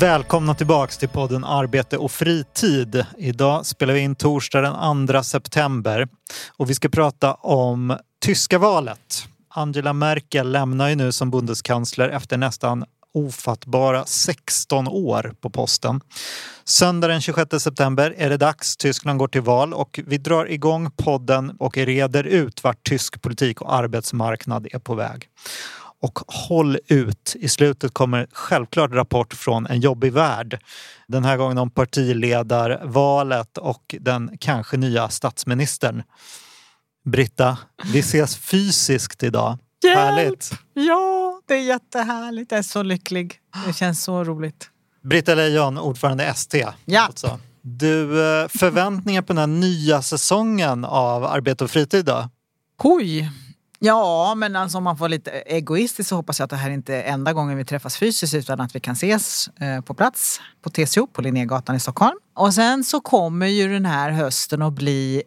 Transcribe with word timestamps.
Välkomna 0.00 0.54
tillbaks 0.54 0.98
till 0.98 1.08
podden 1.08 1.44
Arbete 1.44 1.98
och 1.98 2.10
fritid. 2.10 3.06
Idag 3.18 3.66
spelar 3.66 3.94
vi 3.94 4.00
in 4.00 4.14
torsdag 4.14 4.60
den 4.60 5.06
2 5.06 5.22
september 5.22 6.08
och 6.56 6.70
vi 6.70 6.74
ska 6.74 6.88
prata 6.88 7.34
om 7.34 7.96
tyska 8.24 8.58
valet. 8.58 9.28
Angela 9.48 9.92
Merkel 9.92 10.52
lämnar 10.52 10.88
ju 10.88 10.94
nu 10.94 11.12
som 11.12 11.30
bundeskanzler 11.30 12.08
efter 12.08 12.36
nästan 12.36 12.84
ofattbara 13.14 14.04
16 14.04 14.88
år 14.88 15.34
på 15.40 15.50
posten. 15.50 16.00
Söndag 16.64 17.08
den 17.08 17.20
26 17.20 17.62
september 17.62 18.14
är 18.18 18.30
det 18.30 18.36
dags. 18.36 18.76
Tyskland 18.76 19.18
går 19.18 19.28
till 19.28 19.42
val 19.42 19.74
och 19.74 20.00
vi 20.06 20.18
drar 20.18 20.50
igång 20.50 20.90
podden 20.90 21.56
och 21.58 21.76
reder 21.76 22.24
ut 22.24 22.64
vart 22.64 22.88
tysk 22.88 23.22
politik 23.22 23.60
och 23.60 23.74
arbetsmarknad 23.74 24.66
är 24.72 24.78
på 24.78 24.94
väg. 24.94 25.28
Och 26.00 26.18
håll 26.26 26.78
ut! 26.86 27.36
I 27.38 27.48
slutet 27.48 27.94
kommer 27.94 28.26
självklart 28.32 28.92
rapport 28.92 29.34
från 29.34 29.66
en 29.66 29.80
jobbig 29.80 30.12
värld. 30.12 30.62
Den 31.08 31.24
här 31.24 31.36
gången 31.36 31.58
om 31.58 31.70
partiledarvalet 31.70 33.58
och 33.58 33.94
den 34.00 34.38
kanske 34.40 34.76
nya 34.76 35.08
statsministern. 35.08 36.02
Britta, 37.04 37.58
vi 37.92 37.98
ses 37.98 38.36
fysiskt 38.36 39.22
idag. 39.22 39.58
Hjälp! 39.84 39.98
Härligt! 39.98 40.50
Ja, 40.74 41.40
det 41.46 41.54
är 41.54 41.62
jättehärligt. 41.62 42.52
Jag 42.52 42.58
är 42.58 42.62
så 42.62 42.82
lycklig. 42.82 43.40
Det 43.66 43.72
känns 43.72 44.04
så 44.04 44.24
roligt. 44.24 44.70
Britta 45.02 45.34
Lejon, 45.34 45.78
ordförande 45.78 46.24
ST. 46.24 46.66
Ja. 46.84 47.00
Alltså. 47.00 47.40
Du, 47.62 48.02
eh, 48.02 48.48
förväntningar 48.48 49.22
på 49.22 49.32
den 49.32 49.38
här 49.38 49.46
nya 49.46 50.02
säsongen 50.02 50.84
av 50.84 51.24
Arbete 51.24 51.64
och 51.64 51.70
fritid 51.70 52.04
då? 52.04 52.28
Oj! 52.78 53.30
Ja, 53.80 54.34
men 54.34 54.56
alltså 54.56 54.78
om 54.78 54.84
man 54.84 54.96
får 54.96 55.08
lite 55.08 55.30
egoistiskt 55.30 56.08
så 56.08 56.16
hoppas 56.16 56.38
jag 56.38 56.44
att 56.44 56.50
det 56.50 56.56
här 56.56 56.70
inte 56.70 56.94
är 56.94 57.12
enda 57.12 57.32
gången 57.32 57.56
vi 57.56 57.64
träffas 57.64 57.96
fysiskt 57.96 58.34
utan 58.34 58.60
att 58.60 58.74
vi 58.74 58.80
kan 58.80 58.92
ses 58.92 59.48
eh, 59.48 59.80
på 59.80 59.94
plats 59.94 60.40
på 60.62 60.70
TCO 60.70 61.06
på 61.06 61.22
Linnégatan 61.22 61.76
i 61.76 61.80
Stockholm. 61.80 62.18
Och 62.34 62.54
sen 62.54 62.84
så 62.84 63.00
kommer 63.00 63.46
ju 63.46 63.68
den 63.68 63.86
här 63.86 64.10
hösten 64.10 64.62
att 64.62 64.72
bli 64.72 65.22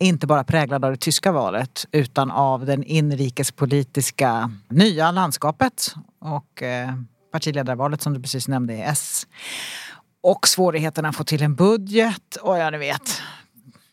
inte 0.00 0.26
bara 0.26 0.44
präglad 0.44 0.84
av 0.84 0.90
det 0.90 0.96
tyska 0.96 1.32
valet 1.32 1.86
utan 1.92 2.30
av 2.30 2.66
den 2.66 2.84
inrikespolitiska 2.84 4.50
nya 4.68 5.10
landskapet 5.10 5.94
och 6.20 6.62
eh, 6.62 6.94
partiledarvalet 7.32 8.02
som 8.02 8.14
du 8.14 8.20
precis 8.20 8.48
nämnde 8.48 8.74
i 8.74 8.80
S. 8.80 9.26
Och 10.22 10.48
svårigheterna 10.48 11.08
att 11.08 11.16
få 11.16 11.24
till 11.24 11.42
en 11.42 11.54
budget 11.54 12.36
och 12.36 12.58
ja, 12.58 12.70
ni 12.70 12.78
vet. 12.78 13.22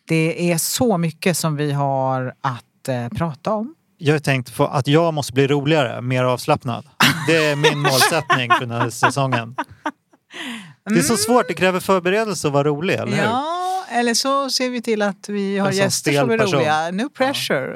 Det 0.08 0.52
är 0.52 0.58
så 0.58 0.98
mycket 0.98 1.38
som 1.38 1.56
vi 1.56 1.72
har 1.72 2.34
att 2.42 2.88
eh, 2.88 3.10
prata 3.10 3.54
om. 3.54 3.76
Jag 4.02 4.16
har 4.16 4.20
tänkt 4.20 4.56
på 4.56 4.68
att 4.68 4.88
jag 4.88 5.14
måste 5.14 5.34
bli 5.34 5.48
roligare, 5.48 6.02
mer 6.02 6.24
avslappnad. 6.24 6.86
Det 7.28 7.46
är 7.46 7.56
min 7.56 7.80
målsättning 7.90 8.50
för 8.52 8.60
den 8.60 8.72
här 8.72 8.90
säsongen. 8.90 9.56
Det 10.86 11.00
är 11.00 11.04
så 11.04 11.18
svårt, 11.18 11.48
det 11.48 11.54
kräver 11.54 11.80
förberedelse 11.80 12.48
att 12.48 12.54
vara 12.54 12.64
rolig, 12.64 12.94
eller 12.94 13.12
hur? 13.12 13.24
Ja, 13.24 13.86
eller 13.92 14.14
så 14.14 14.50
ser 14.50 14.70
vi 14.70 14.82
till 14.82 15.02
att 15.02 15.30
vi 15.30 15.58
har 15.58 15.72
gäster 15.72 16.14
som 16.14 16.32
är 16.32 16.38
roliga. 16.38 16.92
No 16.92 17.10
pressure. 17.10 17.76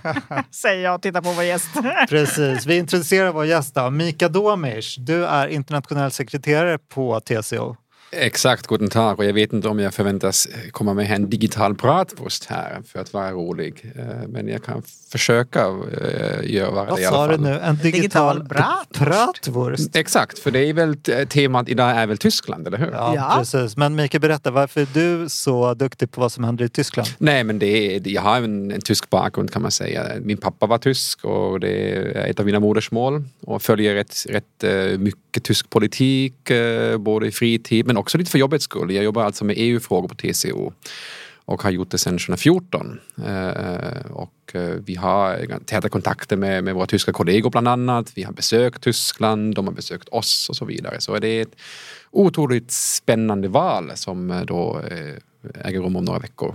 Säger 0.50 0.84
jag 0.84 0.94
och 0.94 1.02
tittar 1.02 1.20
på 1.20 1.30
vår 1.32 1.44
gäst. 1.44 1.68
Precis, 2.08 2.66
vi 2.66 2.76
introducerar 2.76 3.32
vår 3.32 3.46
gäst 3.46 3.74
då. 3.74 3.90
Mika 3.90 4.28
Domisch, 4.28 4.96
du 4.98 5.26
är 5.26 5.46
internationell 5.46 6.10
sekreterare 6.10 6.78
på 6.78 7.20
TCO. 7.20 7.76
Exakt, 8.10 8.66
guten 8.66 8.88
Tag. 8.90 9.18
Och 9.18 9.24
jag 9.24 9.32
vet 9.32 9.52
inte 9.52 9.68
om 9.68 9.78
jag 9.78 9.94
förväntas 9.94 10.48
komma 10.70 10.94
med 10.94 11.10
en 11.10 11.30
digital 11.30 11.74
pratwurst 11.74 12.44
här 12.44 12.82
för 12.86 12.98
att 12.98 13.12
vara 13.12 13.30
rolig. 13.32 13.92
Eh, 13.98 14.28
Men 14.28 14.48
jag 14.48 14.64
kan 14.64 14.82
försöka 15.12 15.60
eh, 15.60 16.50
göra 16.50 16.70
Vad 16.70 16.96
det 16.96 17.02
i 17.02 17.04
alla 17.06 17.16
sa 17.16 17.26
du 17.26 17.32
fall. 17.34 17.42
nu? 17.42 17.58
En 17.58 17.76
digital, 17.76 17.92
digital 17.92 18.44
brat- 18.44 18.92
pratwurst? 18.92 19.96
Exakt, 19.96 20.38
för 20.38 20.50
det 20.50 20.58
är 20.68 20.72
väl 20.72 20.96
temat 21.28 21.68
idag 21.68 21.90
är 21.90 22.06
väl 22.06 22.18
Tyskland, 22.18 22.66
eller 22.66 22.78
hur? 22.78 22.90
Ja, 22.92 23.12
Ja. 23.14 23.34
precis. 23.38 23.76
Men 23.76 23.94
Mika, 23.94 24.18
berätta, 24.18 24.50
varför 24.50 24.80
är 24.80 24.88
du 24.94 25.28
så 25.28 25.74
duktig 25.74 26.10
på 26.10 26.20
vad 26.20 26.32
som 26.32 26.44
händer 26.44 26.64
i 26.64 26.68
Tyskland? 26.68 27.08
Nej, 27.18 27.44
men 27.44 27.58
det 27.58 27.96
är, 27.96 28.08
jag 28.08 28.22
har 28.22 28.36
en, 28.36 28.70
en 28.70 28.80
tysk 28.80 29.10
bakgrund 29.10 29.50
kan 29.52 29.62
man 29.62 29.70
säga. 29.70 30.06
Min 30.20 30.36
pappa 30.36 30.66
var 30.66 30.78
tysk 30.78 31.24
och 31.24 31.60
det 31.60 31.92
är 31.96 32.30
ett 32.30 32.40
av 32.40 32.46
mina 32.46 32.60
modersmål 32.60 33.24
och 33.40 33.62
följer 33.62 33.94
rätt, 33.94 34.16
rätt 34.28 34.64
eh, 34.64 34.98
mycket 34.98 35.44
tysk 35.44 35.70
politik, 35.70 36.34
både 36.98 37.26
i 37.26 37.30
fritid 37.30 37.86
men 37.86 37.96
också 37.96 38.03
Också 38.04 38.18
lite 38.18 38.30
för 38.30 38.38
jobbets 38.38 38.64
skull. 38.64 38.90
Jag 38.90 39.04
jobbar 39.04 39.24
alltså 39.24 39.44
med 39.44 39.56
EU-frågor 39.58 40.08
på 40.08 40.14
TCO 40.14 40.72
och 41.44 41.62
har 41.62 41.70
gjort 41.70 41.90
det 41.90 41.98
sedan 41.98 42.18
2014. 42.18 43.00
Eh, 43.26 44.10
och 44.10 44.54
eh, 44.54 44.60
vi 44.60 44.94
har 44.94 45.58
täta 45.64 45.88
kontakter 45.88 46.36
med, 46.36 46.64
med 46.64 46.74
våra 46.74 46.86
tyska 46.86 47.12
kollegor 47.12 47.50
bland 47.50 47.68
annat. 47.68 48.12
Vi 48.14 48.22
har 48.22 48.32
besökt 48.32 48.82
Tyskland, 48.82 49.54
de 49.54 49.66
har 49.66 49.74
besökt 49.74 50.08
oss 50.08 50.48
och 50.48 50.56
så 50.56 50.64
vidare. 50.64 51.00
Så 51.00 51.18
det 51.18 51.28
är 51.28 51.42
ett 51.42 51.56
otroligt 52.10 52.70
spännande 52.70 53.48
val 53.48 53.90
som 53.94 54.30
eh, 54.30 54.40
då 54.42 54.80
äger 55.54 55.80
rum 55.80 55.96
om 55.96 56.04
några 56.04 56.18
veckor. 56.18 56.54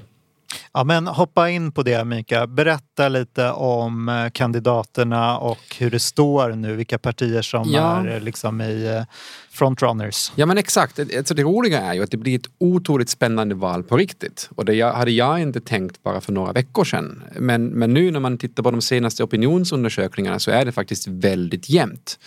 Ja, 0.73 0.83
men 0.83 1.07
hoppa 1.07 1.49
in 1.49 1.71
på 1.71 1.83
det 1.83 2.05
Mika. 2.05 2.47
Berätta 2.47 3.09
lite 3.09 3.51
om 3.51 4.09
eh, 4.09 4.29
kandidaterna 4.29 5.37
och 5.37 5.75
hur 5.77 5.91
det 5.91 5.99
står 5.99 6.49
nu, 6.49 6.75
vilka 6.75 6.97
partier 6.97 7.41
som 7.41 7.69
Ja. 7.71 7.99
är 7.99 8.15
eh, 8.15 8.21
liksom 8.21 8.61
i 8.61 8.85
eh, 8.97 9.03
frontrunners. 9.51 10.31
Ja 10.35 10.45
men 10.45 10.57
exakt, 10.57 10.99
alltså 11.17 11.33
det 11.33 11.43
roliga 11.43 11.81
är 11.81 11.93
ju 11.93 12.03
att 12.03 12.11
det 12.11 12.17
blir 12.17 12.35
ett 12.39 12.47
otroligt 12.57 13.09
spännande 13.09 13.55
val 13.55 13.83
på 13.83 13.97
riktigt. 13.97 14.49
Och 14.55 14.65
det 14.65 14.81
hade 14.81 15.11
jag 15.11 15.41
inte 15.41 15.61
tänkt 15.61 16.03
bara 16.03 16.21
för 16.21 16.31
några 16.33 16.51
veckor 16.51 16.83
sedan. 16.83 17.23
Men, 17.35 17.65
men 17.65 17.93
nu 17.93 18.11
när 18.11 18.19
man 18.19 18.37
tittar 18.37 18.63
på 18.63 18.71
de 18.71 18.81
senaste 18.81 19.23
opinionsundersökningarna 19.23 20.39
så 20.39 20.51
är 20.51 20.65
det 20.65 20.71
faktiskt 20.71 21.07
väldigt 21.07 21.69
jämnt. 21.69 22.19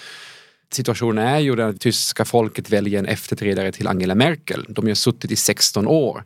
Situationen 0.73 1.27
är 1.27 1.39
ju 1.39 1.63
att 1.63 1.81
tyska 1.81 2.25
folket 2.25 2.71
väljer 2.71 2.99
en 2.99 3.07
efterträdare 3.07 3.73
till 3.73 3.87
Angela 3.89 4.15
Merkel. 4.15 4.67
De 4.69 4.87
har 4.87 4.95
suttit 4.95 5.31
i 5.33 5.37
16 5.37 5.87
år. 5.87 6.25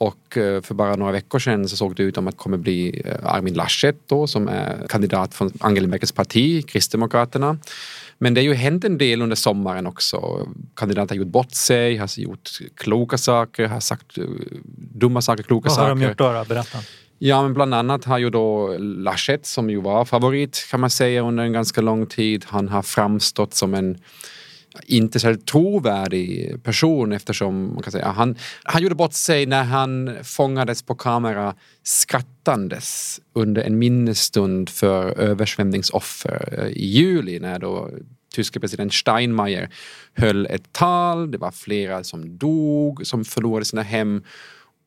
Och 0.00 0.36
eh, 0.36 0.62
för 0.62 0.74
bara 0.74 0.96
några 0.96 1.12
veckor 1.12 1.38
sedan 1.38 1.68
så 1.68 1.76
såg 1.76 1.96
det 1.96 2.02
ut 2.02 2.14
som 2.14 2.28
att 2.28 2.34
det 2.34 2.38
kommer 2.38 2.58
bli 2.58 3.02
eh, 3.04 3.34
Armin 3.34 3.54
Laschet 3.54 3.96
då 4.06 4.26
som 4.26 4.48
är 4.48 4.86
kandidat 4.88 5.34
från 5.34 5.52
Angela 5.60 5.88
Merkels 5.88 6.12
parti, 6.12 6.66
Kristdemokraterna. 6.66 7.58
Men 8.18 8.34
det 8.34 8.40
har 8.40 8.44
ju 8.44 8.54
hänt 8.54 8.84
en 8.84 8.98
del 8.98 9.22
under 9.22 9.36
sommaren 9.36 9.86
också. 9.86 10.48
Kandidater 10.76 11.14
har 11.14 11.16
gjort 11.16 11.32
bort 11.32 11.52
sig, 11.52 11.96
har 11.96 12.08
gjort 12.16 12.50
kloka 12.76 13.18
saker, 13.18 13.66
har 13.66 13.80
sagt 13.80 14.18
eh, 14.18 14.24
dumma 14.74 15.22
saker, 15.22 15.42
kloka 15.42 15.68
Vad 15.68 15.78
har 15.78 15.84
saker. 15.84 16.00
de 16.00 16.08
gjort 16.08 16.18
då? 16.18 16.32
då? 16.32 16.44
Berätta. 16.44 16.78
Ja, 17.18 17.42
men 17.42 17.54
bland 17.54 17.74
annat 17.74 18.04
har 18.04 18.18
ju 18.18 18.30
då 18.30 18.76
Laschet, 18.78 19.46
som 19.46 19.70
ju 19.70 19.80
var 19.80 20.04
favorit 20.04 20.66
kan 20.70 20.80
man 20.80 20.90
säga 20.90 21.22
under 21.22 21.44
en 21.44 21.52
ganska 21.52 21.80
lång 21.80 22.06
tid, 22.06 22.44
han 22.48 22.68
har 22.68 22.82
framstått 22.82 23.54
som 23.54 23.74
en 23.74 23.98
inte 24.86 25.20
särskilt 25.20 25.46
trovärdig 25.46 26.56
person 26.62 27.12
eftersom 27.12 27.74
man 27.74 27.82
kan 27.82 27.92
säga, 27.92 28.08
han, 28.08 28.36
han 28.64 28.82
gjorde 28.82 28.94
bort 28.94 29.12
sig 29.12 29.46
när 29.46 29.64
han 29.64 30.16
fångades 30.22 30.82
på 30.82 30.94
kamera 30.94 31.54
skrattandes 31.82 33.20
under 33.32 33.62
en 33.62 33.78
minnesstund 33.78 34.68
för 34.68 35.20
översvämningsoffer 35.20 36.68
i 36.72 36.86
juli 36.86 37.40
när 37.40 37.58
då 37.58 37.90
tyske 38.32 38.60
president 38.60 38.94
Steinmeier 38.94 39.68
höll 40.14 40.46
ett 40.46 40.72
tal. 40.72 41.30
Det 41.30 41.38
var 41.38 41.50
flera 41.50 42.04
som 42.04 42.38
dog, 42.38 43.06
som 43.06 43.24
förlorade 43.24 43.64
sina 43.64 43.82
hem 43.82 44.22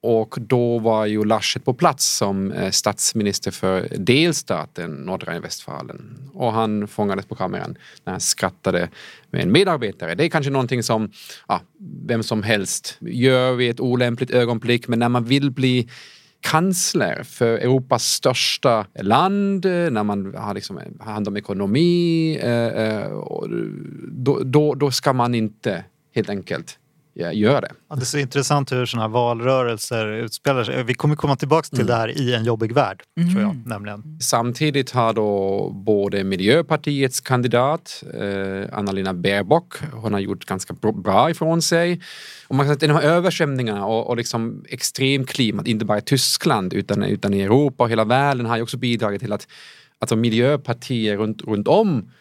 och 0.04 0.38
då 0.42 0.80
var 0.80 1.06
ju 1.06 1.26
Laschet 1.26 1.66
på 1.66 1.74
plats 1.74 2.18
som 2.18 2.52
eh, 2.52 2.72
statsminister 2.72 3.52
för 3.52 3.88
delstaten 3.98 5.06
Nordrhein-Westfalen. 5.06 6.30
Och 6.34 6.54
han 6.54 6.88
fångades 6.88 7.26
på 7.26 7.36
kameran 7.36 7.78
när 8.04 8.14
han 8.14 8.20
skrattade 8.20 8.90
med 9.32 9.42
en 9.42 9.52
medarbetare. 9.52 10.16
Det 10.16 10.26
är 10.26 10.30
kanske 10.30 10.52
någonting 10.52 10.84
som 10.84 11.12
ja, 11.48 11.62
vem 12.06 12.24
som 12.24 12.44
helst 12.44 12.98
gör 13.02 13.54
vid 13.54 13.72
ett 13.72 13.80
olämpligt 13.80 14.32
ögonblick. 14.32 14.88
Men 14.88 15.00
när 15.00 15.10
man 15.10 15.26
vill 15.26 15.52
bli 15.52 15.90
kansler 16.42 17.24
för 17.24 17.58
Europas 17.58 18.06
största 18.06 18.86
land, 19.00 19.66
eh, 19.66 19.72
när 19.72 20.04
man 20.04 20.36
har 20.36 20.54
liksom 20.54 20.80
hand 21.00 21.28
om 21.28 21.38
ekonomi, 21.38 22.38
eh, 22.42 23.08
då, 24.12 24.40
då, 24.44 24.76
då 24.76 24.92
ska 24.92 25.14
man 25.14 25.36
inte 25.36 25.84
helt 26.16 26.30
enkelt 26.30 26.80
gör 27.16 27.62
det. 27.62 27.72
Ja, 27.90 27.96
det 27.96 28.02
är 28.02 28.06
så 28.06 28.18
intressant 28.18 28.72
hur 28.72 28.86
sådana 28.86 29.08
här 29.08 29.14
valrörelser 29.14 30.14
utspelar 30.14 30.64
sig. 30.64 30.84
Vi 30.84 30.94
kommer 30.94 31.16
komma 31.16 31.36
tillbaka 31.36 31.76
till 31.76 31.86
det 31.86 31.96
här 31.96 32.22
i 32.22 32.34
en 32.34 32.44
jobbig 32.44 32.74
värld, 32.74 33.04
tror 33.32 33.42
jag. 33.42 33.64
Nämligen. 33.66 34.18
Samtidigt 34.22 34.92
har 34.92 35.14
då 35.14 35.70
både 35.70 36.24
Miljöpartiets 36.24 37.22
kandidat 37.22 38.04
eh, 38.14 38.78
Anna-Lena 38.78 39.14
Baerbock, 39.14 39.74
hon 39.94 40.14
har 40.14 40.20
gjort 40.20 40.46
ganska 40.46 40.74
br- 40.74 41.02
bra 41.02 41.30
ifrån 41.30 41.62
sig. 41.62 42.02
Och 42.48 42.56
man 42.56 42.66
kan 42.66 42.80
säga 42.80 42.94
att 42.94 43.02
de 43.02 43.08
här 43.08 43.16
översvämningarna 43.16 43.86
och, 43.86 44.08
och 44.08 44.18
liksom 44.18 44.66
extremklimat, 44.70 45.68
inte 45.68 45.86
bara 45.86 45.98
i 45.98 46.02
Tyskland 46.02 46.74
utan, 46.74 47.04
utan 47.04 47.34
i 47.34 47.42
Europa 47.42 47.84
och 47.84 47.90
hela 47.90 48.06
världen 48.06 48.46
har 48.46 48.56
ju 48.56 48.64
också 48.64 48.78
bidragit 48.78 49.22
till 49.22 49.34
att 49.34 49.48
alltså 50.00 50.16
miljöpartier 50.16 51.18
runt, 51.18 51.42
runt 51.42 51.68
om 51.68 52.12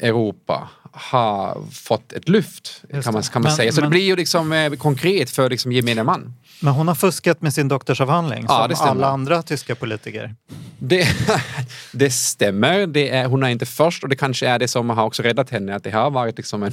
Europa 0.00 0.70
har 0.92 1.62
fått 1.72 2.12
ett 2.12 2.28
lyft 2.28 2.82
Just 2.92 3.04
kan 3.04 3.14
man, 3.14 3.22
kan 3.22 3.42
man 3.42 3.48
Men- 3.50 3.56
säga. 3.56 3.72
Så 3.72 3.80
men- 3.80 3.90
det 3.90 3.94
blir 3.94 4.04
ju 4.04 4.16
liksom 4.16 4.52
eh, 4.52 4.72
konkret 4.72 5.30
för 5.30 5.50
liksom 5.50 5.72
gemene 5.72 6.02
man. 6.04 6.34
Men 6.60 6.72
hon 6.72 6.88
har 6.88 6.94
fuskat 6.94 7.42
med 7.42 7.54
sin 7.54 7.68
doktorsavhandling 7.68 8.44
Ja, 8.48 8.68
som 8.74 8.88
alla 8.88 9.06
andra 9.06 9.42
tyska 9.42 9.74
politiker. 9.74 10.34
Det, 10.78 11.08
det 11.92 12.10
stämmer. 12.10 12.86
Det 12.86 13.08
är, 13.10 13.26
hon 13.26 13.42
är 13.42 13.48
inte 13.48 13.66
först 13.66 14.02
och 14.02 14.08
det 14.08 14.16
kanske 14.16 14.48
är 14.48 14.58
det 14.58 14.68
som 14.68 14.90
har 14.90 15.04
också 15.04 15.22
räddat 15.22 15.50
henne. 15.50 15.74
Att 15.74 15.84
det 15.84 15.90
har 15.90 16.10
varit 16.10 16.36
liksom 16.36 16.62
en 16.62 16.72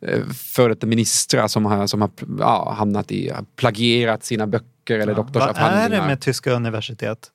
eh, 0.00 0.20
före 0.54 0.68
detta 0.74 0.86
ministrar 0.86 1.48
som 1.48 1.64
har, 1.66 1.86
som 1.86 2.00
har 2.00 2.10
ja, 2.38 2.74
hamnat 2.78 3.10
i, 3.12 3.32
plagierat 3.56 4.24
sina 4.24 4.46
böcker 4.46 4.64
eller 4.98 4.98
Ja. 4.98 5.06
Vad 5.06 5.08
är 5.12 5.16
doktorsavhandlingar. 5.46 6.02
det 6.02 6.06
med 6.08 6.20
tyska 6.20 6.52
universitet? 6.52 7.30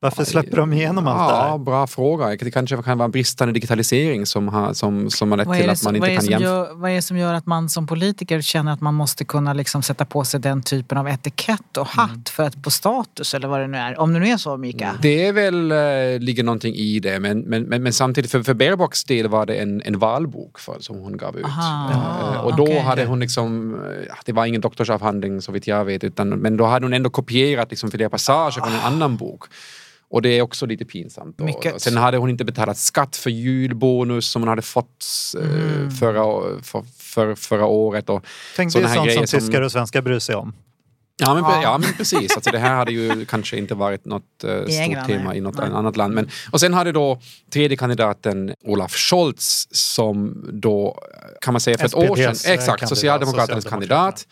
Varför 0.00 0.24
släpper 0.24 0.56
de 0.56 0.72
igenom 0.72 1.06
allt 1.06 1.28
det 1.30 1.34
Ja, 1.36 1.50
här? 1.50 1.58
bra 1.58 1.86
fråga. 1.86 2.26
Det 2.36 2.50
kanske 2.50 2.82
kan 2.82 2.98
vara 2.98 3.08
bristande 3.08 3.54
digitalisering 3.54 4.26
som 4.26 4.48
har, 4.48 4.72
som, 4.72 5.10
som 5.10 5.30
har 5.30 5.38
lett 5.38 5.52
till 5.52 5.66
det 5.66 5.72
att 5.72 5.82
man 5.84 5.96
inte 5.96 6.08
det 6.08 6.16
kan 6.16 6.24
jämföra. 6.26 6.74
vad 6.74 6.90
är 6.90 6.94
det 6.94 7.02
som 7.02 7.16
gör 7.16 7.34
att 7.34 7.46
man 7.46 7.68
som 7.68 7.86
politiker 7.86 8.40
känner 8.40 8.72
att 8.72 8.80
man 8.80 8.94
måste 8.94 9.24
kunna 9.24 9.52
liksom 9.52 9.82
sätta 9.82 10.04
på 10.04 10.24
sig 10.24 10.40
den 10.40 10.62
typen 10.62 10.98
av 10.98 11.08
etikett 11.08 11.76
och 11.76 11.86
hatt 11.86 12.10
Mm. 12.10 12.22
för 12.30 12.42
att 12.42 12.62
på 12.62 12.70
status 12.70 13.34
eller 13.34 13.48
vad 13.48 13.60
det 13.60 13.66
nu 13.66 13.78
är? 13.78 13.98
Om 14.00 14.12
det 14.12 14.18
nu 14.20 14.28
är 14.28 14.36
så 14.36 14.56
Mika. 14.56 14.94
Det 15.02 15.26
är 15.26 15.32
väl, 15.32 15.72
eh, 15.72 16.20
ligger 16.20 16.42
någonting 16.44 16.74
i 16.74 17.00
det 17.00 17.20
men, 17.20 17.40
men, 17.40 17.62
men, 17.62 17.82
men 17.82 17.92
samtidigt 17.92 18.30
för, 18.30 18.42
för 18.42 18.54
Baerbocks 18.54 19.04
del 19.04 19.28
var 19.28 19.46
det 19.46 19.54
en, 19.56 19.82
en 19.84 19.98
valbok 19.98 20.58
för, 20.58 20.76
som 20.80 20.98
hon 20.98 21.16
gav 21.16 21.36
ut. 21.38 21.44
Aha, 21.44 21.90
Eh, 22.34 22.40
och 22.40 22.56
då 22.56 22.62
okej. 22.62 22.78
hade 22.80 23.04
hon 23.06 23.20
liksom, 23.20 23.74
eh, 23.74 24.14
det 24.24 24.32
var 24.32 24.46
ingen 24.46 24.60
doktorsavhandling 24.60 25.42
så 25.42 25.52
vitt 25.52 25.66
jag 25.66 25.84
vet, 25.84 26.04
utan, 26.04 26.28
men 26.28 26.56
då 26.56 26.64
hade 26.64 26.86
hon 26.86 26.92
ändå 26.92 27.10
kopierat 27.10 27.70
liksom 27.70 27.90
flera 27.90 28.10
passager 28.10 28.60
från 28.62 28.72
en 28.72 28.80
annan 28.80 29.16
bok. 29.16 29.44
Och 30.10 30.22
det 30.22 30.28
är 30.28 30.42
också 30.42 30.66
lite 30.66 30.84
pinsamt. 30.84 31.38
Mycket. 31.38 31.82
Sen 31.82 31.96
hade 31.96 32.16
hon 32.18 32.30
inte 32.30 32.44
betalat 32.44 32.78
skatt 32.78 33.16
för 33.16 33.30
julbonus 33.30 34.28
som 34.30 34.42
hon 34.42 34.48
hade 34.48 34.62
fått 34.62 35.04
eh, 35.42 35.90
förra, 36.00 36.22
för, 36.62 36.84
för, 36.98 37.34
förra 37.34 37.66
året. 37.66 38.08
Och 38.10 38.24
Tänk 38.56 38.72
det 38.72 38.78
är 38.82 38.94
sånt 38.94 39.12
som 39.12 39.26
som- 39.26 39.40
tyskar 39.40 39.62
och 39.62 39.72
svenskar 39.72 40.02
bryr 40.02 40.18
sig 40.18 40.34
om. 40.34 40.54
Ja 41.20 41.34
men, 41.34 41.42
Ja. 41.42 41.62
ja. 41.62 41.78
men 41.78 41.92
precis, 41.92 42.34
alltså, 42.36 42.50
det 42.50 42.58
här 42.58 42.74
hade 42.74 42.92
ju 42.92 43.24
kanske 43.28 43.56
inte 43.56 43.74
varit 43.74 44.04
något 44.04 44.44
eh, 44.44 44.56
stort 44.56 44.68
England, 44.70 45.06
tema 45.06 45.34
i 45.34 45.40
något 45.40 45.56
Nej. 45.58 45.68
annat 45.72 45.96
land. 45.96 46.14
Men, 46.14 46.30
och 46.52 46.60
sen 46.60 46.74
hade 46.74 46.92
då 46.92 47.20
tredje 47.52 47.76
kandidaten 47.76 48.54
Olaf 48.64 48.92
Scholz 48.96 49.68
som 49.70 50.44
då 50.52 50.98
kan 51.40 51.54
man 51.54 51.60
säga 51.60 51.78
för 51.78 51.86
ett 51.86 51.94
år 51.94 52.16
sedan, 52.16 52.34
SPDs, 52.34 52.46
eh, 52.48 52.52
exakt, 52.54 52.88
Socialdemokraternas 52.88 53.62
Socialdemokraterna. 53.64 53.70
kandidat. 53.70 54.26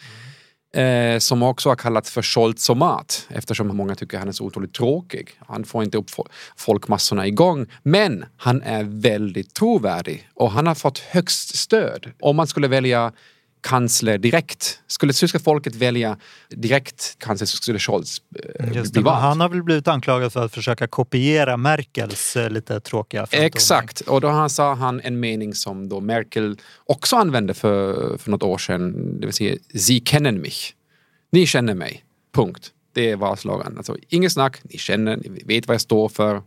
Eh, 0.77 1.19
som 1.19 1.43
också 1.43 1.69
har 1.69 1.77
kallats 1.77 2.11
för 2.11 2.23
Scholzomat 2.23 3.27
eftersom 3.29 3.77
många 3.77 3.95
tycker 3.95 4.19
han 4.19 4.29
är 4.29 4.33
så 4.33 4.45
otroligt 4.45 4.75
tråkig. 4.75 5.31
Han 5.47 5.65
får 5.65 5.85
inte 5.85 5.99
upp 5.99 6.11
folkmassorna 6.57 7.27
igång. 7.27 7.67
Men 7.83 8.25
han 8.37 8.63
är 8.63 8.85
väldigt 8.85 9.55
trovärdig 9.55 10.29
och 10.35 10.51
han 10.51 10.67
har 10.67 10.75
fått 10.75 10.99
högst 10.99 11.57
stöd. 11.57 12.13
Om 12.21 12.37
man 12.37 12.47
skulle 12.47 12.69
välja 12.69 13.13
kansler 13.67 14.19
direkt, 14.19 14.81
skulle 14.87 15.13
tyska 15.13 15.39
folket 15.39 15.75
välja 15.75 16.17
direkt 16.49 17.19
kansler 17.19 17.47
så 17.47 17.57
skulle 17.57 17.79
Scholz 17.79 18.23
eh, 18.59 18.73
Just 18.73 18.93
bli 18.93 19.03
vald. 19.03 19.19
han 19.19 19.41
har 19.41 19.49
väl 19.49 19.63
blivit 19.63 19.89
anklagad 19.89 20.33
för 20.33 20.45
att 20.45 20.55
försöka 20.55 20.87
kopiera 20.87 21.57
Merkels 21.57 22.37
eh, 22.37 22.51
lite 22.51 22.81
tråkiga 22.81 23.21
framtoning. 23.21 23.47
Exakt, 23.47 24.01
och 24.01 24.21
då 24.21 24.29
han 24.29 24.51
sa 24.51 24.75
han 24.75 25.01
en 25.01 25.21
mening 25.21 25.55
som 25.55 25.89
då 25.89 26.01
Merkel 26.01 26.59
också 26.85 27.17
använde 27.17 27.55
för, 27.55 28.17
för 28.19 28.31
något 28.31 28.43
år 28.43 28.59
sedan, 28.59 29.21
det 29.21 29.27
vill 29.27 29.35
säga 29.35 29.57
Sie 29.75 30.01
kennen 30.05 30.41
mich. 30.41 30.75
Ni 31.33 31.47
känner 31.47 31.75
mig. 31.75 32.05
Punkt. 32.35 32.73
Det 32.95 33.15
var 33.15 33.37
slogan. 33.37 33.75
Alltså, 33.77 33.97
inget 34.09 34.33
snack, 34.33 34.61
ni 34.63 34.79
känner, 34.79 35.17
ni 35.17 35.43
vet 35.45 35.67
vad 35.67 35.75
jag 35.75 35.81
står 35.81 36.09
för. 36.09 36.43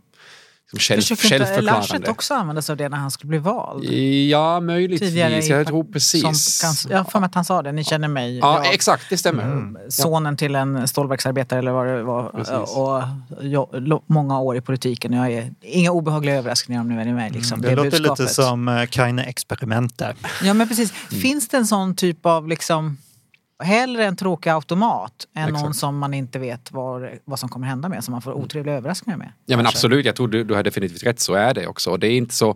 Som 0.70 0.78
själv, 0.78 1.00
Försöker 1.00 1.34
inte 1.34 1.60
Laschet 1.60 2.08
också 2.08 2.34
använda 2.34 2.62
sig 2.62 2.72
av 2.72 2.76
det 2.76 2.88
när 2.88 2.96
han 2.96 3.10
skulle 3.10 3.28
bli 3.28 3.38
vald? 3.38 3.84
Ja, 4.30 4.60
möjligtvis. 4.60 5.10
Tidigare 5.10 5.38
i- 5.44 5.48
jag 5.48 5.66
tror 5.66 5.84
precis. 5.84 6.22
Som, 6.22 6.68
kan, 6.68 6.90
jag 6.92 6.98
har 7.04 7.10
för 7.10 7.20
mig 7.20 7.26
att 7.26 7.34
han 7.34 7.44
sa 7.44 7.62
det, 7.62 7.72
ni 7.72 7.84
känner 7.84 8.08
mig. 8.08 8.38
Ja, 8.38 8.64
jag- 8.64 8.74
exakt, 8.74 9.06
det 9.10 9.16
stämmer. 9.18 9.42
Mm. 9.44 9.76
sonen 9.88 10.36
till 10.36 10.54
en 10.54 10.88
stålverksarbetare 10.88 11.58
eller 11.58 11.70
vad 11.72 11.86
det 11.86 12.02
var. 12.02 12.28
Precis. 12.30 12.76
Och 12.76 13.02
jag, 13.42 14.00
många 14.06 14.40
år 14.40 14.56
i 14.56 14.60
politiken. 14.60 15.12
Jag 15.12 15.32
är, 15.32 15.50
inga 15.60 15.90
obehagliga 15.92 16.34
överraskningar 16.36 16.80
om 16.80 16.88
nu 16.88 17.00
är 17.00 17.04
ni 17.04 17.12
med. 17.12 17.32
Liksom, 17.32 17.60
Det, 17.60 17.74
låter 17.74 17.90
budskapet. 17.90 18.18
lite 18.20 18.34
som 18.34 18.68
eh, 18.68 18.86
Keine 18.86 19.22
Experimente. 19.22 20.14
Ja 20.42 20.54
men 20.54 20.68
precis. 20.68 20.92
Mm. 21.10 21.22
Finns 21.22 21.48
det 21.48 21.56
en 21.56 21.66
sån 21.66 21.94
typ 21.94 22.26
av 22.26 22.48
liksom 22.48 22.98
Hellre 23.62 24.04
en 24.04 24.16
tråkig 24.16 24.50
automat 24.50 25.26
än 25.34 25.48
någon 25.48 25.56
Exakt. 25.60 25.76
som 25.76 25.98
man 25.98 26.14
inte 26.14 26.38
vet 26.38 26.72
vad, 26.72 27.08
vad 27.24 27.38
som 27.38 27.48
kommer 27.48 27.66
hända 27.66 27.88
med. 27.88 28.04
Som 28.04 28.12
man 28.12 28.22
får 28.22 28.32
otrevliga 28.32 28.74
överraskningar 28.74 29.18
med. 29.18 29.32
Ja 29.46 29.56
men 29.56 29.66
absolut, 29.66 30.06
jag 30.06 30.16
tror 30.16 30.28
du, 30.28 30.44
du 30.44 30.54
har 30.54 30.62
definitivt 30.62 31.02
rätt, 31.02 31.20
så 31.20 31.34
är 31.34 31.54
det 31.54 31.66
också. 31.66 31.90
Och 31.90 31.98
det 31.98 32.06
är 32.06 32.16
inte 32.16 32.34
så, 32.34 32.46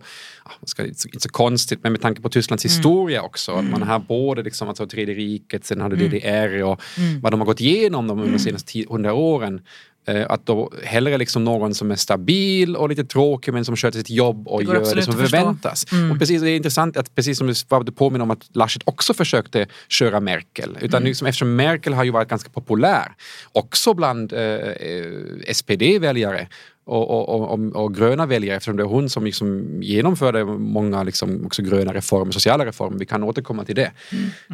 man 0.45 0.65
ska, 0.65 0.85
inte 0.85 0.99
så, 1.01 1.07
inte 1.07 1.19
så 1.19 1.29
konstigt, 1.29 1.79
men 1.83 1.91
med 1.91 2.01
tanke 2.01 2.21
på 2.21 2.29
Tysklands 2.29 2.65
Mm. 2.65 2.71
historia 2.71 3.21
också. 3.21 3.51
att 3.51 3.65
Man 3.65 3.81
har 3.81 3.99
både 3.99 4.43
liksom, 4.43 4.67
alltså, 4.69 4.87
Tredje 4.87 5.15
riket, 5.15 5.65
sen 5.65 5.81
hade 5.81 5.95
Mm. 5.95 6.09
DDR 6.09 6.63
och 6.63 6.81
vad 7.21 7.33
de 7.33 7.39
har 7.39 7.45
gått 7.45 7.61
igenom 7.61 8.07
de 8.07 8.19
under 8.19 8.33
de 8.33 8.39
senaste 8.39 8.71
10 8.71 8.85
100 8.89 9.13
åren. 9.13 9.61
Eh, 10.07 10.25
Att 10.29 10.45
då 10.45 10.71
hellre 10.83 11.17
liksom 11.17 11.43
någon 11.43 11.73
som 11.73 11.91
är 11.91 11.95
stabil 11.95 12.75
och 12.75 12.89
lite 12.89 13.05
tråkig 13.05 13.53
men 13.53 13.65
som 13.65 13.75
sköter 13.75 13.99
sitt 13.99 14.09
jobb 14.09 14.47
och 14.47 14.65
Det 14.65 14.73
gör 14.73 14.95
det 14.95 15.01
som 15.01 15.13
förväntas. 15.13 15.85
Och 16.11 16.19
precis, 16.19 16.41
det 16.41 16.49
är 16.49 16.55
intressant 16.55 16.97
att 16.97 17.15
precis 17.15 17.37
som 17.37 17.47
du, 17.47 17.91
påminner 17.91 18.23
om 18.23 18.31
att 18.31 18.49
Laschet 18.53 18.81
också 18.85 19.13
försökte 19.13 19.67
köra 19.87 20.19
Merkel. 20.19 20.77
Utan 20.81 21.03
liksom, 21.03 21.27
eftersom 21.27 21.55
Merkel 21.55 21.93
har 21.93 22.03
ju 22.03 22.11
varit 22.11 22.29
ganska 22.29 22.49
populär 22.49 23.11
också 23.51 23.93
bland 23.93 24.33
eh, 24.33 24.39
eh, 24.39 25.53
SPD-väljare 25.53 26.47
och, 26.85 27.29
och, 27.29 27.51
och, 27.51 27.83
och, 27.83 27.95
gröna 27.95 28.25
väljare 28.25 28.57
eftersom 28.57 28.77
det 28.77 28.83
är 28.83 28.87
hon 28.87 29.09
som 29.09 29.25
liksom 29.25 29.77
genomförde 29.81 30.45
många 30.45 31.03
liksom 31.03 31.45
också 31.45 31.61
gröna 31.61 31.93
reformer, 31.93 32.31
sociala 32.31 32.65
reformer. 32.65 32.99
Vi 32.99 33.05
kan 33.05 33.23
återkomma 33.23 33.65
till 33.65 33.75
det. 33.75 33.91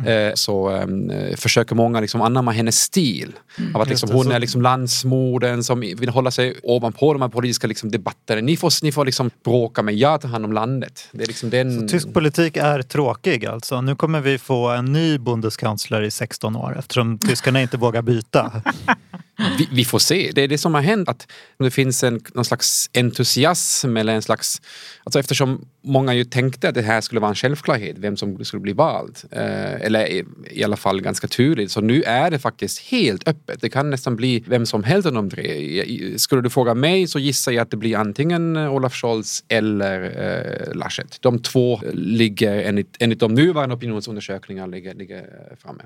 Eh, 0.05 0.33
så 0.33 0.75
eh, 0.75 1.35
försöker 1.35 1.75
många 1.75 1.99
liksom 1.99 2.21
anamma 2.21 2.51
hennes 2.51 2.81
stil. 2.81 3.33
Av 3.73 3.81
att 3.81 3.89
liksom, 3.89 4.09
hon 4.11 4.25
så- 4.25 4.31
är 4.31 4.39
liksom 4.39 4.61
landsmodern 4.61 5.63
som 5.63 5.79
vill 5.79 6.09
hålla 6.09 6.31
sig 6.31 6.59
ovanpå 6.63 7.13
de 7.13 7.21
här 7.21 7.29
politiska 7.29 7.67
liksom, 7.67 7.91
debatterna. 7.91 8.41
Ni 8.41 8.57
får, 8.57 8.83
ni 8.83 8.91
får 8.91 9.05
liksom 9.05 9.31
bråka 9.43 9.81
men 9.81 9.97
jag 9.97 10.21
tar 10.21 10.29
hand 10.29 10.45
om 10.45 10.53
landet. 10.53 11.09
Det 11.11 11.23
är 11.23 11.27
liksom 11.27 11.49
den... 11.49 11.87
Tysk 11.87 12.13
politik 12.13 12.57
är 12.57 12.81
tråkig 12.81 13.45
alltså. 13.45 13.81
Nu 13.81 13.95
kommer 13.95 14.21
vi 14.21 14.37
få 14.37 14.69
en 14.69 14.85
ny 14.85 15.17
Bundeskansler 15.17 16.01
i 16.01 16.11
16 16.11 16.55
år 16.55 16.75
eftersom 16.79 17.17
tyskarna 17.17 17.61
inte 17.61 17.77
vågar 17.77 18.01
byta. 18.01 18.51
vi, 19.57 19.67
vi 19.71 19.85
får 19.85 19.99
se. 19.99 20.31
Det 20.35 20.41
är 20.41 20.47
det 20.47 20.57
som 20.57 20.73
har 20.73 20.81
hänt. 20.81 21.09
Att 21.09 21.27
det 21.59 21.71
finns 21.71 22.03
en 22.03 22.21
någon 22.33 22.45
slags 22.45 22.89
entusiasm 22.93 23.97
eller 23.97 24.13
en 24.13 24.21
slags... 24.21 24.61
Alltså 25.03 25.19
eftersom 25.19 25.65
många 25.83 26.13
ju 26.13 26.23
tänkte 26.23 26.69
att 26.69 26.75
det 26.75 26.81
här 26.81 27.01
skulle 27.01 27.21
vara 27.21 27.29
en 27.29 27.35
självklarhet, 27.35 27.95
vem 27.97 28.17
som 28.17 28.45
skulle 28.45 28.61
bli 28.61 28.73
vald. 28.73 29.17
Eh, 29.31 29.81
eller 29.81 30.07
i, 30.07 30.25
i 30.51 30.63
alla 30.63 30.77
fall 30.77 31.01
ganska 31.01 31.27
tydligt. 31.27 31.71
Så 31.71 31.81
nu 31.81 32.03
är 32.03 32.31
det 32.31 32.39
faktiskt 32.39 32.79
helt 32.79 33.27
öppet. 33.27 33.61
Det 33.61 33.69
kan 33.69 33.89
nästan 33.89 34.15
bli 34.15 34.43
vem 34.47 34.65
som 34.65 34.83
helst 34.83 35.05
av 35.07 35.13
de 35.13 35.29
tre. 35.29 36.17
Skulle 36.17 36.41
du 36.41 36.49
fråga 36.49 36.73
mig 36.73 37.07
så 37.07 37.19
gissar 37.19 37.51
jag 37.51 37.61
att 37.61 37.71
det 37.71 37.77
blir 37.77 37.97
antingen 37.97 38.55
eh, 38.55 38.73
Olaf 38.73 38.93
Scholz 38.93 39.43
eller 39.47 40.01
eh, 40.03 40.75
Laschet. 40.75 41.17
De 41.21 41.39
två 41.39 41.81
ligger 41.93 42.61
enligt, 42.61 42.95
enligt 42.99 43.19
de 43.19 43.33
nuvarande 43.33 43.75
opinionsundersökningarna 43.75 44.67
ligger, 44.67 44.93
ligger 44.93 45.17
eh, 45.17 45.57
framme. 45.57 45.83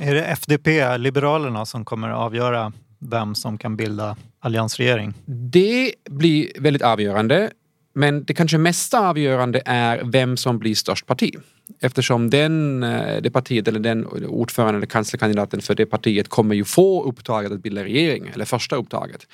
Är 0.00 0.14
det 0.14 0.24
FDP, 0.24 0.98
Liberalerna, 0.98 1.66
som 1.66 1.84
kommer 1.84 2.08
att 2.08 2.16
avgöra 2.16 2.72
vem 3.10 3.34
som 3.34 3.58
kan 3.58 3.76
bilda 3.76 4.16
alliansregering? 4.40 5.14
Det 5.26 5.92
blir 6.10 6.48
väldigt 6.58 6.82
avgörande. 6.82 7.50
Men 7.94 8.24
det 8.24 8.34
kanske 8.34 8.58
mesta 8.58 9.08
avgörande 9.08 9.62
är 9.64 10.02
vem 10.04 10.36
som 10.36 10.58
blir 10.58 10.74
störst 10.74 11.06
parti. 11.06 11.34
Eftersom 11.80 12.30
den, 12.30 12.82
eh, 12.82 13.22
det 13.22 13.30
partiet 13.30 13.68
eller 13.68 13.80
den 13.80 14.06
ordföranden 14.26 14.76
eller 14.76 14.86
kanslerkandidaten 14.86 15.60
för 15.60 15.74
det 15.74 15.86
partiet 15.86 16.28
kommer 16.28 16.54
ju 16.54 16.64
få 16.64 17.04
uppdraget 17.04 17.52
att 17.52 17.62
bilda 17.62 17.84
regering, 17.84 18.30
eller 18.34 18.44
första 18.44 18.76
uppdraget. 18.76 19.26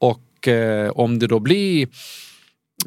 Och 0.00 0.48
eh, 0.48 0.90
om 0.90 1.18
det 1.18 1.26
då 1.26 1.40
blir 1.40 1.88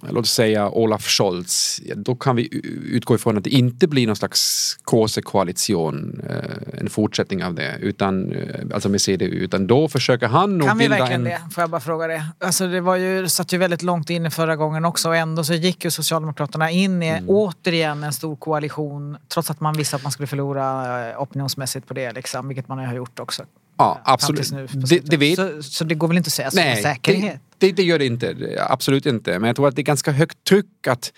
låt 0.10 0.24
oss 0.24 0.32
säga 0.32 0.70
Olaf 0.70 1.08
Scholz, 1.08 1.82
då 1.96 2.16
kan 2.16 2.36
vi 2.36 2.50
utgå 2.92 3.16
ifrån 3.16 3.38
att 3.38 3.44
det 3.44 3.50
inte 3.50 3.88
blir 3.88 4.08
någon 4.08 4.16
slags 4.16 4.74
KC-koalition, 4.84 6.22
eh, 6.30 6.80
en 6.82 6.90
fortsättning 6.90 7.44
av 7.44 7.56
det, 7.56 7.78
utan, 7.82 8.32
eh, 8.32 8.66
alltså 8.74 8.90
med 8.90 9.02
CDU, 9.02 9.26
utan 9.28 9.68
då 9.68 9.88
försöker 9.88 10.28
han 10.28 10.58
nog 10.58 10.68
Kan 10.68 10.78
vi 10.78 10.88
verkligen 10.88 11.14
en... 11.14 11.24
det? 11.24 11.42
Får 11.52 11.62
jag 11.62 11.70
bara 11.70 11.82
fråga 11.82 12.08
det? 12.08 12.26
Alltså 12.40 12.68
det 12.68 12.82
var 12.82 12.96
ju, 12.96 13.30
satt 13.30 13.54
ju 13.54 13.58
väldigt 13.58 13.82
långt 13.82 14.10
inne 14.10 14.32
förra 14.32 14.56
gången 14.56 14.86
också 14.86 15.10
och 15.10 15.16
ändå 15.16 15.44
så 15.44 15.54
gick 15.54 15.86
ju 15.86 15.92
Socialdemokraterna 15.92 16.72
in 16.72 17.04
i 17.04 17.08
Mm. 17.08 17.30
återigen 17.30 18.04
en 18.04 18.14
stor 18.14 18.36
koalition 18.36 19.18
trots 19.28 19.50
att 19.52 19.60
man 19.60 19.78
visste 19.78 19.96
att 19.96 20.04
man 20.04 20.12
skulle 20.12 20.28
förlora 20.28 21.10
eh, 21.10 21.22
opinionsmässigt 21.22 21.88
på 21.88 21.94
det, 21.94 22.12
liksom, 22.12 22.48
vilket 22.48 22.68
man 22.68 22.78
har 22.78 22.96
gjort 22.96 23.20
också. 23.20 23.44
Ja, 23.78 24.02
absolut. 24.06 24.52
nu 24.52 24.68
Det, 24.74 25.00
det 25.00 25.18
vet, 25.18 25.36
så, 25.36 25.64
så 25.64 25.84
det 25.84 25.96
går 25.96 26.08
väl 26.08 26.18
inte 26.18 26.28
att 26.28 26.34
säga 26.34 26.52
så 26.52 26.58
med 26.58 26.78
säkerhet? 26.78 27.42
det, 27.58 27.72
det, 27.72 27.84
gör 27.84 28.00
det 28.00 28.06
inte. 28.06 28.36
Absolut 28.70 29.06
inte. 29.06 29.40
Men 29.40 29.48
jag 29.48 29.56
tror 29.56 29.68
att 29.68 29.76
det 29.76 29.82
är 29.82 29.84
ganska 29.84 30.12
högt 30.12 30.44
tryck 30.44 30.88
att, 30.88 31.14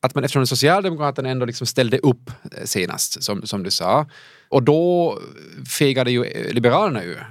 att 0.00 0.14
man 0.14 0.24
eftersom 0.24 0.46
Socialdemokraterna 0.46 1.28
ändå 1.28 1.46
liksom 1.46 1.66
ställde 1.66 1.98
upp 1.98 2.30
eh, 2.30 2.64
senast, 2.64 3.22
som, 3.22 3.46
som 3.46 3.62
du 3.62 3.70
sa. 3.70 4.06
Och 4.48 4.62
då 4.62 5.18
fegade 5.78 6.10
ju 6.10 6.24
eh, 6.24 6.52
Liberalerna 6.52 7.02
ur. 7.02 7.26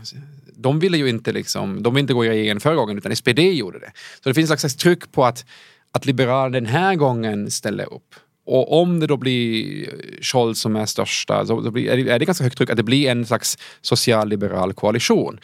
De 0.54 0.80
ville 0.80 0.98
ju 0.98 1.10
inte, 1.10 1.32
liksom, 1.32 1.84
de 1.84 1.94
ville 1.94 2.02
inte 2.02 2.14
gå 2.14 2.26
i 2.26 2.30
regeringen 2.30 2.60
förra 2.60 2.76
gången 2.76 2.98
utan 2.98 3.16
SPD 3.16 3.40
gjorde 3.40 3.80
det. 3.80 3.92
Så 4.24 4.30
det 4.30 4.34
finns 4.34 4.52
ett 4.52 4.60
slags 4.60 4.76
tryck 4.76 5.12
på 5.12 5.26
att, 5.26 5.46
att 5.92 6.06
Liberalerna 6.06 6.50
den 6.50 6.66
här 6.66 6.96
gången 6.96 7.52
ställer 7.52 7.94
upp. 7.94 8.16
Och 8.50 8.82
om 8.82 9.00
det 9.00 9.08
då 9.08 9.18
blir 9.18 9.90
Scholz 10.22 10.60
som 10.60 10.76
är 10.76 10.86
största 10.86 11.46
så 11.46 11.72
blir, 11.72 11.90
är 11.90 11.98
det- 11.98 12.12
är 12.12 12.20
det 12.20 12.26
ganska 12.26 12.44
högt 12.44 12.58
tryck 12.58 12.70
att 12.70 12.78
det 12.78 12.84
blir 12.84 13.10
en 13.10 13.26
slags 13.26 13.58
socialliberal 13.82 14.74
koalition. 14.74 15.40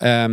Eh, 0.00 0.28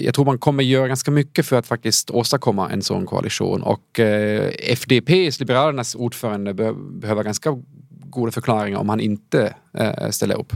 jag 0.00 0.14
tror 0.14 0.24
man 0.24 0.38
kommer 0.38 0.62
göra 0.64 0.88
ganska 0.88 1.10
mycket 1.10 1.46
för 1.46 1.56
att 1.56 1.66
faktiskt 1.66 2.10
åstadkomma 2.10 2.70
en 2.70 2.82
sån 2.82 3.06
koalition 3.06 3.62
och 3.62 3.98
uh, 3.98 4.40
FDPs, 4.72 5.40
Liberalernas 5.40 5.94
ordförande, 5.94 6.54
be 6.54 6.72
behöver 6.74 7.22
ganska 7.22 7.50
goda 7.88 8.32
förklaringar 8.32 8.78
om 8.78 8.88
han 8.88 9.00
inte 9.00 9.54
eh, 9.78 10.10
ställer 10.10 10.34
upp. 10.38 10.52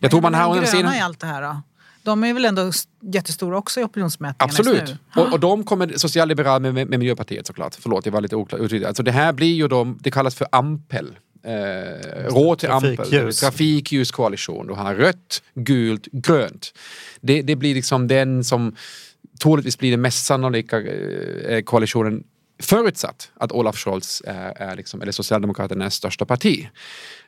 Jag 0.00 0.10
tror 0.10 0.20
man 0.20 0.34
under 0.34 0.72
gröna 0.82 0.96
i 0.96 1.00
allt 1.00 1.20
det 1.20 1.26
här 1.26 1.42
då? 1.42 1.62
De 2.06 2.24
är 2.24 2.34
väl 2.34 2.44
ändå 2.44 2.70
jättestora 3.02 3.58
också 3.58 3.80
i 3.80 3.84
opinionsmätningarna 3.84 4.52
just 4.52 4.60
Absolut. 4.60 4.98
nu? 5.14 5.22
Och, 5.22 5.32
och 5.32 5.40
de 5.40 5.64
kommer 5.64 5.92
socialliberal 5.96 6.62
med, 6.62 6.74
med, 6.74 6.88
med 6.88 6.98
Miljöpartiet 6.98 7.46
såklart. 7.46 7.74
Förlåt, 7.80 8.06
jag 8.06 8.12
var 8.12 8.20
lite 8.20 8.36
oklar. 8.36 8.84
Alltså 8.86 9.02
det 9.02 9.12
här 9.12 9.32
blir 9.32 9.54
ju 9.54 9.68
då, 9.68 9.96
det 10.00 10.10
kallas 10.10 10.34
för 10.34 10.46
Ampel. 10.52 11.18
Eh, 11.42 11.52
råd 12.28 12.58
till 12.58 12.70
Ampel. 12.70 12.96
Trafikljus. 12.96 13.40
Trafikljuskoalition. 13.40 14.66
Du 14.66 14.72
har 14.74 14.94
rött, 14.94 15.42
gult, 15.54 16.06
grönt. 16.12 16.72
Det, 17.20 17.42
det 17.42 17.56
blir 17.56 17.74
liksom 17.74 18.08
den 18.08 18.44
som 18.44 18.76
troligtvis 19.42 19.78
blir 19.78 19.90
den 19.90 20.00
mest 20.00 20.26
sannolika 20.26 20.80
eh, 20.82 21.62
koalitionen 21.62 22.24
förutsatt 22.62 23.30
att 23.34 23.52
Olaf 23.52 23.76
Scholz 23.76 24.22
är, 24.26 24.62
är 24.62 24.76
liksom, 24.76 25.02
eller 25.02 25.12
Socialdemokraterna 25.12 25.84
är 25.84 25.90
största 25.90 26.24
parti. 26.24 26.68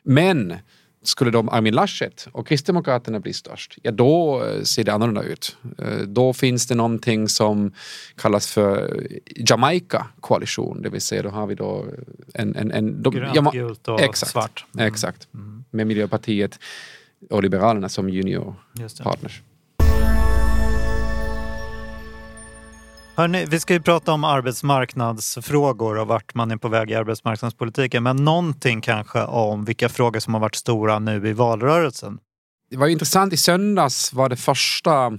Men 0.03 0.55
skulle 1.03 1.31
de 1.31 1.49
Armin 1.49 1.73
Laschet 1.73 2.27
och 2.31 2.47
Kristdemokraterna 2.47 3.19
bli 3.19 3.33
störst, 3.33 3.77
ja 3.83 3.91
då 3.91 4.43
eh, 4.43 4.61
ser 4.63 4.83
det 4.83 4.93
annorlunda 4.93 5.23
ut. 5.23 5.57
Eh, 5.77 5.97
Då 5.97 6.33
finns 6.33 6.67
det 6.67 6.75
någonting 6.75 7.29
som 7.29 7.71
kallas 8.15 8.51
för 8.51 9.07
Jamaica-koalition, 9.35 10.81
det 10.81 10.89
vill 10.89 11.01
säga 11.01 11.23
då 11.23 11.29
har 11.29 11.47
vi 11.47 11.55
då 11.55 11.85
en... 12.33 12.55
en, 12.55 12.71
en 12.71 13.03
de, 13.03 13.13
Grönt, 13.13 13.51
gult 13.51 13.87
och 13.87 14.01
exakt, 14.01 14.31
svart. 14.31 14.65
Mm. 14.73 14.87
Exakt. 14.87 15.27
Med 15.71 15.87
Miljöpartiet 15.87 16.59
och 17.29 17.43
Liberalerna 17.43 17.89
som 17.89 18.09
juniorpartners. 18.09 19.41
Hörrni, 23.19 23.45
vi 23.45 23.59
ska 23.59 23.73
ju 23.73 23.81
prata 23.81 24.11
om 24.11 24.23
arbetsmarknadsfrågor 24.23 25.97
och 25.97 26.07
vart 26.07 26.35
man 26.35 26.51
är 26.51 26.57
på 26.57 26.67
väg 26.67 26.91
i 26.91 26.95
arbetsmarknadspolitiken. 26.95 28.03
Men 28.03 28.15
någonting 28.15 28.81
kanske 28.81 29.21
om 29.21 29.65
vilka 29.65 29.89
frågor 29.89 30.19
som 30.19 30.33
har 30.33 30.41
varit 30.41 30.55
stora 30.55 30.99
nu 30.99 31.27
i 31.27 31.33
valrörelsen. 31.33 32.19
Det 32.69 32.77
var 32.77 32.87
intressant, 32.87 33.33
i 33.33 33.37
söndags 33.37 34.13
var 34.13 34.29
det 34.29 34.35
första 34.35 35.17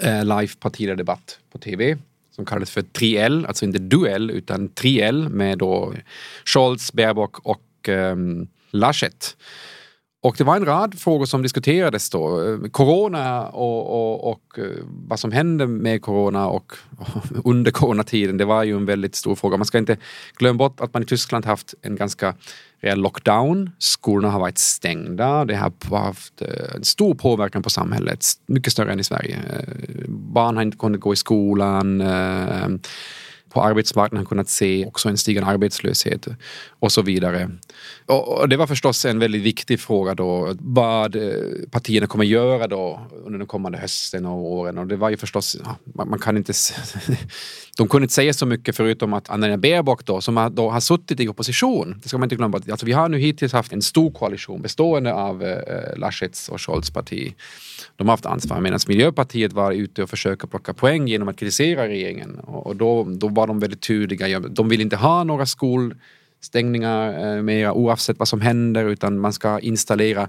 eh, 0.00 0.24
live 0.24 0.48
partiledardebatt 0.60 1.38
på 1.52 1.58
tv 1.58 1.98
som 2.30 2.44
kallades 2.44 2.70
för 2.70 2.82
3L, 2.82 3.46
alltså 3.46 3.64
inte 3.64 3.78
duell 3.78 4.30
utan 4.30 4.68
3L 4.68 5.28
med 5.28 5.58
då 5.58 5.94
Scholz, 6.44 6.92
Baerbock 6.92 7.38
och 7.38 7.88
eh, 7.88 8.16
Laschet. 8.70 9.36
Och 10.22 10.34
det 10.38 10.44
var 10.44 10.56
en 10.56 10.64
rad 10.64 10.98
frågor 10.98 11.26
som 11.26 11.42
diskuterades 11.42 12.10
då. 12.10 12.58
Corona 12.70 13.46
och, 13.46 13.86
och, 13.86 14.30
och 14.30 14.58
eh, 14.58 14.64
vad 14.84 15.20
som 15.20 15.32
hände 15.32 15.66
med 15.66 16.02
corona 16.02 16.48
och 16.48 16.72
under 17.44 17.70
coronatiden. 17.70 18.36
Det 18.36 18.44
var 18.44 18.64
ju 18.64 18.76
en 18.76 18.86
väldigt 18.86 19.14
stor 19.14 19.34
fråga. 19.34 19.56
Man 19.56 19.66
ska 19.66 19.78
inte 19.78 19.96
glömma 20.36 20.58
bort 20.58 20.80
att 20.80 20.94
man 20.94 21.02
i 21.02 21.06
Tyskland 21.06 21.46
haft 21.46 21.74
en 21.82 21.96
ganska 21.96 22.34
rejäl 22.80 23.00
lockdown. 23.00 23.70
Skolorna 23.78 24.30
har 24.32 24.40
varit 24.40 24.58
stängda. 24.58 25.44
Det 25.44 25.54
har 25.54 25.96
haft 25.96 26.42
eh, 26.42 26.74
en 26.74 26.84
stor 26.84 27.14
påverkan 27.14 27.62
på 27.62 27.70
samhället. 27.70 28.24
Mycket 28.46 28.72
större 28.72 28.92
än 28.92 29.00
i 29.00 29.04
Sverige. 29.04 29.38
Eh, 29.50 30.04
barn 30.08 30.56
har 30.56 30.62
inte 30.62 30.76
kunnat 30.76 31.00
gå 31.00 31.12
i 31.12 31.16
skolan 31.16 32.02
på 33.50 33.62
arbetsmarknaden 33.62 34.26
kunnat 34.26 34.48
se 34.48 34.86
också 34.86 35.08
en 35.08 35.18
stigande 35.18 35.50
arbetslöshet 35.50 36.28
och 36.68 36.92
så 36.92 37.02
vidare. 37.02 37.50
Och, 38.06 38.48
det 38.48 38.56
var 38.56 38.66
förstås 38.66 39.04
en 39.04 39.18
väldigt 39.18 39.42
viktig 39.42 39.80
fråga 39.80 40.14
då, 40.14 40.54
vad 40.60 41.16
eh, 41.16 41.32
partierna 41.70 42.06
kommer 42.06 42.24
göra 42.24 42.66
då 42.66 43.00
under 43.24 43.38
den 43.38 43.48
kommande 43.48 43.78
hösten 43.78 44.26
och 44.26 44.52
åren. 44.52 44.78
Och 44.78 44.86
det 44.86 44.96
var 44.96 45.10
ju 45.10 45.16
förstås, 45.16 45.56
man, 45.94 46.18
kan 46.18 46.36
inte... 46.36 46.52
De 47.76 47.88
kunde 47.88 48.04
inte 48.04 48.14
säga 48.14 48.32
så 48.32 48.46
mycket 48.46 48.76
förutom 48.76 49.12
att 49.12 49.30
Anna 49.30 49.56
Baerbock 49.56 50.06
då, 50.06 50.20
som 50.20 50.36
har, 50.36 50.50
då 50.50 50.70
har 50.70 50.80
suttit 50.80 51.20
i 51.20 51.28
opposition, 51.28 52.00
det 52.02 52.08
ska 52.08 52.18
man 52.18 52.26
inte 52.26 52.36
glömma. 52.36 52.58
bort. 52.58 52.70
Alltså, 52.70 52.86
vi 52.86 52.92
har 52.92 53.08
nu 53.08 53.18
hittills 53.18 53.52
haft 53.52 53.72
en 53.72 53.82
stor 53.82 54.10
koalition 54.10 54.62
bestående 54.62 55.14
av 55.14 55.44
eh, 55.44 55.96
Laschets 55.96 56.48
och 56.48 56.60
Scholz 56.60 56.90
parti. 56.90 57.34
De 57.96 58.08
har 58.08 58.12
haft 58.12 58.26
ansvar 58.26 58.60
medan 58.60 58.80
Miljöpartiet 58.88 59.52
var 59.52 59.72
ute 59.72 60.02
och 60.02 60.10
försöka 60.10 60.46
plocka 60.46 60.74
poäng 60.74 61.08
genom 61.08 61.28
att 61.28 61.36
kritisera 61.36 61.88
regeringen. 61.88 62.38
Och, 62.38 62.66
och 62.66 62.76
då, 62.76 63.04
då 63.04 63.28
var 63.40 63.46
de 63.46 63.58
väldigt 63.58 63.80
tydliga. 63.80 64.40
De 64.40 64.68
vill 64.68 64.80
inte 64.80 64.96
ha 64.96 65.24
några 65.24 65.46
skolstängningar 65.46 67.36
eh, 67.36 67.42
mer 67.42 67.70
oavsett 67.70 68.18
vad 68.18 68.28
som 68.28 68.40
händer 68.40 68.84
utan 68.84 69.18
man 69.18 69.32
ska 69.32 69.58
installera 69.58 70.28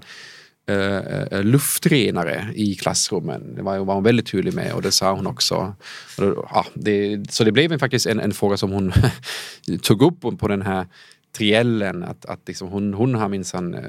eh, 0.68 0.96
eh 0.96 1.42
luftrenare 1.44 2.46
i 2.54 2.74
klassrummen. 2.74 3.54
Det 3.54 3.62
var, 3.62 3.78
var 3.78 3.94
hon 3.94 4.04
väldigt 4.04 4.26
tydlig 4.26 4.54
med 4.54 4.72
och 4.72 4.82
det 4.82 4.92
sa 4.92 5.12
hon 5.12 5.26
också. 5.26 5.74
Och 6.18 6.46
ja, 6.50 6.66
det, 6.74 7.24
så 7.30 7.44
det 7.44 7.52
blev 7.52 7.78
faktiskt 7.78 8.06
en, 8.06 8.20
en 8.20 8.32
fråga 8.32 8.56
som 8.56 8.70
hon 8.70 8.92
tog 9.82 10.02
upp 10.02 10.38
på 10.38 10.48
den 10.48 10.62
här 10.62 10.86
triellen 11.32 12.02
att, 12.02 12.24
att 12.24 12.40
liksom 12.46 12.68
hon, 12.68 12.94
hon 12.94 13.14
har 13.14 13.28
minsann 13.28 13.74
eh, 13.74 13.80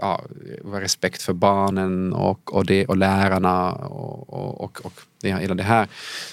ja, 0.00 0.24
respekt 0.64 1.22
för 1.22 1.32
barnen 1.32 2.12
och, 2.12 2.54
och, 2.54 2.66
det, 2.66 2.86
och 2.86 2.96
lärarna 2.96 3.72
och, 3.72 4.28
och, 4.28 4.60
och, 4.60 4.86
och 4.86 4.92
det, 5.20 5.32
hela 5.32 5.54
det 5.54 5.62
här. 5.62 5.88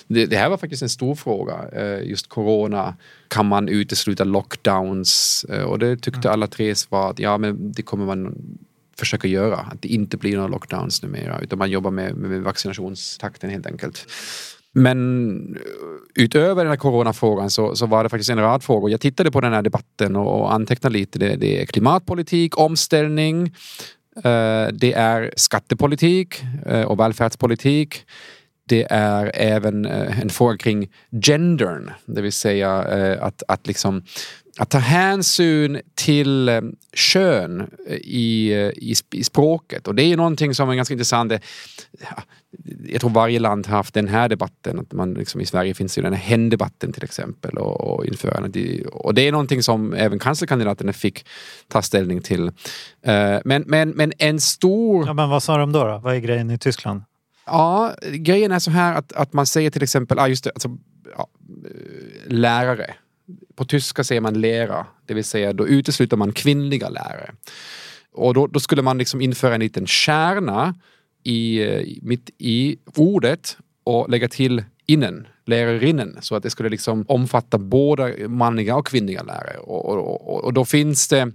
Det, 0.07 0.25
det 0.25 0.37
här 0.37 0.49
var 0.49 0.57
faktiskt 0.57 0.81
en 0.81 0.89
stor 0.89 1.15
fråga. 1.15 1.69
Eh, 1.73 2.09
just 2.09 2.29
corona, 2.29 2.95
kan 3.27 3.45
man 3.45 3.69
utesluta 3.69 4.23
lockdowns? 4.23 5.45
Eh, 5.49 5.63
och 5.63 5.79
det 5.79 5.97
tyckte 5.97 6.31
alla 6.31 6.47
tre 6.47 6.75
var 6.89 7.09
att 7.09 7.19
ja, 7.19 7.37
men 7.37 7.71
det 7.71 7.81
kommer 7.81 8.05
man 8.05 8.35
försöka 8.99 9.27
göra. 9.27 9.57
Att 9.57 9.81
det 9.81 9.87
inte 9.87 10.17
blir 10.17 10.35
några 10.35 10.47
lockdowns 10.47 11.03
numera 11.03 11.39
utan 11.39 11.59
man 11.59 11.71
jobbar 11.71 11.91
med, 11.91 12.15
med 12.15 12.41
vaccinationstakten 12.41 13.49
helt 13.49 13.65
enkelt. 13.65 14.07
Men 14.73 15.55
eh, 15.55 16.23
utöver 16.23 16.63
den 16.63 16.71
här 16.71 16.77
coronafrågan 16.77 17.49
så, 17.49 17.75
så 17.75 17.85
var 17.85 18.03
det 18.03 18.09
faktiskt 18.09 18.29
en 18.29 18.39
rad 18.39 18.63
frågor. 18.63 18.91
Jag 18.91 19.01
tittade 19.01 19.31
på 19.31 19.41
den 19.41 19.53
här 19.53 19.61
debatten 19.61 20.15
och, 20.15 20.41
och 20.41 20.53
antecknade 20.53 20.93
lite. 20.93 21.19
Det, 21.19 21.35
det 21.35 21.61
är 21.61 21.65
klimatpolitik, 21.65 22.57
omställning, 22.57 23.55
eh, 24.15 24.67
det 24.73 24.93
är 24.93 25.33
skattepolitik 25.35 26.43
eh, 26.65 26.81
och 26.81 26.99
välfärdspolitik. 26.99 28.05
Det 28.67 28.87
är 28.89 29.31
även 29.33 29.85
eh, 29.85 30.19
en 30.21 30.29
fråga 30.29 30.57
kring 30.57 30.91
gendern, 31.11 31.91
det 32.05 32.21
vill 32.21 32.31
säga 32.31 32.87
eh, 32.97 33.23
att, 33.23 33.43
att, 33.47 33.67
liksom, 33.67 34.03
att 34.59 34.69
ta 34.69 34.77
hänsyn 34.77 35.81
till 35.95 36.49
eh, 36.49 36.61
kön 36.93 37.69
i, 37.89 38.51
eh, 38.51 38.57
i, 38.59 38.93
i 39.11 39.23
språket. 39.23 39.87
Och 39.87 39.95
det 39.95 40.03
är 40.03 40.17
någonting 40.17 40.55
som 40.55 40.69
är 40.69 40.75
ganska 40.75 40.93
intressant. 40.93 41.33
Jag 42.85 43.01
tror 43.01 43.09
varje 43.09 43.39
land 43.39 43.67
har 43.67 43.77
haft 43.77 43.93
den 43.93 44.07
här 44.07 44.29
debatten. 44.29 44.79
Att 44.79 44.91
man 44.91 45.13
liksom, 45.13 45.41
I 45.41 45.45
Sverige 45.45 45.73
finns 45.73 45.97
ju 45.97 46.01
den 46.01 46.13
här 46.13 46.21
hen-debatten 46.21 46.93
till 46.93 47.03
exempel. 47.03 47.57
Och, 47.57 47.81
och, 47.81 48.05
införandet 48.05 48.55
i, 48.55 48.85
och 48.91 49.13
det 49.13 49.27
är 49.27 49.31
någonting 49.31 49.63
som 49.63 49.93
även 49.93 50.19
kanslerkandidaterna 50.19 50.93
fick 50.93 51.25
ta 51.67 51.81
ställning 51.81 52.21
till. 52.21 52.47
Eh, 53.01 53.39
Men, 53.45 53.63
men, 53.67 53.89
men 53.89 54.13
en 54.17 54.39
stor... 54.39 55.05
Ja, 55.07 55.13
men 55.13 55.29
vad 55.29 55.43
sa 55.43 55.57
de 55.57 55.71
då, 55.71 55.83
då? 55.83 55.97
Vad 55.97 56.15
är 56.15 56.19
grejen 56.19 56.51
i 56.51 56.57
Tyskland? 56.57 57.01
Ja, 57.45 57.93
grejen 58.11 58.51
är 58.51 58.59
så 58.59 58.71
här 58.71 58.95
att, 58.95 59.13
att 59.13 59.33
man 59.33 59.45
säger 59.45 59.71
till 59.71 59.83
exempel, 59.83 60.19
ah, 60.19 60.27
just 60.27 60.43
det, 60.43 60.51
alltså, 60.51 60.77
ja, 61.17 61.27
eh, 61.65 62.33
lärare. 62.33 62.95
På 63.59 63.65
tyska 63.65 64.03
säger 64.03 64.21
man 64.21 64.41
lera, 64.41 64.85
det 65.05 65.13
vill 65.13 65.23
säga 65.23 65.53
då 65.53 65.67
utesluter 65.67 66.17
man 66.17 66.33
kvinnliga 66.33 66.89
lärare. 66.89 67.31
Och 68.11 68.33
då, 68.33 68.47
då 68.47 68.59
skulle 68.59 68.81
man 68.81 68.97
liksom 68.97 69.21
införa 69.21 69.53
en 69.53 69.59
liten 69.59 69.87
kärna 69.87 70.75
i, 71.23 71.63
eh, 71.63 71.97
mitt 72.01 72.29
i 72.37 72.77
ordet 72.95 73.57
och 73.83 74.09
lägga 74.09 74.27
till 74.27 74.63
innen, 74.85 75.27
lärarinnen, 75.45 76.17
så 76.21 76.35
att 76.35 76.43
det 76.43 76.49
skulle 76.49 76.69
liksom 76.69 77.05
omfatta 77.07 77.57
både 77.57 78.27
manliga 78.27 78.75
och 78.75 78.87
kvinnliga 78.87 79.23
lärare. 79.23 79.57
Och, 79.57 79.85
och, 79.85 80.29
och, 80.29 80.43
och 80.43 80.53
då 80.53 80.65
finns 80.65 81.07
det 81.07 81.31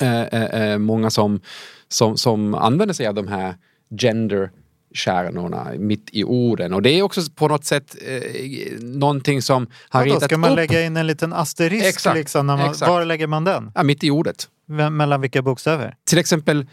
eh, 0.00 0.22
eh, 0.22 0.62
eh, 0.62 0.78
många 0.78 1.10
som, 1.10 1.40
som, 1.88 2.16
som 2.16 2.54
använder 2.54 2.94
sig 2.94 3.06
av 3.06 3.14
de 3.14 3.28
här 3.28 3.54
gender 4.00 4.50
kärnorna 4.94 5.72
mitt 5.78 6.08
i 6.12 6.24
orden. 6.24 6.72
Och 6.72 6.82
det 6.82 6.90
är 6.90 7.02
också 7.02 7.20
på 7.34 7.48
något 7.48 7.64
sätt 7.64 7.96
eh, 8.06 8.78
någonting 8.80 9.42
som 9.42 9.66
har 9.88 10.00
Vadå, 10.00 10.14
ritat 10.14 10.24
ska 10.24 10.38
man 10.38 10.50
upp... 10.50 10.56
lägga 10.56 10.84
in 10.84 10.96
en 10.96 11.06
liten 11.06 11.32
asterisk? 11.32 11.84
Exakt, 11.86 12.16
Liksom, 12.16 12.46
man, 12.46 12.60
exakt. 12.60 12.88
Var 12.90 13.04
lägger 13.04 13.26
man 13.26 13.44
den? 13.44 13.72
Ja, 13.74 13.82
mitt 13.82 14.04
i 14.04 14.10
ordet. 14.10 14.48
Vem- 14.68 14.96
Mellan 14.96 15.20
vilka 15.20 15.42
bokstäver? 15.42 15.96
Till 16.08 16.18
exempel 16.18 16.66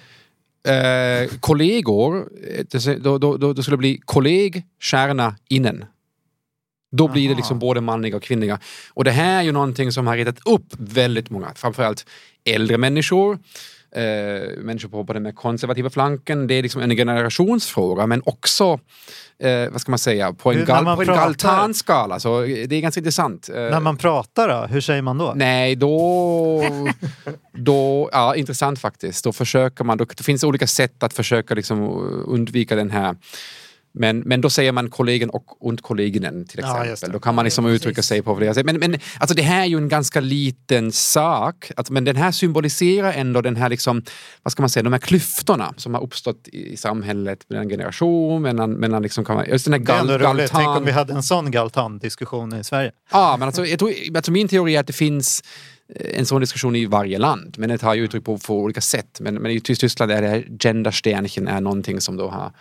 eh, 0.68 1.30
kollegor, 1.40 2.30
eh, 2.58 2.66
det- 2.72 2.96
då, 3.04 3.18
då, 3.18 3.38
då, 3.38 3.54
då 3.54 3.62
skulle 3.62 3.74
det 3.76 3.80
bli 3.80 4.02
kolleg, 4.06 4.64
kärna, 4.82 5.36
innen. 5.50 5.86
Då 6.92 7.08
blir 7.08 7.24
det 7.24 7.30
Aha. 7.32 7.38
liksom 7.38 7.60
både 7.60 7.82
manliga 7.82 8.16
och 8.18 8.24
kvinnliga. 8.24 8.60
Och 8.94 9.04
det 9.04 9.12
här 9.12 9.40
är 9.40 9.44
ju 9.44 9.52
någonting 9.52 9.92
som 9.92 10.08
har 10.08 10.18
ritat 10.18 10.40
upp 10.48 10.66
väldigt 10.78 11.30
många, 11.30 11.52
framförallt 11.56 12.06
äldre 12.46 12.78
människor, 12.78 13.40
eh, 13.96 14.58
människor 14.58 14.90
på, 14.90 15.06
på 15.06 15.14
den 15.14 15.24
mer 15.24 15.32
konservativa 15.32 15.90
flanken. 15.90 16.48
Det 16.48 16.54
är 16.54 16.64
liksom 16.64 16.82
en 16.82 16.96
generationsfråga 16.96 18.08
men 18.08 18.22
också, 18.26 18.80
eh, 19.40 19.70
vad 19.72 19.82
ska 19.82 19.92
man 19.92 20.00
säga, 20.00 20.34
på 20.34 20.52
en, 20.52 20.58
Hur- 20.58 20.66
gal, 20.66 20.86
på 20.96 21.02
en 21.02 21.08
galtanskala. 21.08 22.20
Så 22.20 22.42
det 22.42 22.76
är 22.76 22.82
ganska 22.82 23.00
intressant. 23.00 23.50
Eh, 23.50 23.56
När 23.56 23.80
man 23.80 23.98
pratar 23.98 24.48
då? 24.48 24.68
Hur 24.68 24.82
säger 24.82 25.02
man 25.02 25.18
då? 25.18 25.34
Nej, 25.36 25.76
då... 25.76 26.64
då 27.54 28.10
ja, 28.12 28.36
intressant 28.36 28.80
faktiskt. 28.80 29.24
Då 29.24 29.34
försöker 29.34 29.84
man... 29.84 29.98
Då, 29.98 30.06
det 30.06 30.24
finns 30.24 30.44
olika 30.44 30.68
sätt 30.68 31.04
att 31.04 31.14
försöka 31.14 31.56
liksom 31.56 31.82
undvika 32.28 32.76
den 32.76 32.92
här... 32.92 33.16
Men, 33.94 34.20
men 34.20 34.42
då 34.42 34.50
säger 34.50 34.72
man 34.72 34.90
kollegen 34.90 35.30
och 35.30 35.68
und 35.68 35.82
kolleginen 35.82 36.48
till 36.48 36.60
Ja, 36.64 36.86
exempel. 36.86 37.10
det. 37.10 37.14
då 37.14 37.20
kan 37.20 37.36
man 37.36 37.46
liksom 37.46 37.66
uttrycka 37.66 38.02
sig 38.04 38.22
på 38.22 38.36
flera 38.36 38.54
sätt. 38.54 38.66
Men, 38.66 38.80
men 38.80 39.00
alltså 39.20 39.36
det 39.36 39.42
här 39.42 39.62
är 39.62 39.66
ju 39.66 39.78
en 39.78 39.90
ganska 39.90 40.20
liten 40.20 40.92
sak. 40.92 41.72
Alltså, 41.76 41.94
men 41.94 42.04
den 42.06 42.16
här 42.16 42.32
symboliserar 42.32 43.14
ändå 43.14 43.42
den 43.42 43.56
här 43.56 43.70
liksom, 43.70 44.04
vad 44.44 44.52
ska 44.52 44.62
man 44.62 44.70
säga, 44.70 44.84
de 44.84 44.94
här 44.94 45.00
klyftorna 45.00 45.74
som 45.78 45.94
har 45.94 46.02
uppstått 46.02 46.48
i, 46.48 46.74
i 46.74 46.78
samhället 46.78 47.46
mellan 47.50 47.70
generation, 47.70 48.42
mellan, 48.42 48.72
mellan 48.72 49.02
liksom, 49.02 49.26
kan 49.26 49.36
man, 49.36 49.46
just 49.50 49.66
den 49.66 49.74
här 49.74 49.80
Det 49.80 49.94
är 49.94 50.00
ändå 50.00 50.18
gal, 50.18 50.36
roligt. 50.38 50.52
Tänk 50.56 50.68
om 50.68 50.86
vi 50.86 50.92
hade 50.92 51.14
en 51.14 51.24
sån 51.24 51.52
galtan-diskussion 51.52 52.60
i 52.60 52.64
Sverige. 52.64 52.92
Ja, 53.12 53.36
men 53.40 53.48
alltså, 53.48 53.66
jag 53.66 53.80
tror, 53.80 53.92
alltså 54.16 54.32
min 54.32 54.48
teori 54.48 54.76
är 54.76 54.80
att 54.80 54.88
det 54.88 54.94
finns 54.94 55.44
eh, 55.96 56.20
en 56.20 56.26
sån 56.26 56.42
diskussion 56.42 56.76
i 56.76 56.86
varje 56.86 57.18
land, 57.20 57.56
men 57.58 57.70
det 57.70 57.78
tar 57.78 57.94
ju 57.94 58.04
uttryck 58.04 58.26
på, 58.26 58.38
på 58.38 58.60
olika 58.60 58.82
sätt. 58.82 59.20
Men, 59.20 59.36
men 59.36 59.52
i 59.52 59.60
Tyskland 59.60 60.12
är 60.12 60.22
det 60.22 60.28
här 60.28 60.46
genderstjärnchen 60.60 61.48
är 61.48 61.62
någonting 61.62 62.02
som 62.02 62.18
då 62.18 62.30
har, 62.30 62.52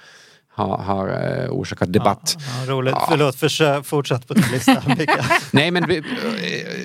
har, 0.61 0.76
har 0.79 1.09
eh, 1.09 1.50
orsakat 1.50 1.93
debatt. 1.93 2.37
Ja, 2.38 2.73
roligt. 2.73 2.95
Ja. 2.97 3.07
Förlåt, 3.09 3.37
försök, 3.37 3.85
fortsätt 3.87 4.29
på 4.29 4.35
din 4.35 4.45
lista. 4.52 4.83
Nej, 5.50 5.71
men 5.71 5.88
vi, 5.88 5.97
eh, 5.97 6.05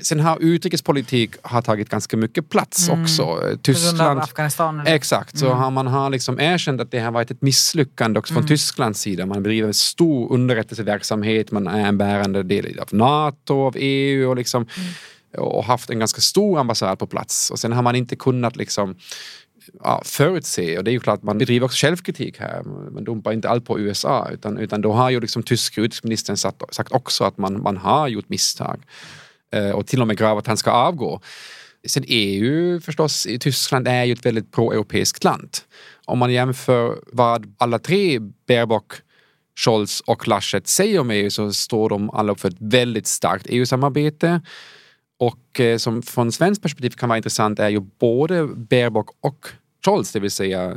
sen 0.01 0.19
har 0.19 0.37
utrikespolitik 0.41 1.35
har 1.41 1.61
tagit 1.61 1.89
ganska 1.89 2.17
mycket 2.17 2.49
plats 2.49 2.89
också. 2.89 3.25
Grund 3.25 3.53
av 3.53 3.57
Tyskland 3.57 4.19
Afghanistan. 4.19 4.79
eller? 4.79 4.95
Exakt, 4.95 5.37
så 5.37 5.53
har 5.53 5.71
man 5.71 5.87
har 5.87 6.09
liksom 6.09 6.39
erkänt 6.39 6.81
att 6.81 6.91
det 6.91 6.99
har 6.99 7.11
varit 7.11 7.31
ett 7.31 7.41
misslyckande 7.41 8.19
också 8.19 8.33
från 8.33 8.47
Tysklands 8.47 8.99
sida. 8.99 9.25
Man 9.25 9.43
bedriver 9.43 9.67
en 9.67 9.73
stor 9.73 10.33
underrättelseverksamhet, 10.33 11.51
man 11.51 11.67
är 11.67 11.87
en 11.87 11.97
bärande 11.97 12.43
del 12.43 12.79
av 12.79 12.87
NATO, 12.91 13.65
av 13.65 13.75
EU 13.77 14.29
och, 14.29 14.35
liksom, 14.35 14.67
och 15.37 15.63
haft 15.63 15.89
en 15.89 15.99
ganska 15.99 16.21
stor 16.21 16.59
ambassad 16.59 16.99
på 16.99 17.07
plats. 17.07 17.49
Och 17.49 17.59
sen 17.59 17.73
har 17.73 17.81
man 17.81 17.95
inte 17.95 18.15
kunnat 18.15 18.55
liksom 18.55 18.95
ja, 19.83 20.01
förutse 20.05 20.77
och 20.77 20.83
det 20.83 20.91
är 20.91 20.93
ju 20.93 20.99
klart 20.99 21.23
man 21.23 21.37
bedriver 21.37 21.65
också 21.65 21.85
självkritik 21.85 22.39
här. 22.39 22.63
Man 22.91 23.03
dumpar 23.03 23.33
inte 23.33 23.49
allt 23.49 23.65
på 23.65 23.79
USA 23.79 24.29
utan, 24.31 24.57
utan 24.57 24.81
då 24.81 24.93
har 24.93 25.09
ju 25.09 25.19
liksom 25.19 25.43
tyska 25.43 25.81
utrikesministern 25.81 26.37
sagt, 26.37 26.75
sagt 26.75 26.91
också 26.91 27.23
att 27.23 27.37
man, 27.37 27.61
man 27.61 27.77
har 27.77 28.07
gjort 28.07 28.29
misstag 28.29 28.83
eh, 29.53 29.69
och 29.69 29.87
till 29.87 30.01
och 30.01 30.07
med 30.07 30.17
gravat 30.17 30.41
att 30.41 30.47
han 30.47 30.57
ska 30.57 30.71
avgå. 30.71 31.21
Sen 31.87 32.03
EU 32.07 32.79
förstås 32.81 33.25
i 33.25 33.39
Tyskland 33.39 33.87
är 33.87 34.03
ju 34.03 34.13
ett 34.13 34.25
väldigt 34.25 34.51
pro-europeiskt 34.51 35.23
land. 35.23 35.49
Om 36.05 36.19
man 36.19 36.33
jämför 36.33 36.99
vad 37.07 37.53
alla 37.57 37.79
tre, 37.79 38.19
Baerbock, 38.47 38.93
Scholz 39.59 40.01
och 40.01 40.27
Laschet 40.27 40.67
säger 40.67 40.99
om 40.99 41.11
EU 41.11 41.29
så 41.29 41.53
står 41.53 41.89
de 41.89 42.09
alla 42.09 42.31
upp 42.31 42.39
för 42.39 42.49
ett 42.49 42.57
väldigt 42.59 43.07
starkt 43.07 43.45
EU-samarbete. 43.49 44.41
Och 45.17 45.59
eh, 45.59 45.77
som 45.77 46.01
från 46.01 46.31
svenskt 46.31 46.61
perspektiv 46.61 46.89
kan 46.89 47.09
vara 47.09 47.17
intressant 47.17 47.59
är 47.59 47.69
ju 47.69 47.79
både 47.79 48.47
Baerbock 48.47 49.09
och 49.21 49.47
Scholz, 49.85 50.11
det 50.11 50.19
vill 50.19 50.31
säga 50.31 50.63
eh, 50.63 50.75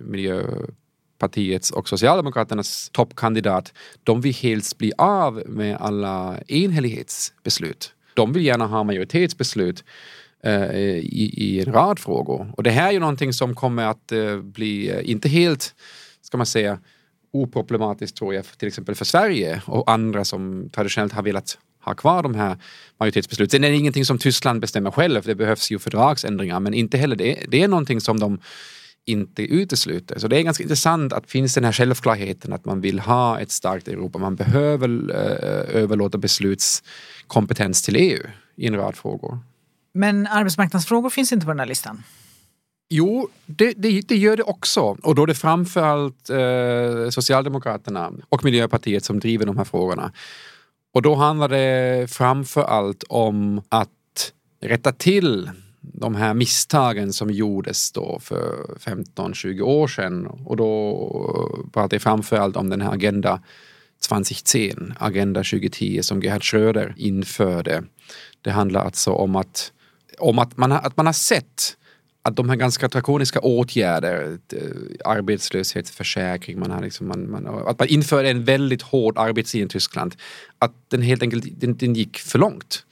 Miljöpartiets 0.00 1.70
och 1.70 1.88
Socialdemokraternas 1.88 2.90
toppkandidat, 2.92 3.72
de 4.02 4.20
vill 4.20 4.34
helst 4.34 4.78
bli 4.78 4.92
av 4.98 5.42
med 5.46 5.76
alla 5.76 6.38
enhällighetsbeslut. 6.48 7.92
De 8.14 8.32
vill 8.32 8.44
gärna 8.44 8.66
ha 8.66 8.84
majoritetsbeslut 8.84 9.84
eh, 10.42 10.96
i, 10.98 11.34
i 11.36 11.60
en 11.60 11.72
rad 11.72 11.98
frågor. 11.98 12.52
Och 12.56 12.62
det 12.62 12.70
här 12.70 12.88
är 12.88 12.92
ju 12.92 13.00
någonting 13.00 13.32
som 13.32 13.54
kommer 13.54 13.84
att 13.84 14.12
eh, 14.12 14.36
bli, 14.36 14.90
eh, 14.90 15.10
inte 15.10 15.28
helt, 15.28 15.74
ska 16.20 16.36
man 16.36 16.46
säga, 16.46 16.78
oproblematiskt 17.32 18.16
tror 18.16 18.34
jag, 18.34 18.44
till 18.44 18.68
exempel 18.68 18.94
för 18.94 19.04
Sverige 19.04 19.62
och 19.66 19.90
andra 19.90 20.24
som 20.24 20.70
traditionellt 20.72 21.12
har 21.12 21.22
velat 21.22 21.58
ha 21.86 21.94
kvar 21.94 22.22
de 22.22 22.34
här 22.34 22.56
majoritetsbesluten. 23.00 23.50
Sen 23.50 23.64
är 23.64 23.70
det 23.70 23.76
ingenting 23.76 24.04
som 24.04 24.18
Tyskland 24.18 24.60
bestämmer 24.60 24.90
själv, 24.90 25.22
det 25.24 25.34
behövs 25.34 25.70
ju 25.70 25.78
fördragsändringar, 25.78 26.60
men 26.60 26.74
inte 26.74 26.98
heller 26.98 27.16
det. 27.16 27.44
Det 27.48 27.62
är 27.62 27.68
någonting 27.68 28.00
som 28.00 28.20
de 28.20 28.38
inte 29.04 29.42
utesluter. 29.42 30.18
Så 30.18 30.28
det 30.28 30.38
är 30.38 30.42
ganska 30.42 30.62
intressant 30.62 31.12
att 31.12 31.30
finns 31.30 31.54
den 31.54 31.64
här 31.64 31.72
självklarheten 31.72 32.52
att 32.52 32.64
man 32.64 32.80
vill 32.80 33.00
ha 33.00 33.40
ett 33.40 33.50
starkt 33.50 33.88
Europa. 33.88 34.18
Man 34.18 34.36
behöver 34.36 34.88
eh, 34.88 35.82
överlåta 35.82 36.18
beslutskompetens 36.18 37.82
till 37.82 37.96
EU 37.96 38.22
i 38.56 38.66
en 38.66 38.76
rad 38.76 38.96
frågor. 38.96 39.38
Men 39.94 40.26
arbetsmarknadsfrågor 40.26 41.10
finns 41.10 41.32
inte 41.32 41.46
på 41.46 41.52
den 41.52 41.58
här 41.58 41.66
listan. 41.66 42.02
Jo, 42.88 43.28
det, 43.46 43.72
det, 43.76 44.00
det 44.00 44.16
gör 44.16 44.36
det 44.36 44.42
också. 44.42 44.80
Och 45.02 45.14
då 45.14 45.22
är 45.22 45.26
det 45.26 45.34
framförallt 45.34 46.30
eh, 46.30 47.10
Socialdemokraterna 47.10 48.12
och 48.28 48.44
Miljöpartiet 48.44 49.04
som 49.04 49.20
driver 49.20 49.46
de 49.46 49.56
här 49.56 49.64
frågorna. 49.64 50.12
Och 50.96 51.02
då 51.02 51.14
handlar 51.14 51.48
det 51.48 52.10
framför 52.10 52.62
allt 52.62 53.04
om 53.08 53.62
att 53.68 54.32
rätta 54.62 54.92
till 54.92 55.50
de 55.80 56.14
här 56.14 56.34
misstagen 56.34 57.12
som 57.12 57.30
gjordes 57.30 57.92
då 57.92 58.18
för 58.22 58.76
15-20 58.78 59.60
år 59.60 59.88
sedan. 59.88 60.26
Och 60.26 60.56
då 60.56 61.70
pratar 61.72 61.94
jag 61.94 62.02
framför 62.02 62.36
allt 62.36 62.56
om 62.56 62.68
den 62.68 62.80
här 62.80 62.92
Agenda 62.92 63.42
2010, 64.08 64.74
Agenda 64.98 65.40
2010 65.40 66.02
som 66.02 66.22
Gerhard 66.22 66.44
Schröder 66.44 66.94
införde. 66.96 67.84
Det 68.42 68.50
handlar 68.50 68.84
alltså 68.84 69.10
om 69.10 69.36
att, 69.36 69.72
om 70.18 70.38
att, 70.38 70.56
man, 70.56 70.70
har, 70.70 70.78
att 70.78 70.96
man 70.96 71.06
har 71.06 71.12
sett 71.12 71.76
att 72.26 72.36
de 72.36 72.48
här 72.48 72.56
ganska 72.56 72.88
drakoniska 72.88 73.40
åtgärder, 73.40 74.38
eh, 74.52 74.60
arbetslöshetsförsäkring, 75.04 76.58
man 76.58 76.70
har 76.70 76.82
liksom, 76.82 77.08
man, 77.08 77.30
man, 77.30 77.46
att 77.46 77.78
man 77.78 77.88
införde 77.88 78.30
en 78.30 78.44
väldigt 78.44 78.82
hård 78.82 79.18
arbetstid 79.18 79.64
i 79.64 79.68
Tyskland, 79.68 80.16
att 80.58 80.72
den 80.88 81.02
helt 81.02 81.22
enkelt 81.22 81.44
den, 81.60 81.76
den 81.76 81.94
gick 81.94 82.18
för 82.18 82.38
långt. 82.38 82.84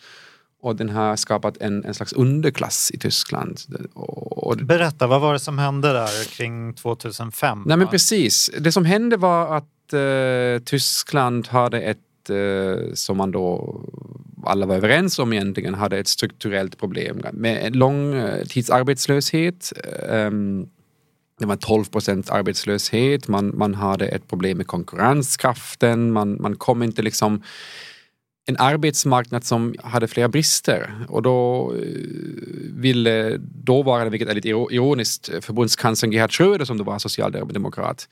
Och 0.63 0.77
den 0.77 0.89
har 0.89 1.17
skapat 1.17 1.57
en, 1.57 1.85
en 1.85 1.95
slags 1.95 2.13
underklass 2.13 2.91
i 2.95 2.99
Tyskland. 2.99 3.61
Och, 3.95 4.47
och, 4.47 4.57
Berätta, 4.57 5.07
vad 5.07 5.21
var 5.21 5.33
det 5.33 5.39
som 5.39 5.59
hände 5.59 5.93
där 5.93 6.25
kring 6.37 6.75
2005? 6.75 7.63
Nej 7.67 7.77
men 7.77 7.89
precis. 7.89 8.51
Det 8.59 8.73
som 8.73 8.85
hände 8.85 9.17
var 9.17 9.57
att 9.57 9.93
eh, 9.93 10.65
Tyskland 10.65 11.47
hade 11.47 11.81
ett, 11.81 12.31
eh, 12.31 12.95
som 12.95 13.17
man 13.17 13.31
då 13.31 13.81
alla 14.47 14.67
var 14.67 14.75
överens 14.75 15.19
om 15.19 15.33
egentligen, 15.33 15.75
hade 15.75 15.99
ett 15.99 16.09
strukturellt 16.09 16.79
problem. 16.79 17.23
Med 17.33 17.67
en 17.67 17.73
lång 17.73 18.15
eh, 18.15 18.47
ehm, 20.09 20.67
det 21.39 21.47
var 21.47 21.57
12 21.57 21.85
procents 21.85 22.31
arbetslöshet, 22.31 23.29
man, 23.29 23.59
man 23.59 23.75
hade 23.75 24.07
ett 24.07 24.29
problem 24.29 24.57
med 24.57 24.67
konkurrenskraften, 24.67 26.13
man, 26.13 26.43
man 26.43 26.57
kom 26.57 26.83
inte 26.83 27.03
liksom 27.03 27.43
en 28.47 28.57
arbetsmarknad 28.59 29.45
som 29.45 29.75
hade 29.83 30.09
flera 30.09 30.29
brister. 30.29 31.07
Och 31.09 31.23
då 31.23 31.73
eh, 31.75 31.81
ville 32.75 33.37
dåvarande, 33.41 34.11
vilket 34.11 34.29
är 34.29 34.35
lite 34.35 34.49
ironiskt, 34.49 35.31
förbundskanslern 35.41 36.13
Gerhard 36.13 36.33
Schröder 36.33 36.65
som 36.65 36.79
då 36.79 36.85
var 36.85 36.99
socialdemokrat 36.99 38.09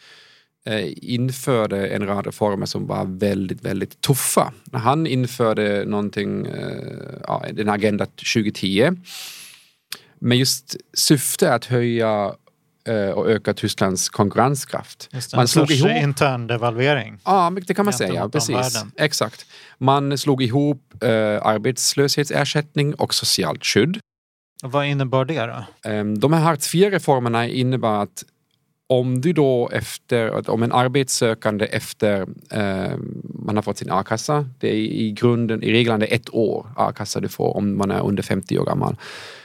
införde 0.97 1.87
en 1.87 2.07
rad 2.07 2.27
reformer 2.27 2.67
som 2.67 2.87
var 2.87 3.05
väldigt, 3.05 3.65
väldigt 3.65 4.01
tuffa. 4.01 4.53
Han 4.73 5.07
införde 5.07 5.85
någonting, 5.85 6.47
eh, 6.47 7.21
ja, 7.27 7.45
den 7.53 7.69
här 7.69 7.75
Agenda 7.75 8.07
2010 8.07 8.91
med 10.19 10.39
just 10.39 10.77
syfte 10.95 11.55
att 11.55 11.65
höja 11.65 12.35
eh, 12.89 13.11
och 13.11 13.31
öka 13.31 13.55
Tysklands 13.55 14.09
konkurrenskraft. 14.09 15.09
Det, 15.11 15.37
Man 15.37 15.49
slog 15.49 15.71
ihop 15.71 15.91
intern 15.91 16.47
devalvering. 16.47 17.21
Ja, 17.25 17.53
det 17.67 17.75
kan 17.75 17.85
man 17.85 17.95
säga. 17.95 18.29
Precis. 18.29 18.85
Exakt. 18.97 19.47
Man 19.79 20.19
slog 20.19 20.43
ihop 20.43 21.03
eh, 21.03 21.09
arbetslöshetsersättning 21.47 22.95
och 22.95 23.15
socialt 23.15 23.65
skydd. 23.65 24.01
Vad 24.63 24.87
innebar 24.87 25.25
det 25.25 25.47
då? 25.47 25.91
Eh, 25.91 26.05
de 26.05 26.33
här 26.33 26.41
Hartz 26.41 26.75
IV-reformerna 26.75 27.49
innebar 27.49 28.03
att 28.03 28.25
om 28.93 29.21
du 29.21 29.33
då 29.33 29.69
efter, 29.73 30.51
om 30.51 30.63
en 30.63 30.73
arbetssökande 30.73 31.65
efter 31.65 32.27
eh, 32.51 32.97
man 33.47 33.57
har 33.57 33.63
fått 33.63 33.79
sin 33.79 33.91
a-kassa, 33.91 34.49
det 34.59 34.69
är 34.69 34.75
i 34.75 35.13
grunden, 35.13 35.63
i 35.63 35.73
reglerna 35.73 36.05
ett 36.05 36.35
år 36.35 36.67
a-kassa 36.77 37.21
du 37.21 37.29
får 37.29 37.57
om 37.57 37.79
man 37.79 37.91
är 37.91 38.01
under 38.01 38.23
50 38.23 38.59
år 38.59 38.65
gammal. 38.65 38.97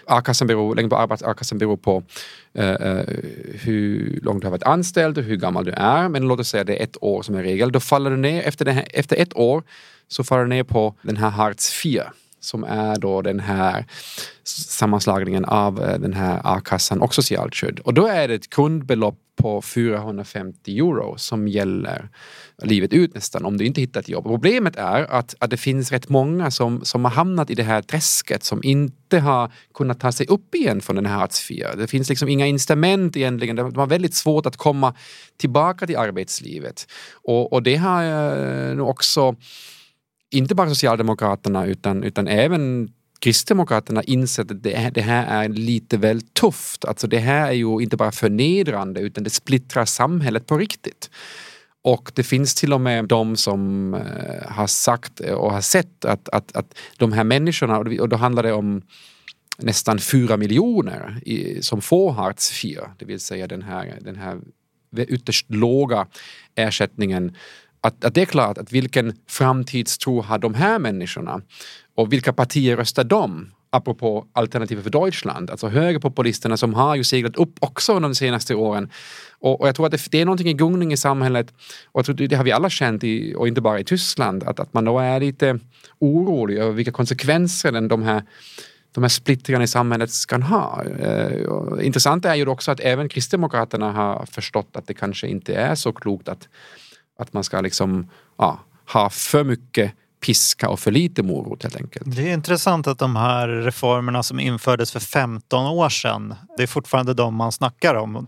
A-kassan 0.05 0.47
beror, 0.47 0.75
längden 0.75 0.89
på 0.89 0.95
a-kassan 0.95 1.57
beror 1.57 1.77
på 1.77 2.03
eh, 2.53 2.69
eh, 2.69 3.05
hur 3.53 4.19
långt 4.23 4.41
du 4.41 4.47
har 4.47 4.51
varit 4.51 4.63
anställd 4.63 5.17
och 5.17 5.23
hur 5.23 5.35
gammal 5.35 5.65
du 5.65 5.71
är. 5.71 6.09
Men 6.09 6.27
låt 6.27 6.39
oss 6.39 6.49
säga 6.49 6.63
det 6.63 6.79
är 6.79 6.83
ett 6.83 6.97
år 7.01 7.21
som 7.21 7.35
är 7.35 7.43
regel. 7.43 7.71
Då 7.71 7.79
faller 7.79 8.09
du 8.09 8.17
ner, 8.17 8.41
efter, 8.41 8.65
här, 8.65 8.87
efter 8.93 9.15
ett 9.15 9.37
år 9.37 9.63
så 10.07 10.23
faller 10.23 10.43
du 10.43 10.49
ner 10.49 10.63
på 10.63 10.95
den 11.01 11.17
här 11.17 11.29
Hartz 11.29 11.73
4 11.73 12.13
som 12.39 12.63
är 12.63 12.99
då 12.99 13.21
den 13.21 13.39
här 13.39 13.85
sammanslagningen 14.43 15.45
av 15.45 15.83
eh, 15.83 15.99
den 15.99 16.13
här 16.13 16.41
a-kassan 16.43 17.01
och 17.01 17.13
socialt 17.13 17.55
skydd. 17.55 17.79
Och 17.79 17.93
då 17.93 18.07
är 18.07 18.27
det 18.27 18.33
ett 18.33 18.49
grundbelopp 18.49 19.19
på 19.37 19.61
450 19.61 20.77
euro 20.77 21.17
som 21.17 21.47
gäller 21.47 22.09
livet 22.63 22.93
ut 22.93 23.15
nästan 23.15 23.45
om 23.45 23.57
du 23.57 23.65
inte 23.65 23.81
hittar 23.81 23.99
ett 23.99 24.09
jobb. 24.09 24.23
Problemet 24.23 24.75
är 24.75 25.03
att, 25.03 25.35
att 25.39 25.49
det 25.49 25.57
finns 25.57 25.91
rätt 25.91 26.09
många 26.09 26.51
som, 26.51 26.85
som 26.85 27.05
har 27.05 27.11
hamnat 27.11 27.49
i 27.49 27.55
det 27.55 27.63
här 27.63 27.81
träsket 27.81 28.43
som 28.43 28.63
inte 28.63 29.19
har 29.19 29.51
kunnat 29.73 29.99
ta 29.99 30.11
sig 30.11 30.27
upp 30.27 30.55
igen 30.55 30.81
från 30.81 30.95
den 30.95 31.05
här 31.05 31.15
Hartz 31.15 31.47
Det 31.77 31.87
finns 31.87 32.09
liksom 32.09 32.29
inga 32.29 32.47
incitament 32.47 33.17
egentligen. 33.17 33.55
De 33.55 33.75
har 33.75 33.87
väldigt 33.87 34.13
svårt 34.13 34.45
att 34.45 34.57
komma 34.57 34.93
tillbaka 35.37 35.87
till 35.87 35.97
arbetslivet. 35.97 36.87
Och, 37.13 37.53
och 37.53 37.63
det 37.63 37.75
har 37.75 38.03
eh, 38.03 38.75
nog 38.75 38.89
också 38.89 39.35
inte 40.31 40.55
bara 40.55 40.69
Socialdemokraterna 40.69 41.65
utan, 41.65 42.03
utan 42.03 42.27
även 42.27 42.89
Kristdemokraterna 43.19 44.03
insett 44.03 44.51
att 44.51 44.63
det, 44.63 44.91
det 44.93 45.01
här 45.01 45.43
är 45.43 45.49
lite 45.49 45.97
väl 45.97 46.21
tufft. 46.21 46.85
Alltså 46.85 47.07
det 47.07 47.19
här 47.19 47.47
är 47.47 47.51
ju 47.51 47.81
inte 47.81 47.97
bara 47.97 48.11
förnedrande 48.11 48.99
utan 48.99 49.23
det 49.23 49.29
splittrar 49.29 49.85
samhället 49.85 50.45
på 50.45 50.57
riktigt. 50.57 51.09
Och 51.81 52.11
det 52.15 52.23
finns 52.23 52.55
till 52.55 52.73
och 52.73 52.81
med 52.81 53.05
de 53.05 53.35
som 53.35 53.93
eh, 53.93 54.51
har 54.51 54.67
sagt 54.67 55.19
och 55.19 55.51
har 55.51 55.61
sett 55.61 56.05
att, 56.05 56.29
att, 56.29 56.55
att 56.55 56.77
de 56.97 57.11
här 57.11 57.23
människorna, 57.23 57.77
och 57.77 58.09
då 58.09 58.15
handlar 58.15 58.43
det 58.43 58.53
om 58.53 58.81
nästan 59.57 59.99
fyra 59.99 60.37
miljoner 60.37 61.19
i, 61.25 61.61
som 61.61 61.81
får 61.81 62.11
Hartz 62.11 62.51
4, 62.51 62.91
det 62.99 63.05
vill 63.05 63.19
säga 63.19 63.47
den 63.47 63.61
här, 63.61 63.99
den 64.01 64.15
här 64.15 64.39
ytterst 64.97 65.45
låga 65.49 66.07
ersättningen 66.55 67.35
att, 67.81 68.05
att 68.05 68.13
det 68.13 68.21
är 68.21 68.25
klart 68.25 68.57
att 68.57 68.71
vilken 68.71 69.13
framtidstro 69.27 70.21
har 70.21 70.37
de 70.37 70.53
här 70.53 70.79
människorna? 70.79 71.41
Och 71.95 72.13
vilka 72.13 72.33
partier 72.33 72.77
röstar 72.77 73.03
de? 73.03 73.51
Apropå 73.69 74.25
Alternativet 74.33 74.83
för 74.83 74.91
Deutschland, 74.91 75.49
alltså 75.49 75.67
högerpopulisterna 75.67 76.57
som 76.57 76.73
har 76.73 76.95
ju 76.95 77.03
seglat 77.03 77.35
upp 77.35 77.55
också 77.59 77.99
de 77.99 78.15
senaste 78.15 78.55
åren. 78.55 78.89
Och, 79.39 79.61
och 79.61 79.67
jag 79.67 79.75
tror 79.75 79.85
att 79.85 79.91
det, 79.91 80.11
det, 80.11 80.21
är 80.21 80.25
någonting 80.25 80.47
i 80.47 80.53
gungning 80.53 80.93
i 80.93 80.97
samhället 80.97 81.53
och 81.85 81.99
jag 81.99 82.05
tror 82.05 82.15
det 82.15 82.35
har 82.35 82.43
vi 82.43 82.51
alla 82.51 82.69
känt, 82.69 83.03
i, 83.03 83.35
och 83.35 83.47
inte 83.47 83.61
bara 83.61 83.79
i 83.79 83.83
Tyskland, 83.83 84.43
att, 84.43 84.59
att 84.59 84.73
man 84.73 84.85
då 84.85 84.99
är 84.99 85.19
lite 85.19 85.59
orolig 85.99 86.57
över 86.57 86.71
vilka 86.71 86.91
konsekvenser 86.91 87.71
den, 87.71 87.87
de 87.87 88.03
här 88.03 88.23
de 88.91 89.03
här 89.03 89.09
splittringarna 89.09 89.63
i 89.63 89.67
samhället 89.67 90.09
kan 90.27 90.43
ha. 90.43 90.83
Eh, 90.99 91.85
intressant 91.85 92.25
är 92.25 92.35
ju 92.35 92.47
också 92.47 92.71
att 92.71 92.79
även 92.79 93.09
Kristdemokraterna 93.09 93.91
har 93.91 94.25
förstått 94.25 94.69
att 94.73 94.87
det 94.87 94.93
kanske 94.93 95.27
inte 95.27 95.55
är 95.55 95.75
så 95.75 95.93
klokt 95.93 96.29
att 96.29 96.47
att 97.17 97.33
man 97.33 97.43
ska 97.43 97.61
liksom 97.61 98.09
ja, 98.37 98.59
ha 98.93 99.09
för 99.09 99.43
mycket 99.43 99.93
piska 100.25 100.69
och 100.69 100.79
för 100.79 100.91
lite 100.91 101.23
morot 101.23 101.63
helt 101.63 101.75
enkelt. 101.75 102.15
Det 102.15 102.29
är 102.29 102.33
intressant 102.33 102.87
att 102.87 102.99
de 102.99 103.15
här 103.15 103.47
reformerna 103.47 104.23
som 104.23 104.39
infördes 104.39 104.91
för 104.91 104.99
15 104.99 105.65
år 105.65 105.89
sedan, 105.89 106.35
det 106.57 106.63
är 106.63 106.67
fortfarande 106.67 107.13
de 107.13 107.35
man 107.35 107.51
snackar 107.51 107.95
om. 107.95 108.27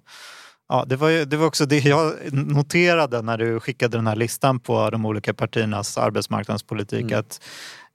Ja, 0.69 0.85
det, 0.87 0.95
var, 0.95 1.25
det 1.25 1.37
var 1.37 1.45
också 1.45 1.65
det 1.65 1.79
jag 1.79 2.13
noterade 2.31 3.21
när 3.21 3.37
du 3.37 3.59
skickade 3.59 3.97
den 3.97 4.07
här 4.07 4.15
listan 4.15 4.59
på 4.59 4.89
de 4.89 5.05
olika 5.05 5.33
partiernas 5.33 5.97
arbetsmarknadspolitik. 5.97 7.01
Mm. 7.01 7.19
Att 7.19 7.41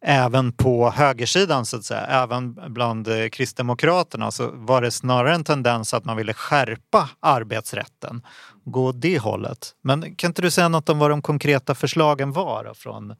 även 0.07 0.53
på 0.53 0.91
högersidan, 0.91 1.67
så 1.67 1.77
att 1.77 1.85
säga, 1.85 2.01
även 2.01 2.73
bland 2.73 3.09
Kristdemokraterna 3.33 4.31
så 4.31 4.51
var 4.53 4.83
det 4.83 4.91
snarare 4.91 5.35
en 5.35 5.45
tendens 5.45 5.95
att 5.95 6.05
man 6.05 6.17
ville 6.17 6.35
skärpa 6.35 7.09
arbetsrätten. 7.21 8.23
Gå 8.65 8.87
åt 8.87 9.01
det 9.01 9.19
hållet. 9.19 9.75
Men 9.83 10.15
kan 10.15 10.31
inte 10.31 10.43
du 10.43 10.51
säga 10.51 10.69
något 10.69 10.89
om 10.89 10.99
vad 10.99 11.11
de 11.11 11.23
konkreta 11.23 11.75
förslagen 11.75 12.33
var 12.33 12.65
då, 12.65 12.75
från 12.75 13.15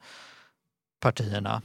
partierna? 0.99 1.61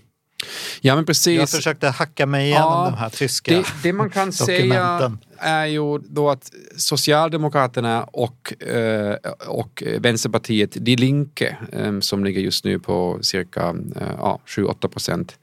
Ja 0.81 0.97
men 0.97 1.05
precis. 1.05 1.39
Jag 1.39 1.51
försökte 1.51 1.89
hacka 1.89 2.27
mig 2.27 2.47
igenom 2.47 2.73
ja, 2.73 2.91
de 2.91 2.97
här 2.97 3.09
tyska 3.09 3.55
det, 3.55 3.65
det 3.83 3.93
man 3.93 4.11
kan 4.11 4.33
säga 4.33 5.13
är 5.39 5.67
ju 5.67 5.99
då 5.99 6.31
att 6.31 6.53
Socialdemokraterna 6.77 8.05
och, 8.05 8.63
eh, 8.63 9.17
och 9.47 9.83
Vänsterpartiet 9.99 10.71
Die 10.85 10.97
Linke 10.97 11.57
eh, 11.73 12.01
som 12.01 12.25
ligger 12.25 12.41
just 12.41 12.65
nu 12.65 12.79
på 12.79 13.19
cirka 13.23 13.75
eh, 13.97 14.15
ja, 14.19 14.41
7-8 14.47 14.89
procent 14.89 15.39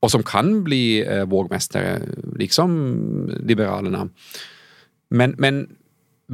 och 0.00 0.10
som 0.10 0.22
kan 0.22 0.64
bli 0.64 1.08
vågmästare, 1.26 2.02
liksom 2.36 3.30
Liberalerna. 3.42 4.08
Men, 5.10 5.34
men 5.38 5.68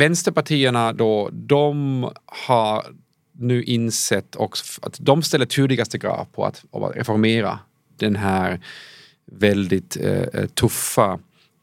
vänsterpartierna 0.00 0.92
då, 0.92 1.30
de 1.32 2.02
har 2.26 2.86
nu 3.32 3.62
insett 3.62 4.36
också 4.36 4.80
att 4.82 4.96
de 5.00 5.22
ställer 5.22 5.46
tydligaste 5.46 5.98
krav 5.98 6.26
på 6.32 6.44
att, 6.44 6.64
att 6.72 6.96
reformera 6.96 7.58
den 7.96 8.16
här 8.16 8.60
väldigt 9.26 9.96
eh, 9.96 10.22
eh 10.22 10.46
tuffa 10.46 11.18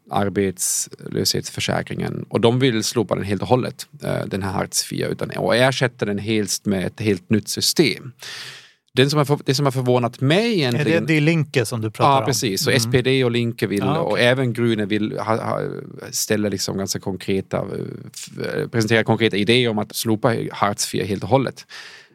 arbetslöshetsförsäkringen 0.09 2.25
och 2.29 2.41
de 2.41 2.59
vill 2.59 2.83
slopa 2.83 3.15
den 3.15 3.23
helt 3.23 3.41
och 3.41 3.47
hållet, 3.47 3.87
eh, 4.03 4.25
den 4.25 4.43
här 4.43 4.51
Hartz 4.51 4.83
4, 4.83 5.07
utan, 5.07 5.29
och 5.29 5.55
ersätta 5.55 6.05
den 6.05 6.17
helt 6.17 6.65
med 6.65 6.85
ett 6.85 6.99
helt 6.99 7.29
nytt 7.29 7.49
system. 7.49 8.11
Det 8.97 9.09
som, 9.09 9.19
har, 9.19 9.39
det 9.45 9.53
som 9.53 9.65
har 9.65 9.71
förvånat 9.71 10.21
mig 10.21 10.53
egentligen... 10.53 11.03
Är 11.03 11.07
det, 11.07 11.13
det 11.13 11.19
Linke 11.19 11.65
som 11.65 11.81
du 11.81 11.91
pratar 11.91 12.11
om? 12.11 12.19
Ja, 12.19 12.25
precis. 12.25 12.63
Så 12.63 12.69
mm. 12.69 12.79
SPD 12.79 13.07
och 13.25 13.31
Linke 13.31 13.67
vill, 13.67 13.79
ja, 13.79 13.99
okay. 13.99 14.11
och 14.11 14.19
även 14.19 14.53
Grüne 14.53 14.85
vill 14.85 15.17
ha, 15.19 15.35
ha, 15.35 15.59
ställa 16.11 16.49
liksom 16.49 16.77
ganska 16.77 16.99
konkreta, 16.99 17.65
presentera 18.71 19.03
konkreta 19.03 19.37
idéer 19.37 19.69
om 19.69 19.79
att 19.79 19.95
slopa 19.95 20.35
Hartz 20.51 20.87
4 20.87 21.05
helt 21.05 21.23
och 21.23 21.29
hållet. 21.29 21.65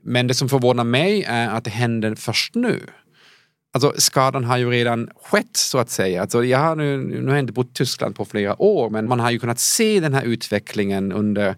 Men 0.03 0.27
det 0.27 0.35
som 0.35 0.49
förvånar 0.49 0.85
mig 0.85 1.25
är 1.29 1.49
att 1.49 1.64
det 1.64 1.71
händer 1.71 2.14
först 2.14 2.55
nu. 2.55 2.81
Alltså 3.75 3.95
skadan 3.97 4.45
har 4.45 4.59
ju 4.59 4.71
redan 4.71 5.09
skett 5.25 5.57
så 5.57 5.79
att 5.79 5.90
säga. 5.90 6.23
Alltså, 6.23 6.45
jag 6.45 6.59
har 6.59 6.77
nu, 6.77 6.97
nu 6.97 7.27
har 7.27 7.35
jag 7.35 7.42
inte 7.42 7.53
bott 7.53 7.71
i 7.71 7.75
Tyskland 7.75 8.16
på 8.16 8.25
flera 8.25 8.62
år 8.62 8.90
men 8.90 9.09
man 9.09 9.21
har 9.21 9.31
ju 9.31 9.38
kunnat 9.38 9.61
se 9.61 10.01
den 10.01 10.14
här 10.14 10.23
utvecklingen 10.23 11.12
under, 11.12 11.57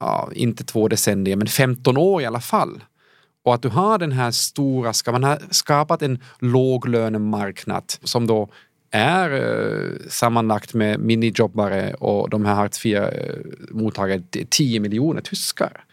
ja, 0.00 0.30
inte 0.32 0.64
två 0.64 0.88
decennier 0.88 1.36
men 1.36 1.46
15 1.46 1.96
år 1.96 2.22
i 2.22 2.26
alla 2.26 2.40
fall. 2.40 2.80
Och 3.46 3.54
att 3.54 3.62
du 3.62 3.68
har 3.68 3.98
den 3.98 4.12
här 4.12 4.30
stora, 4.30 4.92
ska 4.92 5.12
man 5.12 5.24
ha 5.24 5.38
skapat 5.50 6.02
en 6.02 6.18
låglönemarknad 6.38 7.84
som 8.02 8.26
då 8.26 8.48
är 8.90 9.30
eh, 9.30 10.08
sammanlagt 10.08 10.74
med 10.74 11.00
minijobbare 11.00 11.94
och 11.94 12.30
de 12.30 12.44
här 12.44 12.54
Hartz 12.54 12.84
4-mottagare 12.84 14.46
10 14.50 14.80
miljoner 14.80 15.20
tyskar. 15.20 15.84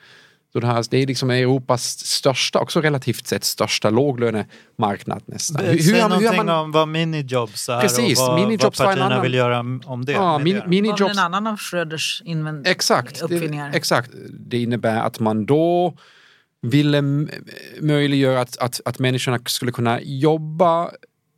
Så 0.53 0.59
det, 0.59 0.67
här, 0.67 0.85
det 0.89 0.97
är 0.97 1.07
liksom 1.07 1.29
Europas 1.29 1.99
största, 1.99 2.59
också 2.59 2.81
relativt 2.81 3.27
sett 3.27 3.43
största 3.43 3.89
låglönemarknad 3.89 5.23
nästan. 5.25 5.61
Säg 5.61 5.83
hur, 5.83 6.01
någonting 6.01 6.29
hur 6.29 6.37
man... 6.37 6.49
om 6.49 6.71
vad 6.71 6.87
minijobs 6.87 7.69
är 7.69 7.81
Precis, 7.81 8.19
och 8.19 8.27
vad, 8.27 8.41
minijobs 8.41 8.79
vad 8.79 8.87
partierna 8.87 9.21
vill 9.21 9.33
göra 9.33 9.59
om 9.85 10.05
det. 10.05 10.11
Ja, 10.11 10.39
min, 10.39 10.61
minijobs... 10.67 11.11
en 11.11 11.19
annan 11.19 11.47
av 11.47 11.57
Schröders 11.57 12.21
invänd... 12.25 12.67
exakt, 12.67 13.21
uppfinningar. 13.21 13.71
Det, 13.71 13.77
exakt. 13.77 14.11
Det 14.29 14.61
innebär 14.61 15.01
att 15.01 15.19
man 15.19 15.45
då 15.45 15.93
ville 16.63 17.01
möjliggöra 17.81 18.41
att, 18.41 18.57
att, 18.57 18.81
att 18.85 18.99
människorna 18.99 19.39
skulle 19.45 19.71
kunna 19.71 20.01
jobba 20.01 20.91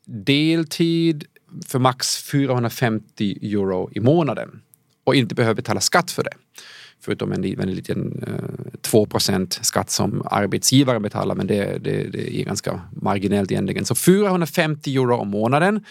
deltid 0.05 1.25
för 1.65 1.79
max 1.79 2.17
450 2.17 3.37
euro 3.41 3.89
i 3.91 3.99
månaden 3.99 4.61
och 5.03 5.15
inte 5.15 5.35
behöva 5.35 5.53
betala 5.53 5.81
skatt 5.81 6.11
för 6.11 6.23
det. 6.23 6.33
Förutom 7.01 7.31
en, 7.31 7.43
en 7.43 7.71
liten 7.71 8.23
eh, 8.27 8.79
2 8.81 9.07
skatt 9.61 9.89
som 9.89 10.27
arbetsgivaren 10.31 11.01
betalar 11.01 11.35
men 11.35 11.47
det, 11.47 11.77
det, 11.83 12.11
det 12.11 12.41
är 12.41 12.45
ganska 12.45 12.81
marginellt 12.91 13.51
egentligen. 13.51 13.85
Så 13.85 13.95
450 13.95 14.95
euro 14.95 15.15
om 15.15 15.27
månaden. 15.27 15.85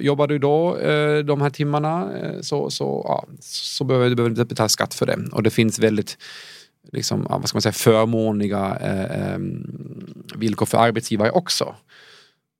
Jobbar 0.00 0.26
du 0.26 0.38
då 0.38 0.76
eh, 0.76 1.18
de 1.18 1.40
här 1.40 1.50
timmarna 1.50 2.18
eh, 2.18 2.40
så, 2.40 2.70
så, 2.70 3.02
ja, 3.08 3.26
så 3.40 3.84
behöver 3.84 4.08
du 4.08 4.14
behöver 4.14 4.30
inte 4.30 4.44
betala 4.44 4.68
skatt 4.68 4.94
för 4.94 5.06
det. 5.06 5.18
Och 5.32 5.42
det 5.42 5.50
finns 5.50 5.78
väldigt 5.78 6.18
liksom, 6.92 7.26
vad 7.30 7.48
ska 7.48 7.56
man 7.56 7.62
säga, 7.62 7.72
förmånliga 7.72 8.78
eh, 8.80 9.34
ehm, 9.34 9.66
villkor 10.34 10.66
för 10.66 10.78
arbetsgivare 10.78 11.30
också. 11.30 11.74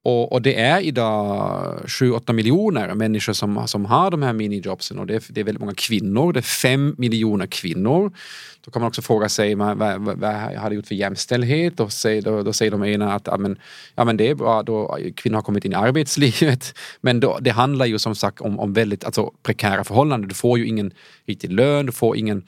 Och, 0.05 0.33
och, 0.33 0.43
det 0.43 0.61
är 0.61 0.81
idag 0.81 1.79
7-8 1.87 2.33
miljoner 2.33 2.95
människor 2.95 3.33
som, 3.33 3.69
som 3.69 3.85
har 3.85 4.11
de 4.11 4.23
här 4.23 4.33
minijobsen 4.33 4.99
och 4.99 5.07
det 5.07 5.15
är, 5.15 5.23
det 5.29 5.41
är 5.41 5.45
väldigt 5.45 5.61
många 5.61 5.75
kvinnor. 5.75 6.33
Det 6.33 6.41
är 6.41 6.43
5 6.43 6.95
miljoner 6.99 7.47
kvinnor. 7.47 8.13
Då 8.61 8.71
kan 8.71 8.83
man 8.83 8.89
också 8.89 9.03
fråga 9.03 9.29
sig 9.29 9.55
vad, 9.55 9.77
vad, 9.79 10.01
vad 10.01 10.35
har 10.35 10.71
det 10.71 10.77
gjort 10.77 10.87
för 10.87 10.95
jämställdhet? 10.95 11.81
Och 11.81 11.93
säger, 11.93 12.23
då, 12.23 12.43
då 12.43 12.53
säger 12.53 12.71
de 12.71 12.85
ena 12.85 13.15
att 13.15 13.27
ja, 13.27 13.37
men, 13.37 13.59
ja, 13.95 14.05
men 14.05 14.17
det 14.17 14.29
är 14.29 14.35
bra, 14.35 14.63
då 14.63 14.99
kvinnor 15.17 15.37
har 15.37 15.43
kommit 15.43 15.65
in 15.65 15.73
i 15.73 15.75
arbetslivet. 15.75 16.75
Men 17.01 17.21
då, 17.21 17.39
det 17.41 17.51
handlar 17.51 17.87
ju 17.87 17.99
som 17.99 18.15
sagt 18.15 18.41
om, 18.41 18.61
om 18.61 18.73
väldigt 18.73 19.05
alltså, 19.05 19.33
prekära 19.43 19.85
förhållanden. 19.85 20.29
Du 20.29 20.35
får 20.35 20.59
ju 20.59 20.67
ingen 20.67 20.93
riktig 21.27 21.53
lön, 21.53 21.87
du 21.87 21.93
får 21.93 22.17
ingen 22.17 22.43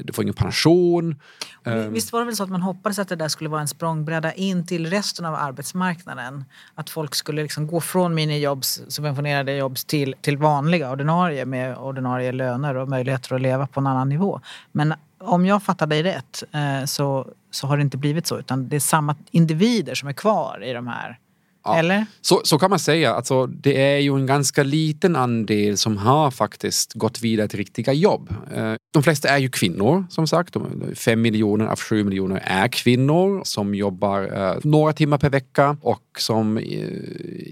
du 0.00 0.12
får 0.12 0.24
ingen 0.24 0.34
pension. 0.34 1.20
Men 1.62 1.92
Visst 1.92 2.12
var 2.12 2.20
det 2.20 2.26
väl 2.26 2.36
så 2.36 2.42
att 2.42 2.50
man 2.50 2.62
hoppades 2.62 2.98
att 2.98 3.08
det 3.08 3.16
där 3.16 3.28
skulle 3.28 3.50
vara 3.50 3.60
en 3.60 3.68
språngbräda 3.68 4.32
in 4.32 4.66
till 4.66 4.90
resten 4.90 5.24
av 5.24 5.34
arbetsmarknaden? 5.34 6.44
Att 6.74 6.90
folk 6.90 7.14
skulle 7.14 7.42
liksom 7.42 7.66
gå 7.66 7.80
från 7.80 8.14
minijobs, 8.14 8.82
subventionerade 8.88 9.56
jobb 9.56 9.76
till, 9.76 10.14
till 10.20 10.36
vanliga 10.36 10.90
ordinarie 10.90 11.44
med 11.44 11.76
ordinarie 11.76 12.32
löner 12.32 12.76
och 12.76 12.88
möjligheter 12.88 13.34
att 13.34 13.40
leva 13.40 13.66
på 13.66 13.80
en 13.80 13.86
annan 13.86 14.08
nivå. 14.08 14.40
Men 14.72 14.94
om 15.18 15.46
jag 15.46 15.62
fattar 15.62 15.86
dig 15.86 16.02
rätt 16.02 16.42
eh, 16.52 16.84
så, 16.84 17.28
så 17.50 17.66
har 17.66 17.76
det 17.76 17.82
inte 17.82 17.96
blivit 17.96 18.26
så 18.26 18.38
utan 18.38 18.68
det 18.68 18.76
är 18.76 18.80
samma 18.80 19.16
individer 19.30 19.94
som 19.94 20.08
är 20.08 20.12
kvar 20.12 20.64
i 20.64 20.72
de 20.72 20.86
här. 20.86 21.18
Ja. 21.64 21.78
Eller? 21.78 22.06
Så, 22.20 22.40
så 22.44 22.58
kan 22.58 22.70
man 22.70 22.78
säga. 22.78 23.14
Alltså, 23.14 23.46
det 23.46 23.82
är 23.82 23.98
ju 23.98 24.14
en 24.14 24.26
ganska 24.26 24.62
liten 24.62 25.16
andel 25.16 25.76
som 25.78 25.96
har 25.96 26.30
faktiskt 26.30 26.92
gått 26.92 27.22
vidare 27.22 27.48
till 27.48 27.58
riktiga 27.58 27.92
jobb. 27.92 28.34
Eh, 28.54 28.74
De 28.92 29.02
flesta 29.02 29.28
är 29.28 29.38
ju 29.38 29.48
kvinnor 29.48 30.06
som 30.10 30.26
sagt. 30.26 30.56
Fem 30.94 31.22
miljoner 31.22 31.66
av 31.66 31.78
sju 31.78 32.04
miljoner 32.04 32.42
är 32.44 32.68
kvinnor 32.68 33.42
som 33.44 33.74
jobbar 33.74 34.22
eh, 34.22 34.56
några 34.62 34.92
timmar 34.92 35.18
per 35.18 35.30
vecka 35.30 35.76
och 35.80 36.02
som 36.18 36.58
eh, 36.58 36.64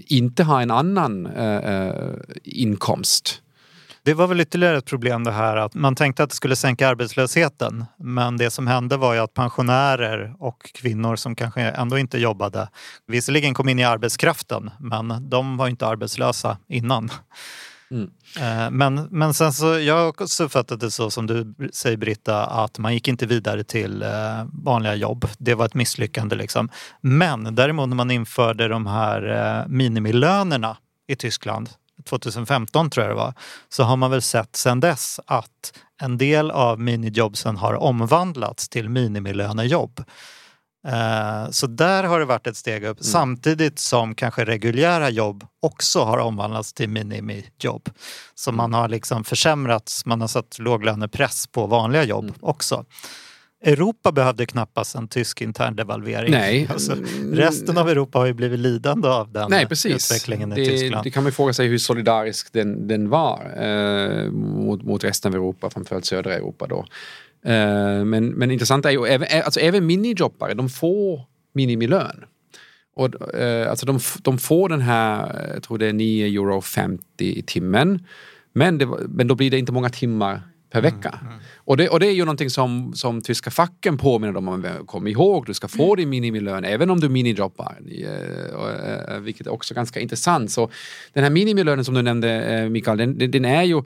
inte 0.07 0.43
har 0.43 0.61
en 0.61 0.71
annan 0.71 1.29
inkomst. 2.43 3.42
Det 4.05 4.13
var 4.13 4.27
väl 4.27 4.41
ytterligare 4.41 4.77
ett 4.77 4.85
problem 4.85 5.23
det 5.23 5.31
här 5.31 5.57
att 5.57 5.75
man 5.75 5.95
tänkte 5.95 6.23
att 6.23 6.29
det 6.29 6.35
skulle 6.35 6.55
sänka 6.55 6.87
arbetslösheten. 6.87 7.85
Men 7.97 8.37
det 8.37 8.49
som 8.51 8.67
hände 8.67 8.97
var 8.97 9.13
ju 9.13 9.19
att 9.19 9.33
pensionärer 9.33 10.35
och 10.39 10.71
kvinnor 10.73 11.15
som 11.15 11.35
kanske 11.35 11.61
ändå 11.61 11.97
inte 11.97 12.17
jobbade 12.17 12.69
visserligen 13.07 13.53
kom 13.53 13.69
in 13.69 13.79
i 13.79 13.83
arbetskraften 13.83 14.71
men 14.79 15.29
de 15.29 15.57
var 15.57 15.65
ju 15.65 15.71
inte 15.71 15.87
arbetslösa 15.87 16.57
innan. 16.69 17.09
Mm. 17.91 18.09
Eh, 18.39 18.71
Men, 18.71 19.07
men 19.11 19.33
sen 19.33 19.53
så, 19.53 19.79
jag 19.79 19.97
har 19.97 20.07
också 20.07 20.43
uppfattat 20.43 20.79
det 20.79 20.91
så 20.91 21.09
som 21.09 21.27
du 21.27 21.55
säger 21.73 21.97
Britta, 21.97 22.45
att 22.45 22.79
man 22.79 22.93
gick 22.93 23.07
inte 23.07 23.25
vidare 23.25 23.63
till 23.63 24.03
eh, 24.03 24.09
vanliga 24.63 24.95
jobb. 24.95 25.25
Det 25.37 25.55
var 25.55 25.65
ett 25.65 25.73
misslyckande 25.73 26.35
liksom. 26.35 26.69
Men 27.01 27.55
däremot 27.55 27.89
när 27.89 27.95
man 27.95 28.11
införde 28.11 28.67
de 28.67 28.87
här 28.87 29.29
eh, 29.59 29.67
minimilönerna 29.67 30.77
i 31.07 31.15
Tyskland 31.15 31.69
2015 32.05 32.89
tror 32.89 33.05
jag 33.05 33.11
det 33.11 33.19
var, 33.19 33.33
så 33.69 33.83
har 33.83 33.97
man 33.97 34.11
väl 34.11 34.21
sett 34.21 34.55
sedan 34.55 34.79
dess 34.79 35.19
att 35.25 35.73
en 36.01 36.17
del 36.17 36.51
av 36.51 36.79
minijobsen 36.79 37.57
har 37.57 37.73
omvandlats 37.73 38.69
till 38.69 38.89
minimilönejobb. 38.89 40.03
Eh, 40.87 41.49
Så 41.49 41.67
där 41.67 42.03
har 42.03 42.19
det 42.19 42.25
varit 42.25 42.47
ett 42.47 42.57
steg 42.57 42.83
upp 42.83 42.97
samtidigt 43.03 43.79
som 43.79 44.15
kanske 44.15 44.45
reguljära 44.45 45.09
jobb 45.09 45.45
också 45.61 46.03
har 46.03 46.17
omvandlats 46.17 46.73
till 46.73 46.89
minimijobb. 46.89 47.89
Så 48.35 48.51
man 48.51 48.73
har 48.73 48.89
liksom 48.89 49.23
försämrats, 49.23 50.05
man 50.05 50.21
har 50.21 50.27
satt 50.27 50.59
låglönepress 50.59 51.47
på 51.47 51.67
vanliga 51.67 52.03
jobb 52.03 52.33
också. 52.41 52.85
Europa 53.63 54.11
behövde 54.11 54.45
knappast 54.45 54.95
en 54.95 55.07
tysk 55.07 55.41
intern 55.41 55.75
devalvering. 55.75 56.31
Nej. 56.31 56.67
Alltså, 56.73 56.95
resten 57.31 57.77
av 57.77 57.89
Europa 57.89 58.19
har 58.19 58.25
ju 58.25 58.33
blivit 58.33 58.59
lidande 58.59 59.07
av 59.07 59.31
den 59.31 59.49
Nej, 59.49 59.65
precis. 59.65 60.11
utvecklingen 60.11 60.53
i 60.53 60.55
det, 60.55 60.65
Tyskland. 60.65 61.03
det 61.03 61.11
kan 61.11 61.23
man 61.23 61.31
fråga 61.31 61.53
sig 61.53 61.67
hur 61.67 61.77
solidarisk 61.77 62.53
den, 62.53 62.87
den 62.87 63.09
var 63.09 63.53
eh, 63.57 64.31
mot, 64.31 64.83
mot 64.83 65.03
resten 65.03 65.31
av 65.31 65.35
Europa, 65.35 65.69
framförallt 65.69 66.05
södra 66.05 66.33
Europa 66.33 66.67
då. 66.67 66.85
Eh, 67.45 68.05
men, 68.05 68.27
men 68.27 68.51
intressant 68.51 68.85
är 68.85 68.91
ju, 68.91 69.05
även, 69.05 69.27
alltså, 69.45 69.59
även 69.59 69.85
minijobbare, 69.85 70.53
de 70.53 70.69
får 70.69 71.21
minimilön. 71.53 72.25
Och, 72.95 73.35
eh, 73.35 73.69
alltså 73.69 73.85
de, 73.85 73.99
de 74.21 74.37
får 74.37 74.69
den 74.69 74.81
här, 74.81 75.49
jag 75.53 75.63
tror 75.63 75.77
det 75.77 75.85
är 75.87 75.93
9,50 75.93 76.37
euro 76.37 76.99
i 77.17 77.41
timmen. 77.41 78.05
Men, 78.53 78.77
det, 78.77 78.85
men 79.07 79.27
då 79.27 79.35
blir 79.35 79.51
det 79.51 79.59
inte 79.59 79.71
många 79.71 79.89
timmar 79.89 80.41
per 80.73 80.81
vecka. 80.81 81.19
Och, 81.55 81.77
det, 81.77 81.89
och 81.89 81.99
det 81.99 82.07
är 82.07 82.11
ju 82.11 82.25
någonting 82.25 82.49
som, 82.49 82.93
som 82.93 83.21
tyska 83.21 83.51
facken 83.51 83.97
påminner 83.97 84.33
dem 84.33 84.47
om. 84.47 84.65
Kom 84.85 85.07
ihåg, 85.07 85.45
du 85.45 85.53
ska 85.53 85.67
få 85.67 85.95
din 85.95 86.09
minimilön 86.09 86.65
även 86.65 86.89
om 86.89 86.99
du 86.99 87.09
minijobbar. 87.09 87.75
Eh, 87.91 89.15
eh, 89.15 89.19
Vilket 89.19 89.47
är 89.47 89.53
också 89.53 89.73
ganska 89.73 89.99
intressant. 89.99 90.51
Så 90.51 90.71
den 91.13 91.23
här 91.23 91.31
minimilönen 91.31 91.85
som 91.85 91.93
du 91.93 92.01
nämnde 92.01 92.43
eh, 92.43 92.69
Mikael, 92.69 92.97
den, 92.97 93.17
den, 93.17 93.31
den 93.31 93.45
är 93.45 93.63
ju 93.63 93.83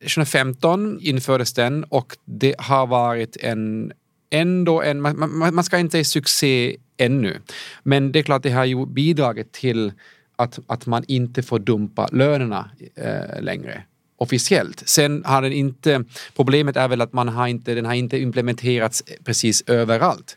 2015 0.00 0.98
infördes 1.00 1.54
den 1.54 1.84
och 1.84 2.16
det 2.24 2.54
har 2.58 2.86
varit 2.86 3.36
en 3.36 3.92
ändå 4.30 4.82
en, 4.82 5.00
man, 5.00 5.38
man, 5.38 5.54
man 5.54 5.64
ska 5.64 5.78
inte 5.78 5.92
säga 5.92 6.04
succé 6.04 6.76
ännu. 6.96 7.40
Men 7.82 8.12
det 8.12 8.18
är 8.18 8.22
klart 8.22 8.42
det 8.42 8.50
har 8.50 8.64
ju 8.64 8.86
bidragit 8.86 9.52
till 9.52 9.92
att, 10.36 10.58
att 10.66 10.86
man 10.86 11.04
inte 11.08 11.42
får 11.42 11.58
dumpa 11.58 12.08
lönerna 12.12 12.70
eh, 12.94 13.42
längre 13.42 13.82
officiellt. 14.16 14.88
Sen 14.88 15.22
har 15.24 15.42
den 15.42 15.52
inte, 15.52 16.04
problemet 16.36 16.76
är 16.76 16.88
väl 16.88 17.00
att 17.00 17.12
man 17.12 17.28
har 17.28 17.46
inte, 17.46 17.74
den 17.74 17.84
har 17.84 17.94
inte 17.94 18.18
implementerats 18.18 19.02
precis 19.24 19.64
överallt. 19.66 20.36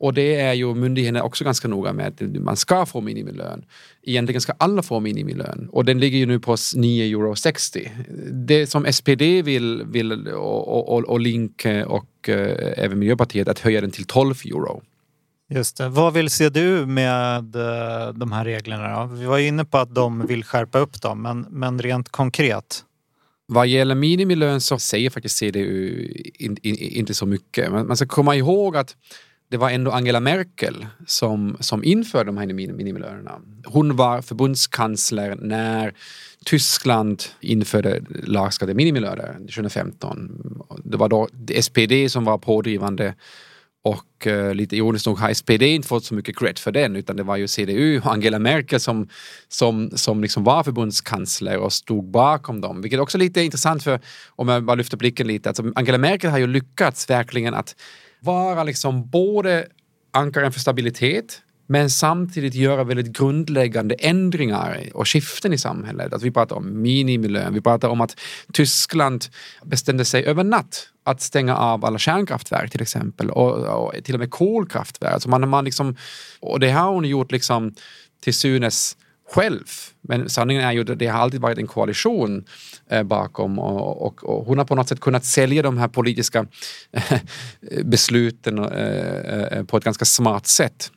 Och 0.00 0.14
det 0.14 0.34
är 0.40 0.52
ju 0.52 0.74
myndigheterna 0.74 1.22
också 1.22 1.44
ganska 1.44 1.68
noga 1.68 1.92
med 1.92 2.06
att 2.06 2.20
man 2.20 2.56
ska 2.56 2.86
få 2.86 3.00
minimilön. 3.00 3.64
Egentligen 4.02 4.40
ska 4.40 4.52
alla 4.58 4.82
få 4.82 5.00
minimilön 5.00 5.68
och 5.72 5.84
den 5.84 6.00
ligger 6.00 6.18
ju 6.18 6.26
nu 6.26 6.40
på 6.40 6.54
9,60 6.54 7.78
euro. 7.78 7.90
Det 8.32 8.66
som 8.66 8.92
SPD 8.92 9.22
vill, 9.44 9.82
vill 9.86 10.28
och, 10.28 10.88
och, 10.88 11.04
och 11.04 11.20
Link 11.20 11.66
och 11.86 12.28
äh, 12.28 12.72
även 12.76 12.98
Miljöpartiet 12.98 13.48
att 13.48 13.58
höja 13.58 13.80
den 13.80 13.90
till 13.90 14.04
12 14.04 14.34
euro. 14.44 14.82
Just 15.50 15.76
det. 15.76 15.88
Vad 15.88 16.12
vill 16.12 16.30
CDU 16.30 16.86
med 16.86 17.56
eh, 17.56 18.12
de 18.14 18.32
här 18.32 18.44
reglerna? 18.44 19.00
Då? 19.00 19.14
Vi 19.14 19.26
var 19.26 19.38
inne 19.38 19.64
på 19.64 19.78
att 19.78 19.94
de 19.94 20.26
vill 20.26 20.44
skärpa 20.44 20.78
upp 20.78 21.02
dem, 21.02 21.22
men, 21.22 21.46
men 21.50 21.78
rent 21.78 22.08
konkret? 22.08 22.84
Vad 23.50 23.66
gäller 23.66 23.94
minimilön 23.94 24.60
så 24.60 24.78
säger 24.78 25.10
faktiskt 25.10 25.36
CDU 25.36 26.12
in, 26.34 26.56
in, 26.62 26.76
inte 26.78 27.14
så 27.14 27.26
mycket. 27.26 27.72
Men 27.72 27.86
man 27.86 27.96
ska 27.96 28.06
komma 28.06 28.36
ihåg 28.36 28.76
att 28.76 28.96
det 29.50 29.56
var 29.56 29.70
ändå 29.70 29.90
Angela 29.90 30.20
Merkel 30.20 30.86
som, 31.06 31.56
som 31.60 31.84
införde 31.84 32.24
de 32.24 32.36
här 32.36 32.46
minimilönerna. 32.46 33.40
Hon 33.64 33.96
var 33.96 34.22
förbundskansler 34.22 35.36
när 35.36 35.94
Tyskland 36.44 37.22
införde 37.40 38.02
lagstadgade 38.24 38.76
minimilöner 38.76 39.32
2015. 39.32 40.42
Det 40.84 40.96
var 40.96 41.08
då 41.08 41.28
SPD 41.60 42.12
som 42.12 42.24
var 42.24 42.38
pådrivande 42.38 43.14
och 43.88 44.26
eh, 44.26 44.54
lite 44.54 44.76
ironiskt 44.76 45.06
nog 45.06 45.18
har 45.18 45.34
SPD 45.34 45.62
inte 45.62 45.88
fått 45.88 46.04
så 46.04 46.14
mycket 46.14 46.38
cred 46.38 46.58
för 46.58 46.72
den 46.72 46.96
utan 46.96 47.16
det 47.16 47.22
var 47.22 47.36
ju 47.36 47.48
CDU 47.48 48.00
och 48.00 48.12
Angela 48.12 48.38
Merkel 48.38 48.80
som, 48.80 49.08
som, 49.48 49.90
som 49.90 50.22
liksom 50.22 50.44
var 50.44 50.64
förbundskansler 50.64 51.58
och 51.58 51.72
stod 51.72 52.10
bakom 52.10 52.60
dem. 52.60 52.82
Vilket 52.82 53.00
också 53.00 53.18
är 53.18 53.20
lite 53.20 53.42
intressant 53.42 53.82
för, 53.82 54.00
om 54.28 54.48
jag 54.48 54.64
bara 54.64 54.74
lyfter 54.74 54.96
blicken 54.96 55.26
lite, 55.26 55.48
alltså 55.48 55.72
Angela 55.74 55.98
Merkel 55.98 56.30
har 56.30 56.38
ju 56.38 56.46
lyckats 56.46 57.10
verkligen 57.10 57.54
att 57.54 57.76
vara 58.20 58.64
liksom 58.64 59.10
både 59.10 59.66
ankaren 60.12 60.52
för 60.52 60.60
stabilitet 60.60 61.42
men 61.70 61.90
samtidigt 61.90 62.54
göra 62.54 62.84
väldigt 62.84 63.18
grundläggande 63.18 63.94
ändringar 63.94 64.88
och 64.94 65.08
skiften 65.08 65.52
i 65.52 65.58
samhället. 65.58 66.12
Att 66.12 66.22
vi 66.22 66.30
pratar 66.30 66.56
om 66.56 66.82
minimilön, 66.82 67.54
vi 67.54 67.60
pratar 67.60 67.88
om 67.88 68.00
att 68.00 68.20
Tyskland 68.52 69.24
bestämde 69.64 70.04
sig 70.04 70.24
över 70.24 70.44
natt 70.44 70.88
att 71.04 71.20
stänga 71.20 71.56
av 71.56 71.84
alla 71.84 71.98
kärnkraftverk 71.98 72.70
till 72.70 72.82
exempel 72.82 73.30
och, 73.30 73.86
och 73.86 74.04
till 74.04 74.14
och 74.14 74.20
med 74.20 74.30
kolkraftverk. 74.30 75.12
Alltså 75.12 75.28
man, 75.28 75.48
man 75.48 75.64
liksom, 75.64 75.96
och 76.40 76.60
det 76.60 76.70
har 76.70 76.90
hon 76.90 77.04
gjort 77.04 77.32
liksom 77.32 77.74
till 78.20 78.34
synes 78.34 78.96
själv. 79.30 79.64
Men 80.00 80.28
sanningen 80.28 80.62
är 80.62 80.72
ju 80.72 80.80
att 80.80 80.98
det 80.98 81.06
har 81.06 81.20
alltid 81.20 81.40
varit 81.40 81.58
en 81.58 81.66
koalition 81.66 82.44
eh, 82.90 83.02
bakom 83.02 83.58
och, 83.58 84.06
och, 84.06 84.24
och 84.24 84.44
hon 84.44 84.58
har 84.58 84.64
på 84.64 84.74
något 84.74 84.88
sätt 84.88 85.00
kunnat 85.00 85.24
sälja 85.24 85.62
de 85.62 85.78
här 85.78 85.88
politiska 85.88 86.46
eh, 86.92 87.20
besluten 87.84 88.58
eh, 88.58 89.58
eh 89.58 89.64
på 89.64 89.76
ett 89.76 89.84
ganska 89.84 90.04
smart 90.04 90.46
sätt. 90.46 90.92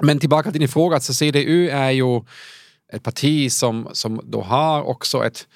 Men 0.00 0.18
tillbaka 0.18 0.50
till 0.50 0.60
din 0.60 0.68
fråga, 0.68 1.00
så 1.00 1.14
CDU 1.14 1.68
är 1.68 1.90
ju 1.90 2.20
ett 2.92 3.02
parti 3.02 3.52
som, 3.52 3.88
som 3.92 4.20
då 4.24 4.40
har 4.40 4.82
också 4.82 5.24
ett, 5.26 5.46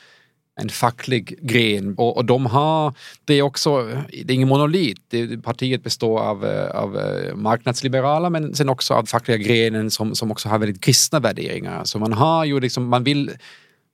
en 0.60 0.68
facklig 0.68 1.38
gren 1.42 1.94
och, 1.94 2.16
och 2.16 2.24
de 2.24 2.46
har, 2.46 2.94
det 3.24 3.34
är 3.34 3.42
också, 3.42 3.84
det 4.10 4.32
är 4.32 4.34
ingen 4.34 4.48
monolit, 4.48 4.98
det, 5.08 5.42
partiet 5.42 5.82
består 5.82 6.20
av, 6.20 6.44
eh, 6.44 6.70
av 6.70 6.98
eh, 6.98 7.34
marknadsliberala 7.34 8.30
men 8.30 8.54
sen 8.54 8.68
också 8.68 8.94
av 8.94 9.04
fackliga 9.04 9.36
grenen 9.36 9.90
som, 9.90 10.14
som 10.14 10.30
också 10.30 10.48
har 10.48 10.58
väldigt 10.58 10.82
kristna 10.82 11.20
värderingar. 11.20 11.84
Så 11.84 11.98
man 11.98 12.12
har 12.12 12.44
ju 12.44 12.60
liksom, 12.60 12.88
man 12.88 13.04
vill 13.04 13.30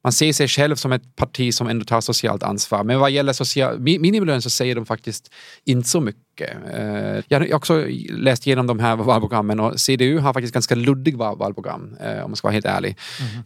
man 0.04 0.12
ser 0.12 0.32
sig 0.32 0.48
själv 0.48 0.76
som 0.76 0.92
ett 0.92 1.16
parti 1.16 1.54
som 1.54 1.68
ändå 1.68 1.84
tar 1.84 2.00
socialt 2.00 2.42
ansvar. 2.42 2.84
Men 2.84 3.00
vad 3.00 3.10
gäller 3.10 3.32
social, 3.32 3.80
minimilön 3.80 4.42
så 4.42 4.50
säger 4.50 4.74
de 4.74 4.86
faktiskt 4.86 5.30
inte 5.64 5.88
så 5.88 6.00
mycket. 6.00 6.22
Eh, 6.40 7.24
Jag 7.28 7.40
har 7.40 7.54
också 7.54 7.86
läst 8.10 8.46
igenom 8.46 8.66
de 8.66 8.78
här 8.78 8.96
valprogrammen 8.96 9.60
och 9.60 9.80
CDU 9.80 10.18
har 10.18 10.32
faktiskt 10.32 10.54
ganska 10.54 10.74
luddig 10.74 11.16
val- 11.16 11.38
valprogram 11.38 11.96
eh, 12.00 12.24
om 12.24 12.30
man 12.30 12.36
ska 12.36 12.46
vara 12.48 12.52
helt 12.52 12.66
ärlig. 12.66 12.96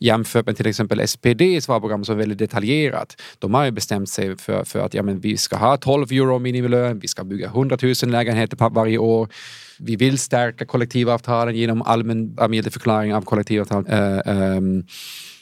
Jämfört 0.00 0.46
med 0.46 0.56
till 0.56 0.66
exempel 0.66 1.08
SPDs 1.08 1.68
valprogram 1.68 2.04
som 2.04 2.14
är 2.14 2.18
väldigt 2.18 2.38
detaljerat. 2.38 3.16
De 3.38 3.54
har 3.54 3.64
ju 3.64 3.70
bestämt 3.70 4.08
sig 4.08 4.36
för, 4.36 4.64
för 4.64 4.78
att 4.78 4.94
ja, 4.94 5.02
men 5.02 5.20
vi 5.20 5.36
ska 5.36 5.56
ha 5.56 5.76
12 5.76 6.12
euro 6.12 6.38
minimilön, 6.38 6.98
vi 6.98 7.08
ska 7.08 7.24
bygga 7.24 7.46
100 7.46 7.78
000 7.82 7.94
lägenheter 8.04 8.56
per- 8.56 8.70
varje 8.70 8.98
år. 8.98 9.28
Vi 9.78 9.96
vill 9.96 10.18
stärka 10.18 10.64
kollektivavtalen 10.66 11.56
genom 11.56 11.82
allmän 11.82 12.36
förklaring 12.70 13.14
av 13.14 13.22
kollektivavtal. 13.22 13.84
Eh, 13.88 14.18
ehm, 14.26 14.84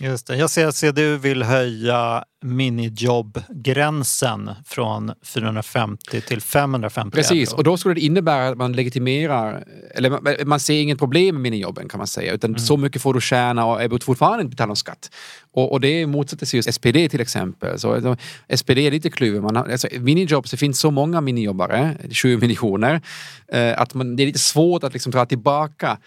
Just 0.01 0.27
det. 0.27 0.37
Jag 0.37 0.51
ser 0.51 0.67
att 0.67 0.75
CDU 0.75 1.17
vill 1.19 1.43
höja 1.43 2.25
minijobbgränsen 2.45 4.51
från 4.65 5.13
450 5.23 6.21
till 6.21 6.41
550 6.41 7.17
Precis, 7.17 7.49
euro. 7.49 7.57
och 7.59 7.65
då 7.65 7.77
skulle 7.77 7.95
det 7.95 8.01
innebära 8.01 8.49
att 8.49 8.57
man 8.59 8.73
legitimerar, 8.73 9.65
eller 9.95 10.11
man, 10.11 10.27
man 10.47 10.61
ser 10.61 10.81
inget 10.81 10.99
problem 10.99 11.35
med 11.35 11.43
minijobben 11.43 11.89
kan 11.89 11.99
man 11.99 12.07
säga, 12.07 12.33
utan 12.33 12.51
Mm. 12.51 12.59
så 12.59 12.77
mycket 12.77 13.03
får 13.03 13.15
du 13.15 13.21
tjäna 13.21 13.67
och 13.67 13.83
är 13.83 14.05
fortfarande 14.05 14.43
inte 14.43 14.51
betala 14.51 14.67
någon 14.67 14.77
skatt. 14.77 15.11
Och, 15.53 15.73
och 15.73 15.81
det 15.81 16.07
motsätter 16.07 16.47
sig 16.47 16.59
just 16.59 16.75
SPD 16.75 17.11
till 17.11 17.21
exempel. 17.21 17.79
Så, 17.79 17.95
alltså, 17.95 18.17
SPD 18.57 18.79
är 18.79 18.91
lite 18.91 19.11
kluven. 19.11 19.43
Man 19.43 19.57
har, 19.57 19.69
alltså, 19.69 19.89
minijobs, 20.01 20.51
det 20.51 20.57
finns 20.57 20.81
så 20.81 20.91
många 20.91 21.21
minijobbare, 21.21 21.97
20 22.11 22.41
miljoner, 22.41 23.01
eh, 23.49 23.81
att 23.81 23.95
man, 23.95 24.17
det 24.17 24.23
är 24.23 24.27
lite 24.27 24.39
svårt 24.39 24.85
att 24.85 24.93
liksom 24.93 25.13
dra 25.13 25.27
tillbaka 25.27 25.99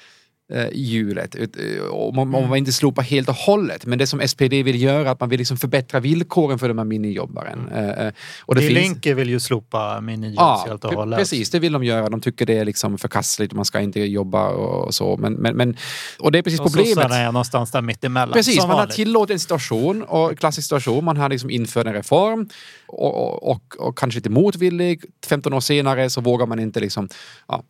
eh, 0.53 0.67
hjulet. 0.73 1.35
Eh, 1.35 1.83
Och 1.91 2.15
man, 2.15 2.27
Mm. 2.35 2.49
man 2.49 2.57
inte 2.57 2.71
slopa 2.71 3.01
helt 3.01 3.29
och 3.29 3.35
hållet. 3.35 3.85
Men 3.85 3.99
det 3.99 4.07
som 4.07 4.19
SPD 4.27 4.63
vill 4.63 4.81
göra, 4.81 5.11
att 5.11 5.19
man 5.19 5.29
vill 5.29 5.37
liksom 5.39 5.57
förbättra 5.57 5.99
villkoren 5.99 6.59
för 6.59 6.67
de 6.67 6.77
här 6.77 6.85
minijobbaren. 6.85 7.67
Mm. 7.73 7.89
Eh, 8.07 8.13
och 8.45 8.55
det 8.55 8.61
Die 8.61 8.67
finns- 8.67 8.79
Linke 8.79 9.13
vill 9.13 9.29
ju 9.29 9.39
slopa 9.39 10.01
minijobs 10.01 10.35
Ja, 10.37 10.63
helt 10.67 10.85
och 10.85 10.93
hållet. 10.93 11.19
precis. 11.19 11.49
Det 11.49 11.59
vill 11.59 11.71
de 11.73 11.83
göra. 11.83 12.09
De 12.09 12.21
tycker 12.21 12.45
det 12.45 12.57
är 12.57 12.65
liksom 12.65 12.97
förkastligt 12.97 13.51
och 13.51 13.55
man 13.55 13.65
ska 13.65 13.79
inte 13.79 13.99
jobba 13.99 14.47
och 14.49 14.93
så. 14.95 15.17
Men, 15.17 15.33
men, 15.33 15.55
men, 15.57 15.77
och 16.19 16.31
det 16.31 16.37
är 16.37 16.41
precis 16.43 16.59
Och 16.59 16.65
problemet. 16.65 16.93
sossarna 16.93 17.15
är 17.17 17.31
någonstars 17.31 17.71
där 17.71 17.81
mittemellan. 17.81 18.33
Precis, 18.33 18.57
man 18.57 18.69
har 18.69 18.87
tillåtit 18.87 19.33
en 19.33 19.39
situation, 19.39 20.03
och 20.03 20.37
klassisk 20.39 20.65
situation, 20.67 21.05
man 21.05 21.17
har 21.17 21.29
liksom 21.29 21.49
infört 21.49 21.87
en 21.87 21.93
reform 21.93 22.49
och, 22.87 23.15
och, 23.15 23.51
och, 23.51 23.75
och 23.79 23.97
kanske 23.97 24.17
lite 24.17 24.29
motvillig. 24.29 25.01
15 25.27 25.53
år 25.53 25.59
senare 25.59 26.09
så 26.09 26.21
vågar 26.21 26.45
man 26.45 26.59
inte 26.59 26.79
liksom, 26.79 27.09
ja, 27.47 27.63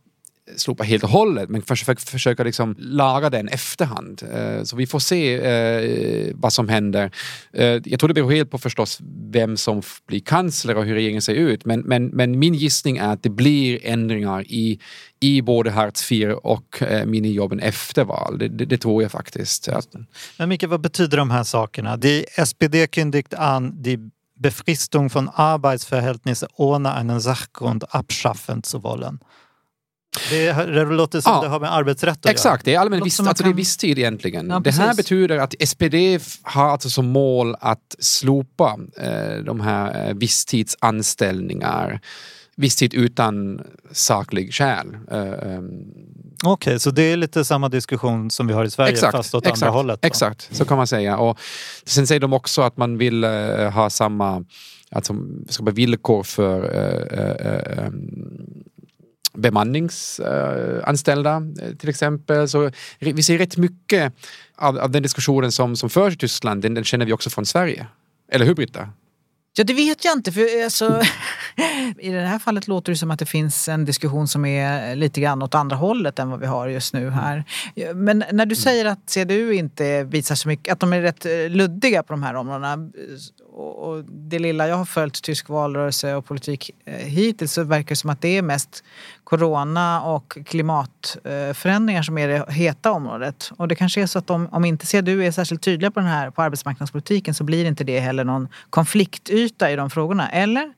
slopa 0.56 0.84
helt 0.84 1.04
och 1.04 1.10
hållet 1.10 1.50
men 1.50 1.62
försöka, 1.62 2.00
försöka 2.00 2.44
liksom 2.44 2.76
laga 2.78 3.30
den 3.30 3.48
efterhand. 3.48 4.24
Eh, 4.34 4.64
så 4.64 4.76
vi 4.76 4.88
får 4.88 5.00
se 5.00 5.36
eh, 5.36 6.32
vad 6.36 6.54
som 6.54 6.70
händer. 6.70 7.12
Eh, 7.54 7.66
jag 7.66 8.00
tror 8.00 8.08
det 8.08 8.14
beror 8.14 8.32
helt 8.32 8.52
på 8.52 8.58
förstås 8.58 9.00
vem 9.32 9.58
som 9.58 9.82
blir 10.08 10.20
kansler 10.20 10.78
och 10.78 10.86
hur 10.86 10.94
regeringen 10.94 11.22
ser 11.22 11.34
ut. 11.34 11.66
Men, 11.66 11.80
men, 11.80 12.08
men 12.08 12.40
min 12.40 12.54
gissning 12.54 12.98
är 12.98 13.14
att 13.14 13.24
det 13.24 13.30
blir 13.30 13.80
ändringar 13.86 14.44
i, 14.48 14.80
i 15.20 15.42
både 15.42 15.72
Hartz 15.72 16.12
IV 16.12 16.32
och 16.32 16.82
eh, 16.82 17.06
minijobben 17.06 17.60
efter 17.60 18.04
val. 18.04 18.38
Det, 18.38 18.48
det, 18.48 18.66
det 18.66 18.78
tror 18.78 19.02
jag 19.02 19.12
faktiskt. 19.12 19.70
Men 20.38 20.50
Micke, 20.50 20.64
vad 20.64 20.82
betyder 20.82 21.18
de 21.18 21.32
här 21.32 21.44
sakerna? 21.44 21.98
Die 21.98 22.26
SPD 22.38 22.88
kündigt 22.88 23.34
an, 23.34 23.84
die 23.84 24.10
Befristung 24.40 25.10
von 25.10 25.30
Arbeitsverhältnisse 25.30 26.48
ohne 26.58 26.94
einen 26.94 27.20
Sachgrund 27.20 27.96
abschaffen 27.96 28.64
zu 28.64 28.84
wollen. 28.84 29.20
Det, 30.30 30.54
det 30.54 30.86
låter 30.86 31.22
som 31.22 31.32
Ja. 31.36 31.42
det 31.42 31.48
har 31.48 31.60
med 31.60 31.74
arbetsrätt 31.74 32.18
att 32.26 32.26
Exakt, 32.32 32.66
det 32.66 32.76
är 32.76 32.80
allmän 32.80 33.04
viss, 33.04 33.20
alltså 33.20 33.44
det 33.44 33.48
är 33.48 33.52
kan- 33.52 33.56
visstid 33.56 34.00
egentligen. 34.00 34.50
Ja, 34.50 34.60
det 34.60 34.72
här 34.72 34.96
betyder 34.96 35.38
att 35.38 35.56
SPD 35.68 35.96
har 36.44 36.66
alltså 36.70 36.90
som 36.90 37.06
mål 37.08 37.56
att 37.60 37.96
slopa 38.00 38.78
eh, 38.98 39.44
de 39.44 39.60
här 39.60 40.08
eh, 40.10 40.14
visstidsanställningar. 40.14 42.00
Visstid 42.60 42.94
utan 42.94 43.62
saklig 43.92 44.54
skäl. 44.54 44.88
Eh, 45.12 45.18
ehm, 45.22 45.34
göra. 46.44 46.54
Okej, 46.54 46.80
så 46.80 46.92
det 46.92 47.02
är 47.04 47.18
lite 47.18 47.46
samma 47.46 47.70
diskussion 47.70 48.32
som 48.32 48.48
vi 48.48 48.54
har 48.54 48.66
i 48.66 48.70
Sverige 48.70 48.96
fast 49.12 49.36
åt 49.36 49.46
exakt, 49.46 49.64
andra 49.64 49.72
hållet. 49.78 50.02
då. 50.02 50.08
Exakt, 50.08 50.50
så 50.52 50.66
kan 50.66 50.78
man 50.78 50.88
säga. 50.88 51.18
Och 51.18 51.40
sen 51.86 52.08
säger 52.08 52.20
de 52.22 52.34
också 52.34 52.62
att 52.62 52.78
man 52.78 52.98
vill 52.98 53.24
eh, 53.24 53.30
ha 53.72 53.90
samma 53.90 54.44
alltså, 54.92 55.16
skapa 55.50 55.72
villkor 55.72 56.24
för 56.24 56.64
eh, 56.64 57.20
eh, 57.20 57.86
eh, 57.86 57.92
bemanningsanställda 59.38 61.36
eh, 61.62 61.76
till 61.76 61.89
exempel. 61.89 62.50
Så 62.50 62.71
vi 63.00 63.23
ser 63.23 63.38
rätt 63.38 63.58
mycket 63.58 64.13
av, 64.56 64.80
av 64.80 64.91
den 64.91 65.04
diskussionen 65.04 65.52
som, 65.52 65.76
som 65.76 65.89
förs 65.89 66.13
i 66.13 66.17
Tyskland, 66.17 66.62
den, 66.62 66.73
den 66.73 66.84
känner 66.84 67.06
vi 67.06 67.13
också 67.13 67.30
från 67.30 67.45
Sverige. 67.45 67.88
Eller 68.32 68.45
hur 68.45 68.56
Britta? 68.56 68.89
Ja, 69.58 69.63
det 69.63 69.73
vet 69.73 70.06
jag 70.06 70.13
inte. 70.17 70.32
För 70.32 70.63
alltså, 70.63 71.02
I 72.00 72.10
det 72.10 72.21
här 72.21 72.39
fallet 72.39 72.67
låter 72.67 72.91
det 72.91 72.97
som 72.97 73.12
att 73.12 73.19
det 73.19 73.26
finns 73.26 73.67
en 73.67 73.86
diskussion 73.86 74.28
som 74.28 74.45
är 74.45 74.95
lite 74.95 75.21
grann 75.21 75.41
åt 75.41 75.56
andra 75.56 75.76
hållet 75.76 76.19
än 76.19 76.30
vad 76.30 76.39
vi 76.39 76.45
har 76.45 76.67
just 76.67 76.93
nu 76.93 77.10
här. 77.10 77.43
Men 77.93 78.23
när 78.32 78.45
du 78.45 78.56
säger 78.56 78.86
att 78.86 79.10
CDU 79.10 79.54
inte 79.54 80.04
visar 80.04 80.36
så 80.36 80.47
mycket, 80.47 80.73
att 80.73 80.80
de 80.80 80.93
är 80.93 81.02
rätt 81.02 81.26
eh, 81.26 81.50
luddiga 81.50 82.04
på 82.04 82.13
de 82.13 82.23
här 82.23 82.34
områdena. 82.34 82.89
Och 83.58 83.98
och 83.98 84.04
det 84.04 84.39
lilla 84.39 84.67
jag 84.67 84.76
har 84.76 84.86
följt 84.86 85.22
tysk 85.22 85.50
valrörelse 85.50 86.15
och 86.15 86.26
politik 86.26 86.72
eh, 86.86 86.93
hittills 86.93 87.54
så 87.54 87.63
verkar 87.63 87.89
det 87.89 87.96
som 87.96 88.10
att 88.10 88.22
det 88.22 88.38
är 88.38 88.41
mest 88.41 88.84
corona 89.24 90.02
och 90.02 90.38
klimatförändringar 90.46 92.02
eh, 92.02 92.04
som 92.04 92.17
är 92.17 92.28
det 92.28 92.52
heta 92.52 92.91
området. 92.91 93.52
Och 93.58 93.67
det 93.67 93.76
kanske 93.76 94.02
är 94.02 94.06
så 94.06 94.20
att 94.20 94.30
om, 94.30 94.48
om 94.52 94.65
inte 94.65 94.86
CDU 94.86 95.24
är 95.24 95.32
särskilt 95.32 95.62
tydliga 95.62 95.91
på 95.91 96.00
den 96.00 96.10
här 96.10 96.32
på 96.32 96.41
arbetsmarknadspolitiken 96.41 97.34
så 97.34 97.43
blir 97.43 97.65
inte 97.65 97.84
det 97.84 98.00
heller 98.00 98.24
någon 98.24 98.48
konfliktyta 98.70 99.72
i 99.72 99.76
de 99.76 99.89
frågorna, 99.89 100.30
eller? 100.30 100.74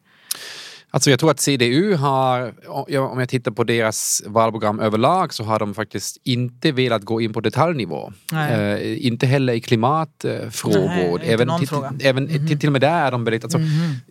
Alltså 0.92 1.10
jag 1.10 1.20
tror 1.20 1.32
att 1.32 1.40
CDU 1.40 1.94
har, 1.96 2.54
om 2.98 3.20
jag 3.20 3.30
tittar 3.30 3.52
på 3.52 3.64
deras 3.64 4.24
valprogram 4.26 4.80
överlag 4.80 5.34
så 5.34 5.44
har 5.44 5.60
de 5.60 5.74
faktiskt 5.74 6.18
inte 6.24 6.72
velat 6.72 7.04
gå 7.04 7.22
in 7.22 7.34
på 7.34 7.42
detaljnivå. 7.42 8.14
Eh, 8.34 9.06
inte 9.08 9.26
heller 9.26 9.54
i 9.54 9.60
klimatfrågor. 9.62 11.18
Nej, 11.20 11.30
även 11.34 11.60
till, 11.60 11.68
fråga. 11.68 11.92
Mhm. 11.92 12.00
även 12.04 12.28
till, 12.28 12.60
till 12.60 12.70
och 12.70 12.74
med 12.74 12.82
där 12.82 13.06
är 13.08 13.12
de 13.12 13.24
beredda. 13.24 13.46
Alltså, 13.46 13.60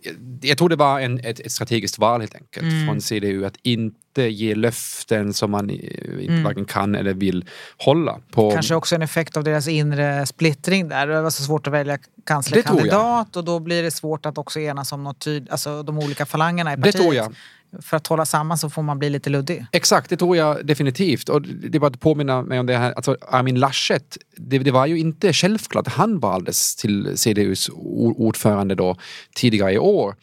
jag, 0.01 0.15
jag 0.41 0.57
tror 0.57 0.69
det 0.69 0.75
var 0.75 0.99
en, 0.99 1.19
ett, 1.19 1.39
ett 1.39 1.51
strategiskt 1.51 1.99
val 1.99 2.21
helt 2.21 2.35
enkelt 2.35 2.63
Mm. 2.63 2.87
från 2.87 3.01
CDU 3.01 3.45
att 3.45 3.55
inte 3.63 3.95
ge 4.17 4.55
löften 4.55 5.33
som 5.33 5.51
man 5.51 5.69
inte 5.69 6.25
Mm. 6.27 6.43
varken 6.43 6.65
kan 6.65 6.95
eller 6.95 7.13
vill 7.13 7.45
hålla. 7.77 8.19
På, 8.31 8.51
Kanske 8.51 8.75
också 8.75 8.95
en 8.95 9.01
effekt 9.01 9.37
av 9.37 9.43
deras 9.43 9.67
inre 9.67 10.25
splittring 10.25 10.89
där. 10.89 11.07
Det 11.07 11.21
var 11.21 11.29
så 11.29 11.43
svårt 11.43 11.67
att 11.67 11.73
välja 11.73 11.93
Det 11.97 12.03
kanslerkandidat 12.25 13.35
och 13.35 13.43
då 13.43 13.59
blir 13.59 13.83
det 13.83 13.91
svårt 13.91 14.25
att 14.25 14.37
också 14.37 14.59
enas 14.59 14.91
om 14.91 15.03
något 15.03 15.19
tydligt, 15.19 15.51
alltså 15.51 15.83
de 15.83 15.97
olika 15.97 16.25
falangerna 16.25 16.73
i 16.73 16.75
Det 16.75 16.81
partiet. 16.81 17.01
tror 17.01 17.15
jag. 17.15 17.35
För 17.81 17.97
att 17.97 18.07
hålla 18.07 18.25
samman 18.25 18.57
så 18.57 18.69
får 18.69 18.81
man 18.81 18.99
bli 18.99 19.09
lite 19.09 19.29
luddig. 19.29 19.65
Exakt, 19.71 20.09
det 20.09 20.17
tror 20.17 20.37
jag 20.37 20.65
definitivt. 20.65 21.29
Och 21.29 21.41
det 21.41 21.77
är 21.77 21.79
bara 21.79 21.87
att 21.87 21.99
påminna 21.99 22.41
mig 22.41 22.59
om 22.59 22.65
det 22.65 22.77
här. 22.77 22.91
Alltså 22.91 23.17
Armin 23.27 23.59
Laschet, 23.59 24.17
det, 24.37 24.57
det 24.59 24.71
var 24.71 24.85
ju 24.85 24.99
inte 24.99 25.33
självklart 25.33 25.87
han 25.87 26.19
valdes 26.19 26.75
till 26.75 27.13
CDUs 27.17 27.69
ordförande 28.17 28.75
då 28.75 28.95
tidigare 29.35 29.73
i 29.73 29.77
år. 29.77 30.15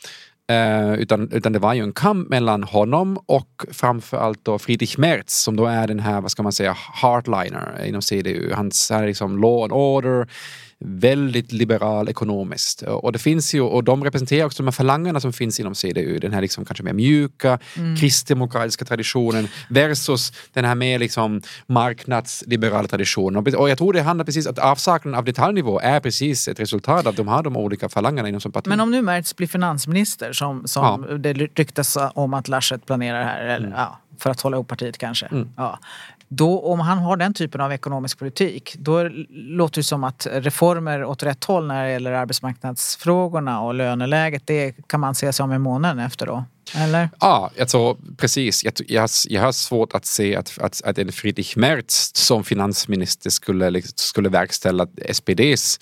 Eh, 0.49 0.95
utan, 0.95 1.33
utan 1.33 1.53
det 1.53 1.59
var 1.59 1.75
ju 1.75 1.83
en 1.83 1.93
kamp 1.93 2.29
mellan 2.29 2.63
honom 2.63 3.19
och 3.27 3.65
framförallt 3.73 4.45
då 4.45 4.59
Friedrich 4.59 4.99
Merz 4.99 5.33
som 5.33 5.57
då 5.57 5.67
är 5.67 5.87
den 5.87 6.01
här, 6.01 6.21
vad 6.21 6.31
ska 6.31 6.43
man 6.43 6.53
säga, 6.53 6.77
hardliner 6.77 7.85
inom 7.87 8.03
CDU. 8.03 8.53
Hans 8.53 8.91
är 8.91 9.07
liksom 9.07 9.39
law 9.39 9.63
and 9.63 9.73
order, 9.73 10.29
väldigt 10.85 11.53
liberal 11.53 12.09
ekonomiskt. 12.09 12.83
Och 12.83 13.13
det 13.13 13.19
finns 13.19 13.55
ju, 13.55 13.61
och 13.61 13.85
de 13.85 14.05
representerar 14.05 14.47
också 14.47 14.63
de 14.63 14.67
här 14.67 14.73
falangerna 14.73 15.21
som 15.21 15.33
finns 15.33 15.61
inom 15.61 15.75
CDU. 15.75 16.19
Den 16.19 16.33
här 16.33 16.41
liksom 16.41 16.65
kanske 16.65 16.83
mer 16.85 16.93
mjuka, 16.93 17.59
kristdemokratiska 18.01 18.85
traditionen 18.85 19.49
versus 19.69 20.33
den 20.53 20.65
här 20.65 20.75
mer 20.75 20.99
liksom 20.99 21.43
marknadsliberala 21.67 22.89
traditionen. 22.89 23.55
Och- 23.57 23.71
jag 23.71 23.79
tror 23.79 23.93
det 23.93 24.03
handlar 24.03 24.25
precis 24.25 24.47
att 24.47 24.59
avsaknaden 24.59 25.19
av 25.19 25.25
detaljnivå 25.25 25.81
är 25.81 26.01
precis 26.01 26.49
ett 26.49 26.61
resultat 26.61 27.07
av 27.07 27.15
de 27.15 27.29
här 27.29 27.43
de 27.43 27.57
olika 27.57 27.89
falangerna 27.89 28.29
inom 28.29 28.41
som 28.41 28.53
parti. 28.53 28.67
Men 28.67 28.81
om 28.81 28.91
nu 28.91 29.03
Merz 29.03 29.37
blir 29.37 29.47
finansminister 29.47 30.33
som, 30.33 30.67
som 30.67 31.07
det 31.23 31.33
ryktas 31.33 31.97
om 32.15 32.35
att 32.35 32.49
Laschet 32.49 32.87
planerar 32.87 33.25
här, 33.25 33.47
eller, 33.47 33.71
ja, 33.77 33.99
för 34.19 34.31
att 34.31 34.41
hålla 34.41 34.57
ihop 34.57 34.69
partiet 34.69 34.99
kanske. 34.99 35.27
Mm. 35.27 35.49
Ja. 35.57 35.79
Då, 36.29 36.61
om 36.61 36.81
han 36.81 36.99
har 36.99 37.17
den 37.17 37.35
typen 37.35 37.61
av 37.61 37.73
ekonomisk 37.73 38.19
politik 38.19 38.77
då 38.79 39.09
låter 39.31 39.81
det 39.81 39.85
som 39.85 40.05
att 40.05 40.27
reformer 40.31 41.05
åt 41.05 41.23
rätt 41.23 41.45
håll 41.45 41.67
när 41.67 41.85
det 41.85 41.93
gäller 41.93 42.13
arbetsmarknadsfrågorna 42.13 43.61
och 43.61 43.75
löneläget 43.75 44.43
det 44.47 44.75
kan 44.87 45.01
man 45.01 45.15
se 45.15 45.33
sig 45.33 45.45
om 45.45 45.53
i 45.53 45.59
månaden 45.59 45.99
efter 45.99 46.27
då. 46.27 46.45
Eller? 46.75 47.11
Ja, 47.21 47.51
alltså, 47.61 47.97
precis. 48.17 48.65
Jag, 48.65 48.73
jag, 48.87 49.03
har, 49.03 49.11
jag 49.29 49.43
har 49.43 49.53
svårt 49.53 49.95
att 49.95 50.07
se 50.07 50.37
att, 50.37 50.59
att, 50.59 50.83
att 50.85 50.99
en 50.99 51.13
Friedrich 51.13 51.57
Merz 51.57 52.11
som 52.15 52.45
finansminister 52.45 53.31
skulle, 53.31 53.71
liksom, 53.71 53.95
skulle 53.97 54.29
verkställa 54.29 54.87
SPDs 55.13 55.79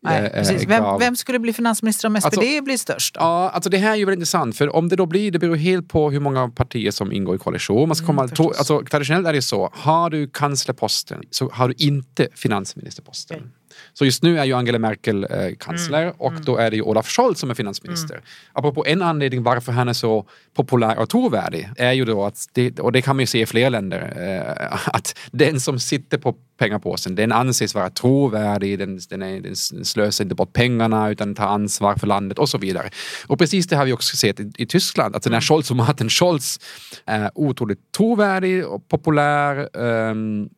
Nej, 0.00 0.24
eh, 0.24 0.30
precis. 0.32 0.62
eh, 0.62 0.68
Vem, 0.68 0.98
vem 0.98 1.16
skulle 1.16 1.38
bli 1.38 1.52
finansminister 1.52 2.08
om 2.08 2.16
SPD 2.16 2.26
Alltså- 2.26 2.62
blir 2.64 2.76
störst? 2.76 3.14
Då? 3.14 3.20
Ja, 3.20 3.50
alltså 3.50 3.70
det 3.70 3.78
här 3.78 3.92
är 3.92 3.96
ju 3.96 4.04
väldigt 4.04 4.16
intressant 4.18 4.56
för 4.56 4.76
om 4.76 4.88
det 4.88 4.96
då 4.96 5.06
blir, 5.06 5.30
det 5.30 5.38
beror 5.38 5.56
helt 5.56 5.88
på 5.88 6.10
hur 6.10 6.20
många 6.20 6.48
partier 6.48 6.90
som 6.90 7.12
ingår 7.12 7.34
i 7.34 7.38
koalition. 7.38 7.88
Man 7.88 7.96
ska 7.96 8.06
komma, 8.06 8.28
to, 8.28 8.48
alltså, 8.48 8.82
traditionellt 8.90 9.26
är 9.26 9.32
det 9.32 9.42
så, 9.42 9.70
har 9.72 10.10
du 10.10 10.28
kanslerposten 10.28 11.20
så 11.30 11.50
har 11.52 11.68
du 11.68 11.74
inte 11.78 12.28
finansministerposten. 12.34 13.50
Så 13.92 14.04
just 14.04 14.22
nu 14.22 14.38
är 14.38 14.44
ju 14.44 14.52
Angela 14.52 14.78
Merkel 14.78 15.26
eh, 15.30 15.54
kansler 15.58 16.12
och 16.18 16.32
då 16.32 16.56
är 16.56 16.70
det 16.70 16.76
ju 16.76 16.82
Olaf 16.82 17.08
Scholz 17.08 17.40
som 17.40 17.50
är 17.50 17.54
finansminister. 17.54 18.20
Apropå 18.52 18.84
en 18.86 19.02
anledning 19.02 19.42
varför 19.42 19.72
han 19.72 19.88
är 19.88 19.92
så 19.92 20.26
populär 20.54 20.98
och 20.98 21.08
trovärdig 21.08 21.68
är 21.76 21.92
ju 21.92 22.04
då 22.04 22.24
att, 22.24 22.48
det, 22.52 22.80
och 22.80 22.92
det 22.92 23.02
kan 23.02 23.16
man 23.16 23.20
ju 23.20 23.26
se 23.26 23.40
i 23.40 23.46
flera 23.46 23.68
länder, 23.68 24.00
eh, 24.16 24.88
att 24.94 25.18
den 25.30 25.60
som 25.60 25.80
sitter 25.80 26.18
på 26.18 26.34
pengapåsen, 26.58 27.14
den 27.14 27.32
anses 27.32 27.74
vara 27.74 27.90
trovärdig, 27.90 28.78
den, 28.78 29.00
den, 29.10 29.22
är, 29.22 29.40
den 29.40 29.56
slösar 29.84 30.24
inte 30.24 30.34
bort 30.34 30.52
pengarna 30.52 31.10
utan 31.10 31.34
tar 31.34 31.46
ansvar 31.46 31.94
för 31.94 32.06
landet 32.06 32.38
och 32.38 32.48
så 32.48 32.58
vidare. 32.58 32.90
Och 33.26 33.38
precis 33.38 33.66
det 33.66 33.76
har 33.76 33.84
vi 33.84 33.92
också 33.92 34.16
sett 34.16 34.40
i, 34.40 34.52
i 34.58 34.66
Tyskland, 34.66 35.16
den 35.22 35.32
här 35.32 35.40
Scholz 35.40 35.70
och 35.70 35.76
Martin 35.76 36.08
Scholz 36.08 36.60
är 37.06 37.30
otroligt 37.34 37.92
trovärdig 37.92 38.66
och 38.66 38.88
populär. 38.88 39.68
ehm, 39.78 40.48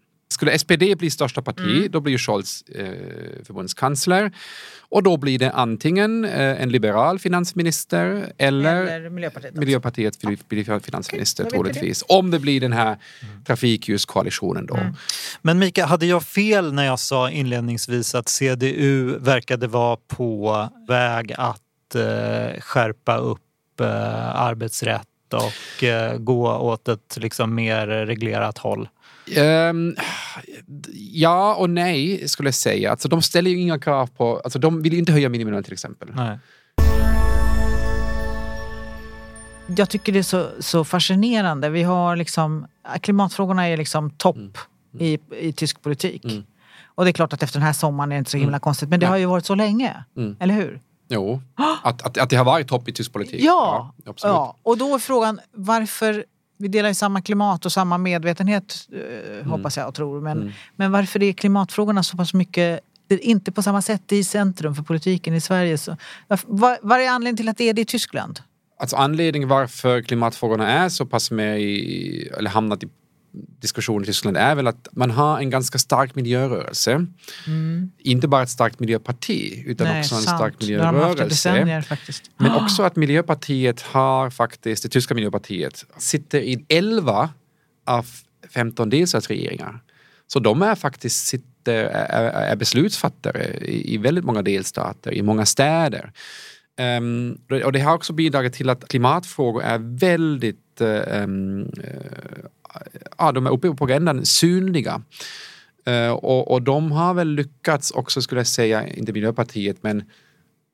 skulle 0.40 0.58
SPD 0.58 0.98
bli 0.98 1.10
största 1.10 1.42
parti, 1.42 1.60
Mm. 1.60 1.90
då 1.90 2.00
blir 2.00 2.18
Scholz 2.18 2.62
eh, 2.62 3.44
förbundskansler. 3.44 4.32
Och 4.88 5.02
då 5.02 5.16
blir 5.16 5.38
det 5.38 5.50
antingen 5.52 6.24
eh, 6.24 6.62
en 6.62 6.68
liberal 6.72 7.18
finansminister 7.18 8.32
eller, 8.38 8.86
Eller 8.86 9.10
Miljöpartiet. 9.10 9.54
Miljöpartiet 9.54 10.20
blir, 10.48 10.80
finansminister 10.80 11.44
vi 11.44 11.50
troligtvis. 11.50 12.04
Om 12.08 12.30
det 12.30 12.38
blir 12.38 12.60
den 12.60 12.72
här 12.72 12.96
trafikljuskoalitionen 13.46 14.66
då. 14.66 14.74
Mm. 14.74 14.94
Men 15.42 15.58
Mika, 15.58 15.86
hade 15.86 16.06
jag 16.06 16.22
fel 16.22 16.72
när 16.72 16.84
jag 16.86 16.98
sa 16.98 17.30
inledningsvis 17.30 18.14
att 18.14 18.28
CDU 18.28 19.18
verkade 19.18 19.66
vara 19.66 19.96
på 20.08 20.68
väg 20.88 21.34
att 21.38 21.94
eh, 21.94 22.60
skärpa 22.60 23.16
upp 23.16 23.80
eh, 23.80 24.40
arbetsrätt 24.40 25.06
och 25.32 25.84
eh, 25.84 26.18
gå 26.18 26.52
åt 26.58 26.88
ett 26.88 27.16
liksom, 27.20 27.54
mer 27.54 27.86
reglerat 27.86 28.58
håll? 28.58 28.88
Ehm, 29.36 29.96
ja 31.12 31.54
och 31.54 31.70
nej 31.70 32.28
skulle 32.28 32.46
jag 32.46 32.54
säga. 32.54 32.90
Alltså, 32.90 33.08
de 33.08 33.22
ställer 33.22 33.50
ju 33.50 33.60
inga 33.60 33.78
krav 33.78 34.06
på, 34.06 34.40
alltså, 34.44 34.58
de 34.58 34.82
vill 34.82 34.92
ju 34.92 34.98
inte 34.98 35.12
höja 35.12 35.28
minimilön 35.28 35.62
till 35.62 35.72
exempel. 35.72 36.08
Nej. 36.14 36.38
Jag 39.76 39.88
tycker 39.88 40.12
det 40.12 40.18
är 40.18 40.22
så, 40.22 40.48
så 40.60 40.84
fascinerande. 40.84 41.68
Vi 41.68 41.82
har 41.82 42.16
liksom, 42.16 42.66
klimatfrågorna 43.00 43.68
är 43.68 43.76
liksom 43.76 44.10
topp 44.10 44.58
i, 44.98 45.18
i 45.40 45.52
tysk 45.52 45.82
politik. 45.82 46.24
Mm. 46.24 46.44
Och 46.94 47.04
det 47.04 47.10
är 47.10 47.12
klart 47.12 47.32
att 47.32 47.42
efter 47.42 47.58
den 47.58 47.66
här 47.66 47.72
sommaren 47.72 48.12
är 48.12 48.16
det 48.16 48.18
inte 48.18 48.30
så 48.30 48.36
himla 48.36 48.58
konstigt. 48.58 48.88
Men 48.88 49.00
det 49.00 49.06
Nej. 49.06 49.10
har 49.10 49.18
ju 49.18 49.26
varit 49.26 49.46
så 49.46 49.54
länge. 49.54 50.04
Mm. 50.16 50.36
Eller 50.40 50.54
hur? 50.54 50.80
Jo, 51.08 51.40
att, 51.82 52.02
att, 52.02 52.18
att 52.18 52.30
det 52.30 52.36
har 52.36 52.44
varit 52.44 52.68
topp 52.68 52.88
i 52.88 52.92
tysk 52.92 53.12
politik. 53.12 53.40
Ja, 53.42 53.94
absolut. 54.06 54.34
ja. 54.34 54.56
Och 54.62 54.78
då 54.78 54.94
är 54.94 54.98
frågan 54.98 55.40
varför 55.52 56.24
vi 56.60 56.68
delar 56.68 56.88
ju 56.88 56.94
samma 56.94 57.20
klimat 57.22 57.66
och 57.66 57.72
samma 57.72 57.98
medvetenhet 57.98 58.88
eh, 58.92 59.48
hoppas 59.50 59.76
jag 59.76 59.88
och 59.88 59.94
tror. 59.94 60.20
Men, 60.20 60.38
Mm. 60.40 60.52
men 60.76 60.92
varför 60.92 61.22
är 61.22 61.32
klimatfrågorna 61.32 62.02
så 62.02 62.16
pass 62.16 62.34
mycket 62.34 62.80
inte 63.08 63.52
på 63.52 63.62
samma 63.62 63.82
sätt 63.82 64.12
i 64.12 64.24
centrum 64.24 64.74
för 64.74 64.82
politiken 64.82 65.34
i 65.34 65.40
Sverige. 65.40 65.78
Så, 65.78 65.96
vad, 66.46 66.78
vad 66.82 67.00
är 67.00 67.08
anledningen 67.08 67.36
till 67.36 67.48
att 67.48 67.56
det 67.56 67.68
är 67.68 67.74
det 67.74 67.80
i 67.80 67.84
Tyskland? 67.84 68.40
Alltså 68.78 68.96
anledningen 68.96 69.48
varför 69.48 70.02
klimatfrågorna 70.02 70.68
är 70.70 70.88
så 70.88 71.06
pass 71.06 71.30
med 71.30 71.60
i, 71.60 72.30
eller 72.38 72.50
hamnat 72.50 72.82
i 72.82 72.88
diskussion 73.32 74.02
i 74.02 74.06
Tyskland 74.06 74.36
är 74.36 74.54
väl 74.54 74.66
att 74.66 74.88
man 74.92 75.10
har 75.10 75.38
en 75.38 75.50
ganska 75.50 75.78
stark 75.78 76.14
miljörörelse. 76.14 77.06
Inte 77.98 78.28
bara 78.28 78.42
ett 78.42 78.50
starkt 78.50 78.80
miljöparti 78.80 79.62
utan 79.66 79.86
Mm. 79.86 79.94
Nej, 79.94 80.00
också 80.00 80.14
en 80.14 80.20
sant. 80.20 80.38
stark 80.38 80.60
miljörörelse. 80.60 81.82
Men 82.36 82.52
också 82.52 82.82
att 82.82 82.96
Miljöpartiet 82.96 83.82
har 83.82 84.30
faktiskt, 84.30 84.82
det 84.82 84.88
tyska 84.88 85.14
Miljöpartiet, 85.14 85.84
sitter 85.98 86.40
i 86.40 86.64
11 86.68 87.30
av 87.86 88.06
15 88.54 88.90
delstatsregeringar. 88.90 89.80
Så 90.26 90.40
de 90.40 90.62
är 90.62 90.74
faktiskt 90.74 91.26
sitter, 91.26 91.84
är, 91.84 92.30
är 92.30 92.56
beslutsfattare 92.56 93.58
i, 93.60 93.94
i 93.94 93.98
väldigt 93.98 94.24
många 94.24 94.42
delstater, 94.42 95.14
i 95.14 95.22
många 95.22 95.46
städer. 95.46 96.12
Ehm, 96.78 97.38
och 97.64 97.72
det 97.72 97.80
har 97.80 97.94
också 97.94 98.12
bidragit 98.12 98.52
till 98.52 98.70
att 98.70 98.88
klimatfrågor 98.88 99.62
är 99.62 99.78
väldigt, 99.78 100.80
um, 100.80 101.72
ja, 103.18 103.32
de 103.32 103.46
är 103.46 103.50
uppe 103.50 103.74
på 103.74 103.84
agendan, 103.84 104.26
synliga. 104.26 105.02
Eh, 105.86 106.10
och, 106.10 106.50
och 106.50 106.62
de 106.62 106.92
har 106.92 107.14
väl 107.14 107.28
lyckats 107.28 107.90
också, 107.90 108.22
skulle 108.22 108.40
jag 108.40 108.46
säga, 108.46 108.86
inte 108.86 109.12
Miljöpartiet, 109.12 109.82
men 109.82 110.04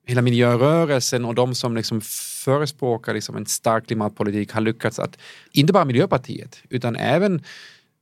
hela 0.06 0.22
miljörörelsen 0.22 1.24
och 1.24 1.34
de 1.34 1.54
som 1.54 1.76
liksom 1.76 2.00
förespråkar 2.44 3.14
liksom 3.14 3.36
en 3.36 3.46
stark 3.46 3.86
klimatpolitik 3.86 4.52
har 4.52 4.60
lyckats 4.60 4.98
att, 4.98 5.18
inte 5.52 5.72
bara 5.72 5.84
Miljöpartiet, 5.84 6.62
utan 6.68 6.96
även 6.96 7.42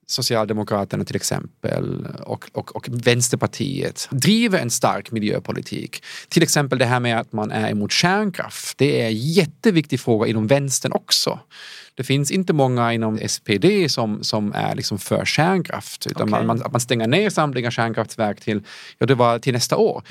Socialdemokraterna 0.06 1.04
till 1.04 1.16
exempel 1.16 2.06
och, 2.22 2.50
och, 2.52 2.76
och 2.76 2.88
Vänsterpartiet 2.88 4.08
driver 4.10 4.58
en 4.58 4.70
stark 4.70 5.10
miljöpolitik. 5.10 6.04
Till 6.28 6.42
exempel 6.42 6.78
det 6.78 6.84
här 6.84 7.00
med 7.00 7.20
att 7.20 7.32
man 7.32 7.50
är 7.50 7.70
emot 7.70 7.92
kärnkraft. 7.92 8.78
Det 8.78 9.02
är 9.02 9.06
en 9.06 9.16
jätteviktig 9.16 10.00
fråga 10.00 10.26
inom 10.26 10.46
vänstern 10.46 10.92
också. 10.92 11.38
Det 11.96 12.04
finns 12.04 12.30
inte 12.30 12.52
många 12.52 12.92
inom 12.92 13.20
SPD 13.28 13.66
som, 13.88 14.24
som 14.24 14.52
är 14.52 14.74
liksom 14.74 14.98
för 14.98 15.24
kärnkraft. 15.24 16.06
Utan 16.06 16.34
Okej. 16.34 16.46
man, 16.46 16.62
att 16.62 16.72
man 16.72 16.80
stänger 16.80 17.06
ner 17.06 17.30
samtliga 17.30 17.70
kärnkraftverk 17.70 18.40
till, 18.40 18.62
ja, 18.98 19.06
det 19.06 19.14
var 19.14 19.38
till 19.38 19.52
nästa 19.52 19.76
år. 19.76 20.02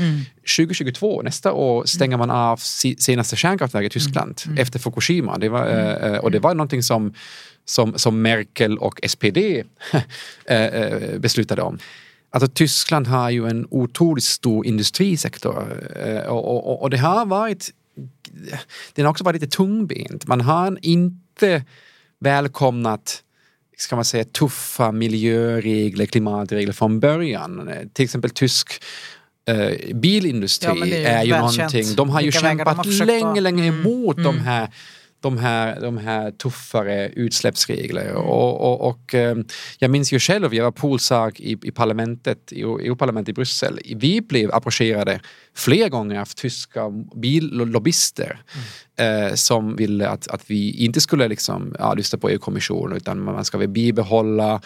2022, 0.58 1.22
nästa 1.22 1.52
år 1.52 1.86
stänger 1.86 2.18
man 2.18 2.32
av 2.32 2.58
senaste 2.98 3.36
kärnkraftverket 3.36 3.92
i 3.92 3.94
Tyskland 3.94 4.42
efter 4.58 4.80
Fukushima. 4.80 5.38
Det 5.38 5.50
var, 5.50 5.68
eh, 5.68 6.18
och 6.18 6.32
det 6.32 6.40
var 6.40 6.56
någonting 6.56 6.84
som, 6.84 7.14
som, 7.66 7.98
som 7.98 8.22
Merkel 8.22 8.78
och 8.78 9.00
SPD 9.08 9.38
eh, 10.46 10.66
eh, 10.66 11.20
beslutade 11.20 11.62
om. 11.62 11.80
Alltså 12.30 12.48
Tyskland 12.48 13.08
har 13.08 13.30
ju 13.30 13.48
en 13.48 13.68
otroligt 13.70 14.24
stor 14.24 14.66
industrisektor 14.66 15.84
eh, 16.06 16.18
och, 16.18 16.68
och, 16.68 16.82
och 16.82 16.90
det 16.90 16.98
har 16.98 17.26
varit 17.26 17.72
den 18.94 19.06
har 19.06 19.12
också 19.12 19.24
varit 19.24 19.42
lite 19.42 19.58
tungbent. 19.58 20.28
Man 20.28 20.42
har 20.42 20.78
inte 20.82 21.64
välkomnat 22.20 23.24
ska 23.78 23.96
man 23.96 24.06
säga, 24.06 24.24
tuffa 24.24 24.92
miljöregler, 24.92 26.06
klimatregler 26.06 26.74
från 26.74 27.00
början. 27.00 27.70
Till 27.94 28.04
exempel 28.04 28.30
tysk 28.30 28.84
eh, 29.48 29.96
bilindustri 29.96 30.80
Ja, 30.80 30.86
är 30.86 30.90
ju 30.90 31.06
är 31.06 31.24
ju 31.24 31.32
välkänt 31.32 31.58
någonting. 31.58 31.96
De 31.96 32.10
har 32.10 32.22
ju 32.22 32.26
vilka 32.26 32.40
de 32.40 32.58
kämpat 32.58 32.78
har 32.78 33.06
länge, 33.06 33.42
länge 33.42 33.68
Mm, 33.68 33.80
emot 33.80 34.16
de 34.16 34.26
mm. 34.26 34.40
här 34.40 34.70
de 35.24 35.38
här, 35.38 35.82
de 35.82 35.98
här 35.98 36.32
tuffare 36.32 37.10
utsläppsregler. 37.10 38.10
Mm. 38.10 38.22
Och, 38.22 38.62
och, 38.62 38.90
och, 38.90 39.16
eh, 39.16 39.36
jag 39.80 39.92
minns 39.92 40.14
ju 40.14 40.20
själv, 40.20 40.54
jag 40.54 40.64
var 40.64 40.72
Polsak 40.72 41.40
i, 41.40 41.58
i 41.64 41.72
parlamentet, 41.72 42.52
i 42.52 42.62
EU-parlamentet 42.62 43.30
i 43.30 43.34
Bryssel. 43.34 43.80
Vi 43.96 44.22
blev 44.22 44.52
approcherade 44.52 45.20
flera 45.56 45.90
gånger 45.90 46.20
av 46.22 46.26
tyska 46.26 46.90
billobbyister 47.16 48.26
mm 48.26 48.66
eh, 48.98 49.36
som 49.36 49.76
ville 49.76 50.10
att, 50.10 50.28
att 50.28 50.42
vi 50.48 50.72
inte 50.86 51.02
skulle 51.02 51.28
liksom, 51.28 51.76
ja, 51.80 51.94
lyssna 51.94 52.20
på 52.20 52.30
EU-kommissionen 52.30 52.98
utan 52.98 53.20
man 53.24 53.46
ska 53.46 53.58
väl 53.58 53.68
bibehålla 53.68 54.62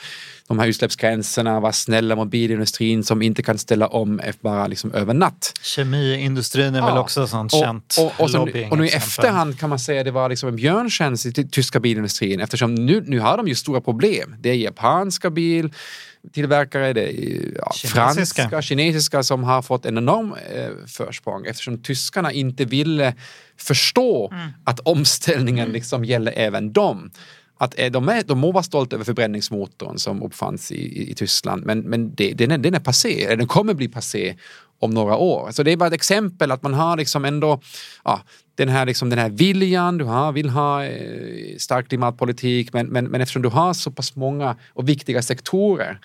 de 0.47 0.59
här 0.59 0.67
utsläppsgränserna, 0.67 1.59
vara 1.59 1.73
snälla 1.73 2.15
mot 2.15 2.27
bilindustrin 2.29 3.03
som 3.03 3.21
inte 3.21 3.43
kan 3.43 3.57
ställa 3.57 3.87
om 3.87 4.21
bara 4.41 4.67
liksom 4.67 4.93
över 4.93 5.13
natt. 5.13 5.53
Kemiindustrin 5.61 6.75
är 6.75 6.81
väl 6.81 6.91
Ja. 6.95 6.99
också 6.99 7.23
ett 7.23 7.29
sånt 7.29 7.53
Och, 7.53 7.59
känt 7.59 7.95
och, 7.99 8.23
och, 8.23 8.29
så, 8.29 8.37
lobbying 8.37 8.71
och 8.71 8.77
nu 8.77 8.85
i 8.85 8.89
efterhand 8.89 9.59
kan 9.59 9.69
man 9.69 9.79
säga 9.79 10.01
att 10.01 10.05
det 10.05 10.11
var 10.11 10.29
liksom 10.29 10.49
en 10.49 10.55
björntjänst 10.55 11.25
i 11.25 11.31
ty- 11.33 11.47
tyska 11.47 11.79
bilindustrin 11.79 12.39
eftersom 12.39 12.75
nu, 12.75 13.03
nu 13.07 13.19
har 13.19 13.37
de 13.37 13.47
ju 13.47 13.55
stora 13.55 13.81
problem. 13.81 14.35
Det 14.39 14.49
är 14.49 14.53
japanska 14.55 15.29
biltillverkare, 15.29 16.93
det 16.93 17.01
är 17.21 17.53
ja, 17.55 17.71
franska, 17.85 18.61
kinesiska 18.61 19.23
som 19.23 19.43
har 19.43 19.61
fått 19.61 19.85
en 19.85 19.97
enorm 19.97 20.33
eh, 20.55 20.69
försprång 20.87 21.45
eftersom 21.45 21.83
tyskarna 21.83 22.31
inte 22.31 22.65
ville 22.65 23.13
förstå 23.57 24.33
att 24.63 24.79
omställningen 24.79 25.69
liksom 25.69 26.05
gäller 26.05 26.33
även 26.35 26.73
dem. 26.73 27.11
Att 27.59 27.79
eh, 27.79 27.91
de, 27.91 28.09
är, 28.09 28.23
de 28.23 28.39
må 28.39 28.51
vara 28.51 28.63
stolta 28.63 28.95
över 28.95 29.05
förbränningsmotorn 29.05 29.97
som 29.97 30.23
uppfanns 30.23 30.71
i, 30.71 31.11
i, 31.11 31.13
Tyskland 31.15 31.65
men, 31.65 31.79
men 31.79 32.15
det, 32.15 32.33
den, 32.33 32.51
är, 32.51 32.57
den 32.57 32.73
är 32.73 32.79
passé, 32.79 33.23
eller 33.23 33.35
den 33.35 33.47
kommer 33.47 33.73
bli 33.73 33.87
passé 33.87 34.35
om 34.79 34.91
några 34.91 35.17
år. 35.17 35.51
Så 35.51 35.63
det 35.63 35.71
är 35.71 35.77
bara 35.77 35.87
ett 35.87 35.93
exempel 35.93 36.51
att 36.51 36.63
man 36.63 36.73
har 36.73 36.97
liksom 36.97 37.25
ändå 37.25 37.61
ja, 38.03 38.21
den, 38.55 38.69
här, 38.69 38.85
liksom, 38.85 39.09
den 39.09 39.19
här 39.19 39.29
viljan, 39.29 39.97
du 39.97 40.05
har, 40.05 40.31
vill 40.31 40.49
ha 40.49 40.85
eh, 40.85 41.57
stark 41.57 41.87
klimatpolitik 41.87 42.73
men, 42.73 42.87
men, 42.87 43.05
men 43.05 43.21
eftersom 43.21 43.41
du 43.41 43.49
har 43.49 43.73
så 43.73 43.91
pass 43.91 44.15
många 44.15 44.55
och 44.73 44.89
viktiga 44.89 45.21
sektorer 45.21 45.99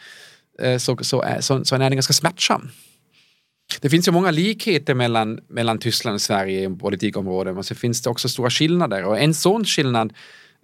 eh, 0.62 0.78
så, 0.78 0.96
så, 1.00 1.22
är, 1.22 1.40
så, 1.40 1.64
så 1.64 1.74
är 1.74 1.78
den 1.78 1.92
ganska 1.92 2.12
smärtsam. 2.12 2.70
Det 3.80 3.90
finns 3.90 4.08
ju 4.08 4.12
många 4.12 4.30
likheter 4.30 4.94
mellan, 4.94 5.40
mellan 5.48 5.78
Tyskland 5.78 6.14
och 6.14 6.20
Sverige 6.20 6.70
i 6.70 6.76
politikområden 6.76 7.54
men 7.54 7.64
så 7.64 7.74
finns 7.74 8.02
det 8.02 8.10
också 8.10 8.28
stora 8.28 8.50
skillnader 8.50 9.04
och 9.04 9.18
en 9.18 9.34
sån 9.34 9.64
skillnad 9.64 10.12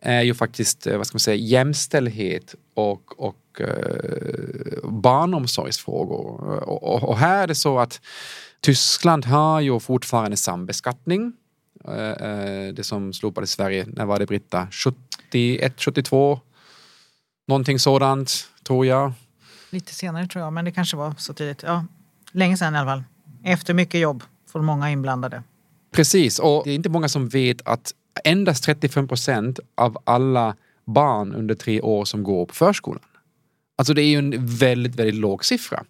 är 0.00 0.22
ju 0.22 0.34
faktiskt 0.34 0.86
eh, 0.86 0.96
vad 0.96 1.06
ska 1.06 1.14
man 1.14 1.20
säga, 1.20 1.36
jämställdhet 1.36 2.54
och, 2.74 3.20
och 3.20 3.60
eh, 3.60 4.90
barnomsorgsfrågor. 4.90 6.42
Och, 6.68 6.82
och, 6.82 7.08
och 7.08 7.18
här 7.18 7.42
är 7.42 7.46
det 7.46 7.54
så 7.54 7.78
att 7.78 8.00
Tyskland 8.60 9.24
har 9.24 9.60
ju 9.60 9.80
fortfarande 9.80 10.36
sambeskattning. 10.36 11.32
Eh, 11.84 11.94
eh, 11.94 12.74
det 12.74 12.84
som 12.84 13.12
slopades 13.12 13.50
i 13.50 13.52
Sverige, 13.52 13.86
när 13.88 14.06
var 14.06 14.18
det 14.18 14.26
Britta? 14.26 14.68
71, 14.70 15.80
72? 15.80 16.40
Någonting 17.48 17.78
sådant, 17.78 18.48
tror 18.62 18.86
jag. 18.86 19.12
Lite 19.70 19.94
senare 19.94 20.26
tror 20.26 20.44
jag, 20.44 20.52
men 20.52 20.64
det 20.64 20.72
kanske 20.72 20.96
var 20.96 21.14
så 21.18 21.34
tidigt. 21.34 21.62
Ja, 21.62 21.84
länge 22.32 22.56
sedan 22.56 22.74
i 22.74 22.78
alla 22.78 22.90
fall. 22.90 23.02
Efter 23.44 23.74
mycket 23.74 24.00
jobb 24.00 24.22
från 24.52 24.64
många 24.64 24.90
inblandade. 24.90 25.42
Precis, 25.92 26.38
och 26.38 26.62
det 26.64 26.70
är 26.70 26.74
inte 26.74 26.88
många 26.88 27.08
som 27.08 27.28
vet 27.28 27.68
att 27.68 27.92
endast 28.24 28.64
35 28.64 29.08
procent 29.08 29.60
av 29.74 29.98
alla 30.04 30.56
barn 30.84 31.34
under 31.34 31.54
tre 31.54 31.80
år 31.80 32.04
som 32.04 32.22
går 32.22 32.46
på 32.46 32.54
förskolan. 32.54 33.02
Alltså 33.76 33.94
det 33.94 34.02
är 34.02 34.06
ju 34.06 34.18
en 34.18 34.46
väldigt, 34.46 34.94
väldigt 34.94 35.14
låg 35.14 35.44
siffra. 35.44 35.84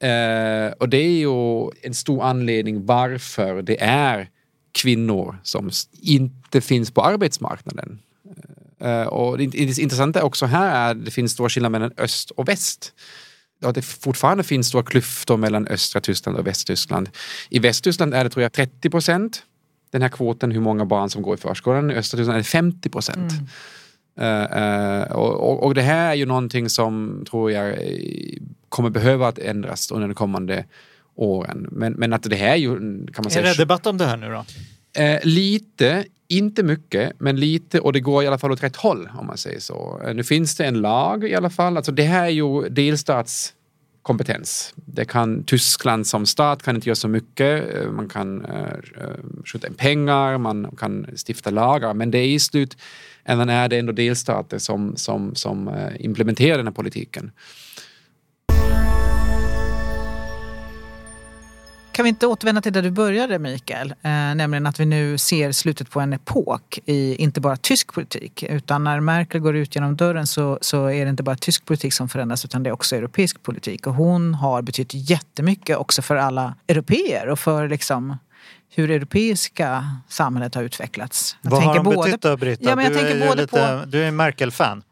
Eh, 0.00 0.72
och 0.78 0.88
det 0.88 0.96
är 0.96 1.18
ju 1.18 1.70
en 1.82 1.94
stor 1.94 2.22
anledning 2.22 2.86
varför 2.86 3.62
det 3.62 3.82
är 3.82 4.28
kvinnor 4.72 5.38
som 5.42 5.70
inte 6.02 6.60
finns 6.60 6.90
på 6.90 7.02
arbetsmarknaden. 7.02 7.98
Eh, 8.80 9.02
och 9.02 9.38
det 9.38 9.78
intressanta 9.78 10.24
också 10.24 10.46
här 10.46 10.74
är 10.74 10.90
att 10.90 11.04
det 11.04 11.10
finns 11.10 11.32
stora 11.32 11.48
skillnader 11.48 11.70
mellan 11.70 11.92
öst 11.96 12.30
och 12.30 12.48
väst 12.48 12.92
att 13.68 13.74
det 13.74 13.82
fortfarande 13.82 14.44
finns 14.44 14.68
stora 14.68 14.82
klyftor 14.82 15.36
mellan 15.36 15.66
östra 15.66 16.00
Tyskland 16.00 16.38
och 16.38 16.46
Västtyskland. 16.46 17.08
I 17.48 17.58
Västtyskland 17.58 18.14
är 18.14 18.24
det 18.24 18.30
tror 18.30 18.42
jag 18.42 18.52
30 18.52 18.90
procent 18.90 19.42
den 19.90 20.02
här 20.02 20.08
kvoten 20.08 20.50
hur 20.50 20.60
många 20.60 20.84
barn 20.84 21.10
som 21.10 21.22
går 21.22 21.34
i 21.34 21.38
förskolan. 21.38 21.90
I 21.90 21.94
östra 21.94 22.18
Tyskland 22.18 22.34
är 22.34 22.40
det 22.40 22.48
50 22.48 22.88
procent. 22.88 23.32
Uh, 24.20 24.26
uh, 24.26 25.12
och, 25.12 25.62
och, 25.62 25.74
det 25.74 25.82
här 25.82 26.10
är 26.10 26.14
ju 26.14 26.26
någonting 26.26 26.68
som 26.68 27.24
tror 27.30 27.52
jag 27.52 27.78
kommer 28.68 28.90
behöva 28.90 29.28
att 29.28 29.38
ändras 29.38 29.90
under 29.90 30.08
de 30.08 30.14
kommande 30.14 30.64
åren. 31.14 31.68
Men, 31.72 31.92
men 31.92 32.12
att 32.12 32.22
det 32.22 32.36
här 32.36 32.52
är 32.52 32.56
ju, 32.56 32.76
kan 33.06 33.22
man 33.22 33.30
säga... 33.30 33.46
Är 33.46 33.50
det 33.50 33.62
debatt 33.62 33.86
om 33.86 33.98
det 33.98 34.06
här 34.06 34.16
nu 34.16 34.28
då? 34.28 34.44
Uh, 35.02 35.18
lite, 35.22 36.04
inte 36.30 36.62
mycket, 36.62 37.12
men 37.18 37.36
lite 37.36 37.80
och 37.80 37.92
det 37.92 38.00
går 38.00 38.24
i 38.24 38.26
alla 38.26 38.38
fall 38.38 38.52
åt 38.52 38.62
rätt 38.62 38.76
håll 38.76 39.08
om 39.18 39.26
man 39.26 39.38
säger 39.38 39.60
så. 39.60 40.02
Eh, 40.06 40.14
nu 40.14 40.24
finns 40.24 40.56
det 40.56 40.66
en 40.66 40.80
lag 40.80 41.24
i 41.24 41.34
alla 41.34 41.50
fall. 41.50 41.76
Alltså 41.76 41.92
det 41.92 42.02
här 42.02 42.24
är 42.24 42.28
ju 42.28 42.68
delstats 42.68 43.54
kompetens. 44.02 44.74
Det 44.76 45.04
kan, 45.04 45.44
Tyskland 45.44 46.06
som 46.06 46.26
stat 46.26 46.62
kan 46.62 46.76
inte 46.76 46.88
göra 46.88 46.96
så 46.96 47.08
mycket. 47.08 47.74
Eh, 47.74 47.90
man 47.90 48.08
kan 48.08 48.46
uh, 48.46 49.44
skjuta 49.44 49.66
in 49.66 49.74
pengar, 49.74 50.38
man 50.38 50.76
kan 50.76 51.06
stifta 51.28 51.50
lagar, 51.50 51.94
men 51.94 52.10
det 52.10 52.18
är 52.18 52.28
i 52.28 52.38
slutändan 52.38 53.48
är 53.48 53.68
det 53.68 53.78
ändå 53.78 53.92
delstater 53.92 54.58
som, 54.58 54.96
som, 54.96 55.34
som 55.34 55.88
implementerar 55.98 56.56
den 56.56 56.66
här 56.66 56.74
politiken. 56.74 57.30
Kan 62.00 62.04
vi 62.04 62.08
inte 62.08 62.26
återvända 62.26 62.60
till 62.60 62.72
där 62.72 62.82
du 62.82 62.90
började 62.90 63.38
Mikael? 63.38 63.90
Eh, 63.90 64.10
nämligen 64.10 64.66
att 64.66 64.80
vi 64.80 64.86
nu 64.86 65.18
ser 65.18 65.52
slutet 65.52 65.90
på 65.90 66.00
en 66.00 66.12
epok 66.12 66.78
i 66.86 67.14
inte 67.14 67.40
bara 67.40 67.56
tysk 67.56 67.92
politik. 67.92 68.42
Utan 68.42 68.84
när 68.84 69.00
Merkel 69.00 69.40
går 69.40 69.56
ut 69.56 69.74
genom 69.74 69.96
dörren 69.96 70.26
så, 70.26 70.58
så 70.60 70.86
är 70.86 71.04
det 71.04 71.10
inte 71.10 71.22
bara 71.22 71.36
tysk 71.36 71.64
politik 71.64 71.92
som 71.92 72.08
förändras 72.08 72.44
utan 72.44 72.62
det 72.62 72.70
är 72.70 72.72
också 72.72 72.96
europeisk 72.96 73.42
politik. 73.42 73.86
Och 73.86 73.94
hon 73.94 74.34
har 74.34 74.62
betytt 74.62 74.90
jättemycket 74.94 75.76
också 75.76 76.02
för 76.02 76.16
alla 76.16 76.54
europeer 76.68 77.28
och 77.28 77.38
för 77.38 77.68
liksom 77.68 78.16
hur 78.74 78.88
det 78.88 78.94
europeiska 78.94 79.84
samhället 80.08 80.54
har 80.54 80.62
utvecklats. 80.62 81.36
Jag 81.42 81.50
Vad 81.50 81.62
har 81.62 81.82
både... 81.82 81.96
betytt 81.96 82.22
då 82.22 82.36
Britta? 82.36 82.70
Ja, 82.70 82.76
men 82.76 82.84
jag 82.84 82.94
du, 82.94 82.98
tänker 82.98 83.16
är 83.16 83.28
både 83.28 83.42
lite, 83.42 83.80
på... 83.84 83.90
du 83.90 84.04
är 84.04 84.10
Merkel-fan. 84.10 84.82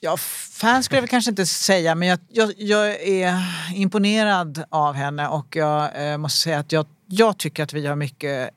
Ja, 0.00 0.16
fan 0.16 0.82
skulle 0.82 0.96
jag 0.96 1.02
väl 1.02 1.08
kanske 1.08 1.30
inte 1.30 1.46
säga, 1.46 1.94
men 1.94 2.08
jag, 2.08 2.18
jag, 2.28 2.52
jag 2.56 3.02
är 3.02 3.34
imponerad 3.74 4.64
av 4.70 4.94
henne 4.94 5.28
och 5.28 5.56
jag 5.56 6.10
eh, 6.10 6.18
måste 6.18 6.40
säga 6.40 6.58
att 6.58 6.72
jag, 6.72 6.86
jag 7.06 7.38
tycker 7.38 7.62
att 7.62 7.72
vi 7.72 7.86
har 7.86 7.96
mycket 7.96 8.50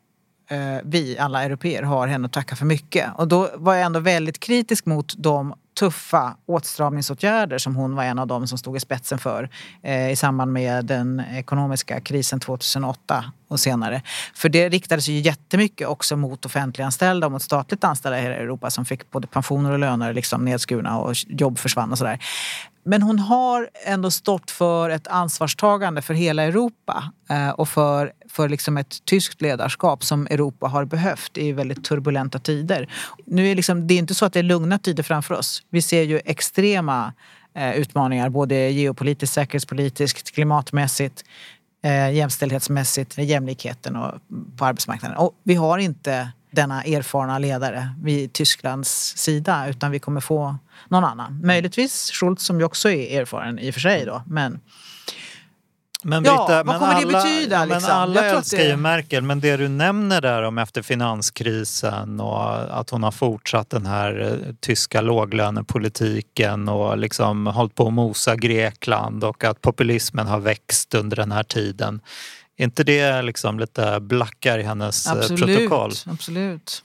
eh, 0.49 0.77
vi 0.83 1.17
alla 1.17 1.43
europeer 1.43 1.83
har 1.83 2.07
henne 2.07 2.25
att 2.25 2.33
tacka 2.33 2.55
för 2.55 2.65
mycket. 2.65 3.09
Och 3.17 3.27
då 3.27 3.49
var 3.55 3.73
jag 3.73 3.85
ändå 3.85 3.99
väldigt 3.99 4.39
kritisk 4.39 4.85
mot 4.85 5.13
de 5.17 5.53
tuffa 5.81 6.35
åtstramningsåtgärder 6.45 7.57
som 7.57 7.75
hon 7.75 7.95
var 7.95 8.03
en 8.03 8.19
av 8.19 8.27
dem 8.27 8.47
som 8.47 8.57
stod 8.57 8.77
i 8.77 8.79
spetsen 8.79 9.19
för 9.19 9.49
eh, 9.83 10.11
i 10.11 10.15
samband 10.15 10.53
med 10.53 10.85
den 10.85 11.23
ekonomiska 11.31 11.99
krisen 11.99 12.39
2008 12.39 13.25
och 13.47 13.59
senare. 13.59 14.01
För 14.35 14.49
det 14.49 14.69
riktades 14.69 15.07
ju 15.07 15.19
jättemycket 15.19 15.87
också 15.87 16.15
mot 16.15 16.45
offentliganställda 16.45 17.27
och 17.27 17.31
mot 17.31 17.41
statligt 17.41 17.83
anställda 17.83 18.21
i 18.21 18.25
Europa 18.25 18.69
som 18.69 18.85
fick 18.85 19.11
både 19.11 19.27
pensioner 19.27 19.71
och 19.71 19.79
löner 19.79 20.13
liksom 20.13 20.45
nedskurna 20.45 20.99
och 20.99 21.15
jobb 21.27 21.57
försvann 21.59 21.91
och 21.91 21.97
sådär. 21.97 22.19
Men 22.83 23.01
hon 23.01 23.19
har 23.19 23.69
ändå 23.85 24.11
stått 24.11 24.51
för 24.51 24.89
ett 24.89 25.07
ansvarstagande 25.07 26.01
för 26.01 26.13
hela 26.13 26.43
Europa 26.43 27.11
eh, 27.29 27.49
och 27.49 27.69
för, 27.69 28.11
för 28.29 28.49
liksom 28.49 28.77
ett 28.77 29.05
tyskt 29.05 29.41
ledarskap 29.41 30.03
som 30.03 30.27
Europa 30.27 30.67
har 30.67 30.85
behövt 30.85 31.37
i 31.37 31.51
väldigt 31.51 31.83
turbulenta 31.83 32.39
tider. 32.39 32.93
Nu 33.25 33.51
är 33.51 33.55
liksom, 33.55 33.87
det 33.87 33.93
är 33.93 33.97
inte 33.97 34.15
så 34.15 34.25
att 34.25 34.33
det 34.33 34.39
är 34.39 34.43
lugna 34.43 34.79
tider 34.79 35.03
framför 35.03 35.35
oss. 35.35 35.63
Vi 35.69 35.81
ser 35.81 36.03
ju 36.03 36.21
extrema 36.25 37.13
eh, 37.55 37.75
utmaningar 37.75 38.29
både 38.29 38.55
geopolitiskt, 38.55 39.33
säkerhetspolitiskt, 39.33 40.31
klimatmässigt, 40.31 41.23
eh, 41.83 42.11
jämställdhetsmässigt, 42.11 43.17
jämlikheten 43.17 43.95
och 43.95 44.13
på 44.57 44.65
arbetsmarknaden. 44.65 45.17
Och 45.17 45.35
vi 45.43 45.55
har 45.55 45.77
inte 45.77 46.31
denna 46.51 46.83
erfarna 46.83 47.39
ledare 47.39 47.95
vid 48.03 48.33
Tysklands 48.33 49.17
sida 49.17 49.67
utan 49.69 49.91
vi 49.91 49.99
kommer 49.99 50.21
få 50.21 50.55
någon 50.87 51.03
annan. 51.03 51.41
Möjligtvis 51.43 52.11
Schultz 52.11 52.45
som 52.45 52.59
ju 52.59 52.65
också 52.65 52.89
är 52.89 53.21
erfaren 53.21 53.59
i 53.59 53.69
och 53.69 53.73
för 53.73 53.81
sig 53.81 54.05
då. 54.05 54.23
Men 54.27 54.59
men 56.03 56.23
Britta, 56.23 56.35
ja, 56.49 56.63
vad 56.65 56.79
kommer 56.79 56.93
alla, 56.93 56.99
det 56.99 57.13
betyda? 57.13 57.65
Liksom? 57.65 57.81
Men 57.81 57.91
alla 57.91 58.25
älskar 58.25 58.57
det... 58.57 58.67
ju 58.67 58.75
Merkel, 58.75 59.23
men 59.23 59.39
det 59.39 59.57
du 59.57 59.67
nämner 59.67 60.21
där 60.21 60.43
om 60.43 60.57
efter 60.57 60.81
finanskrisen 60.81 62.19
och 62.19 62.79
att 62.79 62.89
hon 62.89 63.03
har 63.03 63.11
fortsatt 63.11 63.69
den 63.69 63.85
här 63.85 64.19
eh, 64.19 64.53
tyska 64.59 65.01
låglönepolitiken 65.01 66.69
och 66.69 66.97
liksom 66.97 67.47
hållit 67.47 67.75
på 67.75 67.87
att 67.87 67.93
mosa 67.93 68.35
Grekland 68.35 69.23
och 69.23 69.43
att 69.43 69.61
populismen 69.61 70.27
har 70.27 70.39
växt 70.39 70.93
under 70.93 71.17
den 71.17 71.31
här 71.31 71.43
tiden. 71.43 72.01
Är 72.61 72.65
inte 72.65 72.83
det 72.83 73.21
liksom 73.21 73.59
lite 73.59 73.99
blackar 73.99 74.59
i 74.59 74.63
hennes 74.63 75.05
eh, 75.05 75.11
absolut, 75.11 75.39
protokoll? 75.39 75.91
Absolut. 76.05 76.83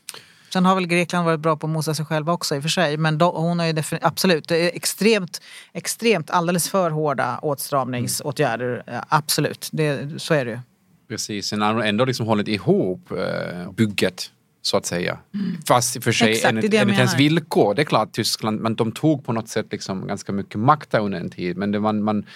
Sen 0.53 0.64
har 0.64 0.74
väl 0.74 0.87
Grekland 0.87 1.24
varit 1.27 1.41
bra 1.41 1.57
på 1.57 1.66
att 1.66 1.70
mosa 1.70 1.95
sig 1.95 2.05
själva 2.05 2.33
också 2.33 2.57
i 2.57 2.59
och 2.59 2.62
för 2.62 2.68
sig. 2.68 2.97
Men 2.97 3.18
då, 3.18 3.31
hon 3.31 3.59
har 3.59 3.66
ju 3.66 3.83
absolut, 4.03 4.49
det 4.49 4.57
är 4.57 4.77
extremt, 4.77 5.43
extremt 5.72 6.31
alldeles 6.31 6.70
för 6.70 6.91
hårda 6.91 7.39
åtstramningsåtgärder. 7.43 9.03
Absolut, 9.09 9.68
det, 9.72 10.22
så 10.22 10.35
är 10.35 10.45
det 10.45 10.51
ju. 10.51 10.59
Precis, 11.09 11.47
sen 11.47 11.62
har 11.62 11.74
hon 11.74 11.83
ändå 11.83 12.05
liksom 12.05 12.27
hållit 12.27 12.49
ihop 12.49 13.11
eh, 13.11 13.72
bygget 13.72 14.31
så 14.62 14.77
att 14.77 14.87
säga. 14.87 15.18
Mm. 15.35 15.57
Fast 15.68 15.97
i 15.97 15.99
och 15.99 16.05
för 16.05 16.12
sig 16.12 16.31
Exakt, 16.31 16.49
enligt, 16.49 16.74
enligt 16.74 16.97
hennes 16.97 17.18
villkor. 17.18 17.74
Det 17.74 17.83
är 17.83 17.87
klart 17.87 18.12
Tyskland, 18.12 18.61
men 18.61 18.74
de 18.74 18.93
tog 18.93 19.24
på 19.24 19.33
något 19.33 19.49
sätt 19.49 19.66
liksom 19.70 20.07
ganska 20.07 20.33
mycket 20.33 20.61
makt 20.61 20.95
under 20.95 21.20
en 21.20 21.31
tid. 21.31 21.57
Men 21.57 21.70
det, 21.70 21.81
man, 21.81 22.03
man 22.03 22.27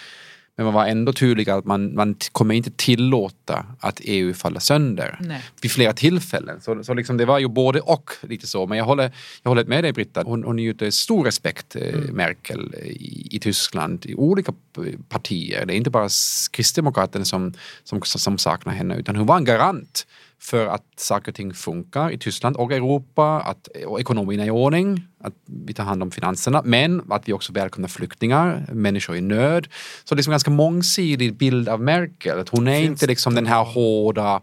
men 0.61 0.65
man 0.65 0.75
var 0.75 0.87
ändå 0.87 1.13
tydlig 1.13 1.51
att 1.51 1.65
man, 1.65 1.95
man 1.95 2.17
kommer 2.33 2.55
inte 2.55 2.71
tillåta 2.71 3.67
att 3.81 4.01
EU 4.05 4.35
faller 4.35 4.61
sönder 4.61 5.19
Nej. 5.21 5.43
vid 5.63 5.71
flera 5.71 5.93
tillfällen. 5.93 6.61
Så, 6.61 6.85
så 6.85 6.95
liksom 6.95 7.17
det 7.17 7.25
var 7.25 7.39
ju 7.39 7.49
både 7.49 7.81
och 7.81 8.11
lite 8.23 8.47
så. 8.47 8.67
Men 8.67 8.79
jag 8.79 8.85
håller, 8.85 9.13
jag 9.43 9.51
håller 9.51 9.65
med 9.65 9.85
dig 9.85 9.93
Britta, 9.93 10.23
hon, 10.23 10.45
hon 10.45 10.57
njuter 10.57 10.91
stor 10.91 11.25
respekt, 11.25 11.77
eh, 11.77 11.95
mm. 11.95 12.17
Merkel, 12.17 12.75
i, 12.75 13.37
i, 13.37 13.39
Tyskland, 13.39 14.07
i 14.07 14.15
olika 14.15 14.53
partier. 15.09 15.67
Det 15.67 15.75
är 15.75 15.77
inte 15.77 15.91
bara 15.91 16.09
Kristdemokraterna 16.51 17.25
som, 17.25 17.55
som, 17.85 18.03
som 18.03 18.39
saknar 18.39 18.73
henne 18.73 18.97
utan 18.97 19.17
hon 19.17 19.27
var 19.27 19.37
en 19.37 19.45
garant 19.45 20.07
för 20.43 20.67
att 20.67 20.85
saker 20.97 21.33
och 21.33 21.35
ting 21.35 21.55
funkar 21.55 22.11
i 22.11 22.19
Tyskland 22.19 22.57
och 22.57 22.73
Europa, 22.73 23.41
att 23.41 23.69
och 23.87 24.01
ekonomin 24.01 24.41
är 24.41 24.47
i 24.47 24.51
ordning, 24.51 25.05
att 25.21 25.33
vi 25.67 25.75
tar 25.75 25.85
hand 25.85 26.03
om 26.03 26.11
finanserna, 26.11 26.63
men 26.65 27.03
att 27.11 27.29
vi 27.29 27.33
också 27.33 27.53
välkomnar 27.53 27.89
flyktingar, 27.89 28.67
människor 28.73 29.17
i 29.17 29.21
nöd. 29.21 29.69
Så 30.05 30.15
det 30.15 30.15
är 30.15 30.17
liksom 30.17 30.31
en 30.31 30.35
ganska 30.35 30.51
mångsidig 30.51 31.37
bild 31.37 31.69
av 31.69 31.81
Merkel. 31.81 32.39
Att 32.39 32.49
hon 32.49 32.69
är 32.69 32.81
inte 32.81 33.07
liksom 33.07 33.35
den 33.35 33.47
här 33.47 33.65
hårda 33.65 34.41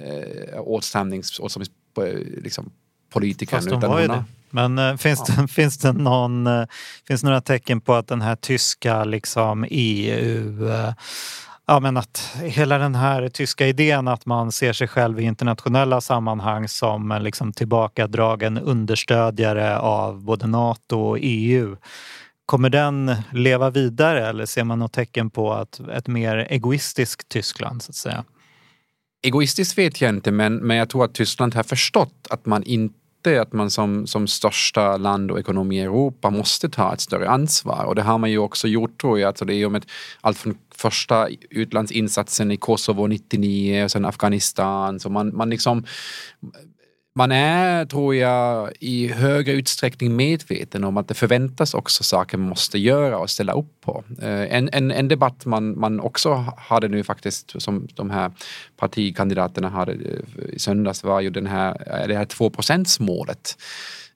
eh, 0.00 0.60
åtstramnings, 0.60 1.40
åtstramnings 1.40 1.70
eh, 1.98 2.42
liksom, 2.42 2.70
politikern. 3.12 3.60
Fast 3.60 3.70
hon 3.70 3.80
var 3.80 4.00
ju 4.00 4.08
det. 4.08 4.24
Men 4.50 4.78
äh, 4.78 4.96
finns, 4.96 5.24
ja. 5.28 5.42
det, 5.42 5.48
finns 5.48 5.78
det 5.78 5.92
någon, 5.92 6.46
äh, 6.46 6.66
finns 7.06 7.22
några 7.22 7.40
tecken 7.40 7.80
på 7.80 7.94
att 7.94 8.08
den 8.08 8.20
här 8.20 8.36
tyska 8.36 9.04
liksom 9.04 9.66
EU 9.70 10.68
äh, 10.68 10.92
Ja, 11.66 11.80
men 11.80 11.96
att 11.96 12.36
hela 12.42 12.78
den 12.78 12.94
här 12.94 13.28
tyska 13.28 13.66
idén 13.66 14.08
att 14.08 14.26
man 14.26 14.52
ser 14.52 14.72
sig 14.72 14.88
själv 14.88 15.20
i 15.20 15.22
internationella 15.22 16.00
sammanhang 16.00 16.68
som 16.68 17.10
en 17.10 17.22
liksom 17.22 17.52
tillbakadragen 17.52 18.58
understödjare 18.58 19.78
av 19.78 20.24
både 20.24 20.46
Nato 20.46 21.00
och 21.00 21.18
EU. 21.20 21.76
Kommer 22.46 22.70
den 22.70 23.16
leva 23.32 23.70
vidare 23.70 24.28
eller 24.28 24.46
ser 24.46 24.64
man 24.64 24.78
något 24.78 24.92
tecken 24.92 25.30
på 25.30 25.52
att 25.52 25.80
ett 25.80 26.06
mer 26.06 26.46
egoistiskt 26.50 27.28
Tyskland 27.28 27.82
så 27.82 27.90
att 27.90 27.96
säga? 27.96 28.24
Egoistiskt 29.22 29.78
vet 29.78 30.00
jag 30.00 30.08
inte 30.08 30.32
men, 30.32 30.56
men 30.56 30.76
jag 30.76 30.88
tror 30.88 31.04
att 31.04 31.14
Tyskland 31.14 31.54
har 31.54 31.62
förstått 31.62 32.26
att 32.30 32.46
man 32.46 32.62
inte 32.62 33.03
att 33.26 33.52
man 33.52 33.70
som, 33.70 34.06
som 34.06 34.26
största 34.26 34.96
land 34.96 35.30
och 35.30 35.38
ekonomi 35.38 35.76
i 35.76 35.80
Europa 35.80 36.30
måste 36.30 36.68
ta 36.68 36.92
ett 36.92 37.00
större 37.00 37.28
ansvar. 37.28 37.84
Och 37.84 37.94
det 37.94 38.02
har 38.02 38.18
man 38.18 38.30
ju 38.30 38.38
också 38.38 38.68
gjort 38.68 39.00
tror 39.00 39.18
jag. 39.18 39.28
Alltså 39.28 39.44
det 39.44 39.54
är 39.54 39.56
ju 39.56 39.68
med 39.68 39.86
allt 40.20 40.38
från 40.38 40.58
första 40.74 41.28
utlandsinsatsen 41.50 42.50
i 42.50 42.56
Kosovo 42.56 43.06
99 43.06 43.84
och 43.84 43.90
sen 43.90 44.04
Afghanistan. 44.04 45.00
Så 45.00 45.10
man, 45.10 45.36
man 45.36 45.50
liksom 45.50 45.84
man 47.16 47.32
är, 47.32 47.84
tror 47.86 48.14
jag, 48.14 48.72
i 48.80 49.08
högre 49.08 49.52
utsträckning 49.52 50.16
medveten 50.16 50.84
om 50.84 50.96
att 50.96 51.08
det 51.08 51.14
förväntas 51.14 51.74
också 51.74 52.04
saker 52.04 52.38
man 52.38 52.48
måste 52.48 52.78
göra 52.78 53.18
och 53.18 53.30
ställa 53.30 53.52
upp 53.52 53.80
på. 53.80 54.04
Eh, 54.22 54.56
en, 54.56 54.68
en, 54.72 54.90
en 54.90 55.08
debatt 55.08 55.46
man, 55.46 55.80
man 55.80 56.00
också 56.00 56.44
hade 56.56 56.88
nu 56.88 57.04
faktiskt, 57.04 57.62
som 57.62 57.88
de 57.94 58.10
här 58.10 58.30
partikandidaterna 58.76 59.68
hade 59.68 59.92
eh, 59.92 60.54
i 60.54 60.58
söndags, 60.58 61.04
var 61.04 61.20
ju 61.20 61.30
den 61.30 61.46
här, 61.46 62.00
eh, 62.00 62.08
det 62.08 62.16
här 62.16 62.24
2 62.24 62.52
målet 63.00 63.56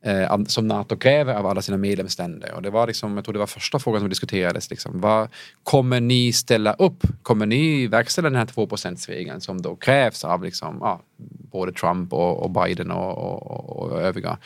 Eh, 0.03 0.39
som 0.47 0.69
Nato 0.69 0.97
kräver 0.97 1.35
av 1.35 1.47
alla 1.47 1.63
sina 1.63 1.77
medlemsländer. 1.77 2.55
Och 2.55 2.63
det 2.63 2.71
var 2.71 2.87
liksom, 2.87 3.17
jag 3.17 3.25
tror 3.25 3.33
det 3.33 3.39
var 3.39 3.47
första 3.47 3.79
frågan 3.79 4.01
som 4.01 4.09
diskuterades. 4.09 4.71
Liksom, 4.71 5.01
vad 5.01 5.29
kommer 5.63 6.01
ni 6.01 6.33
ställa 6.33 6.73
upp? 6.73 7.03
Kommer 7.23 7.47
ni 7.47 7.87
verkställa 7.87 8.31
den 8.31 8.39
här 8.39 8.47
2% 8.47 9.09
regeln 9.09 9.41
som 9.41 9.63
då 9.63 9.77
krävs 9.77 10.25
av 10.25 10.45
liksom, 10.45 10.79
ja, 10.81 11.03
både 11.51 11.73
Trump 11.73 12.13
och, 12.13 12.43
och 12.43 12.51
Biden 12.51 12.91
och, 12.91 13.19
och, 13.19 13.93
och 13.93 14.01
övriga. 14.01 14.39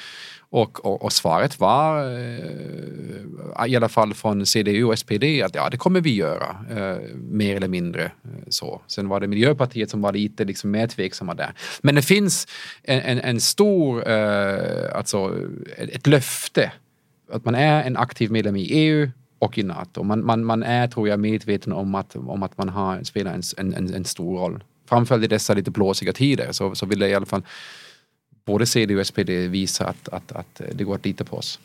Och, 0.54 0.84
och, 0.84 1.04
och, 1.04 1.12
svaret 1.12 1.60
var, 1.60 2.04
eh, 2.04 3.66
i 3.66 3.76
alla 3.76 3.88
fall 3.88 4.14
från 4.14 4.46
CDU 4.46 4.84
och 4.84 4.98
SPD, 4.98 5.24
att 5.44 5.54
ja, 5.54 5.68
det 5.70 5.76
kommer 5.76 6.00
vi 6.00 6.14
göra, 6.14 6.56
eh, 6.70 7.16
mer 7.16 7.56
eller 7.56 7.68
mindre 7.68 8.04
eh, 8.04 8.10
så. 8.48 8.80
Sen 8.86 9.08
var 9.08 9.20
det 9.20 9.26
Miljöpartiet 9.26 9.90
som 9.90 10.02
var 10.02 10.12
lite 10.12 10.44
liksom 10.44 10.70
mer 10.70 10.86
tveksamma 10.86 11.34
där. 11.34 11.54
Men 11.82 11.94
det 11.94 12.02
finns 12.02 12.46
en, 12.82 13.00
en, 13.00 13.20
en 13.20 13.40
stor, 13.40 14.08
eh, 14.08 14.96
alltså 14.96 15.34
ett 15.76 16.06
löfte 16.06 16.72
att 17.32 17.44
man 17.44 17.54
är 17.54 17.84
en 17.84 17.96
aktiv 17.96 18.30
medlem 18.30 18.56
i 18.56 18.64
EU 18.64 19.10
och 19.38 19.58
i 19.58 19.62
NATO. 19.62 20.02
Man, 20.02 20.24
man, 20.24 20.44
man 20.44 20.62
är, 20.62 20.88
tror 20.88 21.08
jag, 21.08 21.20
medveten 21.20 21.72
om 21.72 21.94
att, 21.94 22.16
om 22.16 22.42
att 22.42 22.58
man 22.58 22.68
har, 22.68 23.02
spelar 23.02 23.32
en, 23.32 23.74
en, 23.74 23.94
en 23.94 24.04
stor 24.04 24.38
roll. 24.38 24.64
Framförallt 24.88 25.24
i 25.24 25.28
dessa 25.28 25.54
lite 25.54 25.70
blåsiga 25.70 26.12
tider 26.12 26.52
så, 26.52 26.74
så 26.74 26.86
vill 26.86 27.00
jag 27.00 27.10
i 27.10 27.14
alla 27.14 27.26
fall 27.26 27.42
både 28.44 28.66
CD 28.66 28.96
och 28.96 29.06
SPD 29.06 29.30
visa 29.30 29.86
att, 29.86 30.08
att, 30.08 30.32
att 30.32 30.60
det 30.72 30.84
går 30.84 30.94
att 30.94 31.04
lita 31.04 31.24
på 31.24 31.36
oss. 31.36 31.58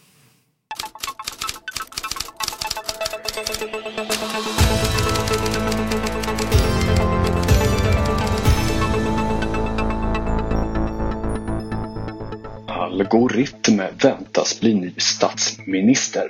Algoritm 12.67 13.81
väntas 14.03 14.59
bli 14.59 14.73
ny 14.73 14.93
statsminister. 14.97 16.29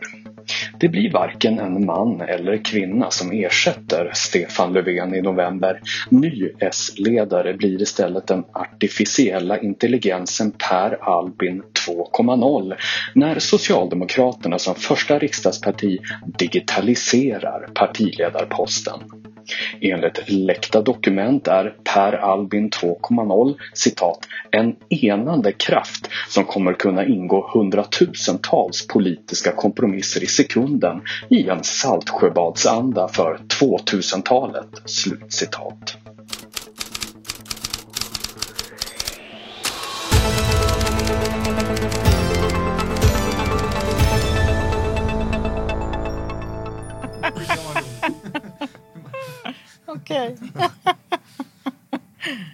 Det 0.80 0.90
blir 0.90 1.12
varken 1.12 1.60
en 1.60 1.86
man 1.86 2.22
eller 2.22 2.58
kvinna 2.58 3.12
som 3.12 3.32
ersätter 3.32 4.12
Stefan 4.14 4.74
Löfven 4.74 5.16
i 5.16 5.22
november. 5.22 5.82
Ny 6.10 6.50
S-ledare 6.60 7.54
blir 7.54 7.82
istället 7.82 8.28
den 8.28 8.44
artificiella 8.54 9.60
intelligensen 9.60 10.52
Per 10.52 10.98
Albin 11.02 11.64
2.0 11.88 12.74
när 13.16 13.40
Socialdemokraterna 13.40 14.60
som 14.60 14.76
första 14.76 15.20
riksdagsparti 15.20 16.00
digitaliserar 16.40 17.68
partiledarposten. 17.74 19.00
Enligt 19.82 20.30
läckta 20.30 20.82
dokument 20.82 21.48
är 21.48 21.76
Per 21.84 22.14
Albin 22.14 22.70
2.0 22.70 23.56
citat 23.74 24.20
en 24.52 24.76
enande 24.90 25.52
kraft 25.52 26.10
som 26.30 26.44
kommer 26.44 26.74
kunna 26.74 27.06
ingå 27.06 27.50
hundratusentals 27.54 28.88
politiska 28.88 29.52
kompromisser 29.52 30.24
i 30.24 30.28
sekunden 30.28 31.02
i 31.30 31.50
en 31.50 31.64
Saltsjöbadsanda 31.64 33.08
för 33.08 33.40
2000-talet. 33.60 34.70
Slutcitat. 34.86 35.98
Okej. 49.88 50.38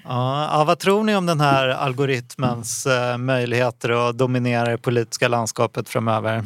Ja, 0.04 0.64
vad 0.68 0.80
tror 0.80 1.04
ni 1.04 1.16
om 1.16 1.26
den 1.26 1.42
här 1.42 1.68
algoritmens 1.70 2.86
eh, 2.86 3.18
möjligheter 3.18 4.10
att 4.10 4.18
dominera 4.18 4.70
det 4.70 4.78
politiska 4.78 5.28
landskapet 5.28 5.90
framöver? 5.90 6.46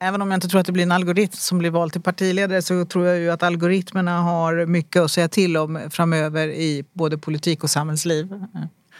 Även 0.00 0.22
om 0.22 0.30
jag 0.30 0.36
inte 0.36 0.48
tror 0.48 0.60
att 0.60 0.66
det 0.66 0.72
blir 0.72 0.82
en 0.82 0.92
algoritm 0.92 1.36
som 1.36 1.58
blir 1.58 1.70
vald 1.70 1.92
till 1.92 2.02
partiledare 2.02 2.62
så 2.62 2.84
tror 2.84 3.06
jag 3.06 3.18
ju 3.18 3.30
att 3.30 3.42
algoritmerna 3.42 4.20
har 4.20 4.66
mycket 4.66 5.02
att 5.02 5.10
säga 5.10 5.28
till 5.28 5.56
om 5.56 5.80
framöver 5.90 6.48
i 6.48 6.84
både 6.92 7.18
politik 7.18 7.64
och 7.64 7.70
samhällsliv. 7.70 8.46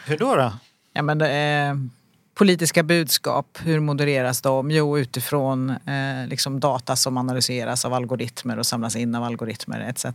Hur 0.05 0.17
då? 0.17 0.35
då? 0.35 0.53
Ja, 0.93 1.01
men 1.01 1.21
eh, 1.21 1.91
politiska 2.35 2.83
budskap, 2.83 3.57
hur 3.61 3.79
modereras 3.79 4.41
de? 4.41 4.71
Jo, 4.71 4.97
utifrån 4.99 5.69
eh, 5.69 6.27
liksom 6.27 6.59
data 6.59 6.95
som 6.95 7.17
analyseras 7.17 7.85
av 7.85 7.93
algoritmer 7.93 8.59
och 8.59 8.65
samlas 8.65 8.95
in 8.95 9.15
av 9.15 9.23
algoritmer 9.23 9.79
etc. 9.79 10.05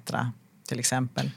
Till 0.69 0.79
exempel. 0.79 1.31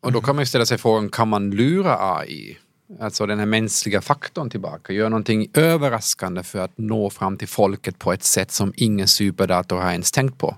Och 0.00 0.12
då 0.12 0.20
kan 0.20 0.36
man 0.36 0.42
ju 0.42 0.46
ställa 0.46 0.66
sig 0.66 0.78
frågan, 0.78 1.08
kan 1.08 1.28
man 1.28 1.50
lura 1.50 2.16
AI? 2.16 2.58
Alltså 3.00 3.26
den 3.26 3.38
här 3.38 3.46
mänskliga 3.46 4.00
faktorn 4.00 4.50
tillbaka, 4.50 4.92
göra 4.92 5.08
någonting 5.08 5.50
överraskande 5.54 6.42
för 6.42 6.58
att 6.58 6.78
nå 6.78 7.10
fram 7.10 7.36
till 7.36 7.48
folket 7.48 7.98
på 7.98 8.12
ett 8.12 8.24
sätt 8.24 8.50
som 8.50 8.72
ingen 8.76 9.08
superdator 9.08 9.76
har 9.76 9.90
ens 9.90 10.12
tänkt 10.12 10.38
på. 10.38 10.56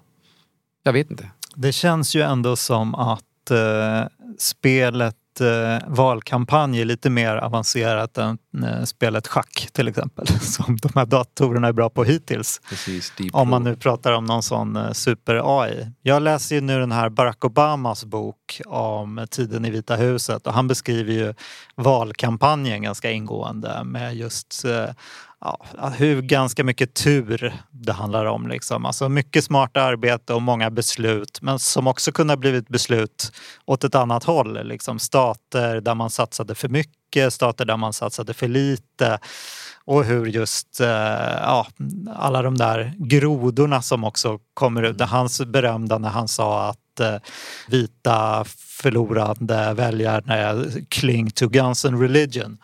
Jag 0.83 0.93
vet 0.93 1.11
inte. 1.11 1.31
Det 1.55 1.73
känns 1.73 2.15
ju 2.15 2.23
ändå 2.23 2.57
som 2.57 2.95
att 2.95 3.51
eh, 3.51 4.09
spelet 4.39 5.17
eh, 5.41 5.78
valkampanj 5.87 6.80
är 6.80 6.85
lite 6.85 7.11
mer 7.11 7.37
avancerat 7.37 8.18
än 8.18 8.39
eh, 8.64 8.85
spelet 8.85 9.28
schack 9.28 9.68
till 9.72 9.89
exempel. 9.89 10.26
Som 10.41 10.76
de 10.76 10.89
här 10.95 11.07
datorerna 11.07 11.68
är 11.68 11.72
bra 11.72 11.91
på 11.91 12.05
hittills. 12.05 12.61
Precis, 12.68 13.12
Om 13.33 13.49
man 13.49 13.64
nu 13.64 13.76
pratar 13.76 14.12
om 14.12 14.24
någon 14.24 14.43
sån 14.43 14.76
eh, 14.76 14.93
super-AI. 14.93 15.91
Jag 16.03 16.22
läser 16.22 16.55
ju 16.55 16.61
nu 16.61 16.80
den 16.80 16.93
här 16.93 17.09
Barack 17.09 17.45
Obamas 17.45 18.05
bok 18.05 18.61
om 18.66 19.26
tiden 19.30 19.64
i 19.64 19.70
Vita 19.70 19.97
huset 19.97 20.47
och 20.47 20.53
han 20.53 20.68
beskriver 20.68 21.12
ju 21.12 21.35
valkampanjen 21.76 22.83
ganska 22.83 23.11
ingående 23.11 23.85
med 23.85 24.16
just 24.16 24.64
eh, 24.64 24.87
ja, 25.43 25.88
hur 25.97 26.22
ganska 26.22 26.64
mycket 26.64 26.95
tur 26.95 27.55
det 27.70 27.93
handlar 27.93 28.24
om. 28.24 28.49
Liksom. 28.49 28.86
Alltså 28.86 29.09
mycket 29.09 29.45
smart 29.45 29.76
arbete 29.76 30.34
och 30.34 30.43
många 30.43 30.70
beslut 30.70 31.38
men 31.43 31.59
som 31.59 31.86
också 31.86 32.12
kunde 32.12 32.32
ha 32.32 32.36
blivit 32.36 32.68
beslut 32.68 33.32
åt 33.64 33.84
ett 33.84 33.95
annat 33.95 34.24
håll. 34.24 34.66
Liksom. 34.66 34.99
Stater 34.99 35.80
där 35.80 35.95
man 35.95 36.11
satsade 36.11 36.55
för 36.55 36.68
mycket, 36.68 37.32
stater 37.32 37.64
där 37.64 37.76
man 37.76 37.93
satsade 37.93 38.34
för 38.34 38.49
lite 38.49 39.18
och 39.84 40.05
hur 40.05 40.26
just 40.26 40.80
eh, 40.80 40.88
ja, 41.43 41.66
alla 42.14 42.43
de 42.43 42.59
där 42.59 42.95
grodorna 42.99 43.82
som 43.82 44.05
också 44.05 44.38
kommer 44.55 44.82
ut. 44.82 45.01
Hans 45.01 45.40
berömda 45.40 45.99
när 45.99 46.09
han 46.09 46.28
sa 46.28 46.68
att 46.68 47.01
eh, 47.01 47.16
vita 47.68 48.45
förlorande 48.82 49.74
väljare 49.74 50.64
cling 50.88 51.30
to 51.30 51.49
guns 51.49 51.84
and 51.84 52.01
religion 52.01 52.59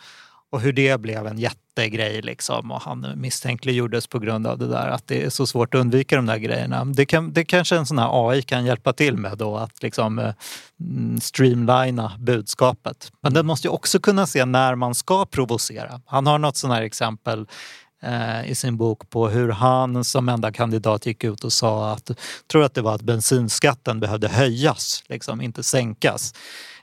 och 0.51 0.61
hur 0.61 0.73
det 0.73 1.01
blev 1.01 1.27
en 1.27 1.39
jättegrej 1.39 2.23
liksom 2.23 2.71
och 2.71 2.83
han 2.83 3.13
misstänkliggjordes 3.17 4.07
på 4.07 4.19
grund 4.19 4.47
av 4.47 4.59
det 4.59 4.69
där 4.69 4.89
att 4.89 5.07
det 5.07 5.23
är 5.23 5.31
så 5.31 5.47
svårt 5.47 5.75
att 5.75 5.81
undvika 5.81 6.17
de 6.17 6.27
där 6.27 6.37
grejerna. 6.37 6.85
Det, 6.85 7.07
kan, 7.07 7.33
det 7.33 7.45
kanske 7.45 7.77
en 7.77 7.87
sån 7.87 7.99
här 7.99 8.31
AI 8.31 8.43
kan 8.43 8.65
hjälpa 8.65 8.93
till 8.93 9.17
med 9.17 9.39
då 9.39 9.57
att 9.57 9.83
liksom 9.83 10.19
eh, 10.19 10.35
mm, 10.81 11.21
streamlina 11.21 12.13
budskapet. 12.19 13.13
Men 13.21 13.35
den 13.35 13.47
måste 13.47 13.69
ju 13.69 13.73
också 13.73 14.01
kunna 14.01 14.27
se 14.27 14.45
när 14.45 14.75
man 14.75 14.95
ska 14.95 15.27
provocera. 15.27 16.01
Han 16.07 16.27
har 16.27 16.39
något 16.39 16.57
sån 16.57 16.71
här 16.71 16.83
exempel 16.83 17.47
eh, 18.03 18.51
i 18.51 18.55
sin 18.55 18.77
bok 18.77 19.11
på 19.11 19.29
hur 19.29 19.49
han 19.49 20.05
som 20.05 20.29
enda 20.29 20.53
kandidat 20.53 21.07
gick 21.07 21.25
ut 21.25 21.45
och 21.45 21.53
sa 21.53 21.93
att, 21.93 22.11
tror 22.47 22.65
att 22.65 22.75
det 22.75 22.83
var 22.83 22.95
att 22.95 23.03
bensinskatten 23.03 24.01
behövde 24.01 24.29
höjas, 24.29 25.03
liksom, 25.07 25.41
inte 25.41 25.63
sänkas. 25.63 26.35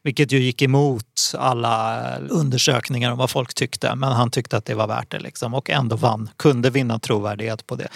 Vilket 0.05 0.31
ju 0.31 0.39
gick 0.39 0.61
emot 0.61 1.33
alla 1.37 2.03
undersökningar 2.17 3.11
om 3.11 3.17
vad 3.17 3.29
folk 3.29 3.53
tyckte. 3.53 3.95
Men 3.95 4.11
han 4.11 4.31
tyckte 4.31 4.57
att 4.57 4.65
det 4.65 4.75
var 4.75 4.87
värt 4.87 5.11
det 5.11 5.19
liksom, 5.19 5.53
och 5.53 5.69
ändå 5.69 5.95
vann, 5.95 6.29
kunde 6.37 6.69
vinna 6.69 6.99
trovärdighet 6.99 7.67
på 7.67 7.75
det. 7.75 7.87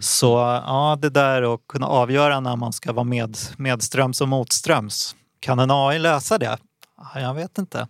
Så 0.00 0.60
ja, 0.66 0.98
det 1.00 1.10
där 1.10 1.54
att 1.54 1.60
kunna 1.68 1.86
avgöra 1.86 2.40
när 2.40 2.56
man 2.56 2.72
ska 2.72 2.92
vara 2.92 3.04
med, 3.04 3.36
medströms 3.56 4.20
och 4.20 4.28
motströms. 4.28 5.16
Kan 5.40 5.58
en 5.58 5.70
AI 5.70 5.98
lösa 5.98 6.38
det? 6.38 6.58
Ja, 7.14 7.20
Jag 7.20 7.34
vet 7.34 7.58
inte. 7.58 7.88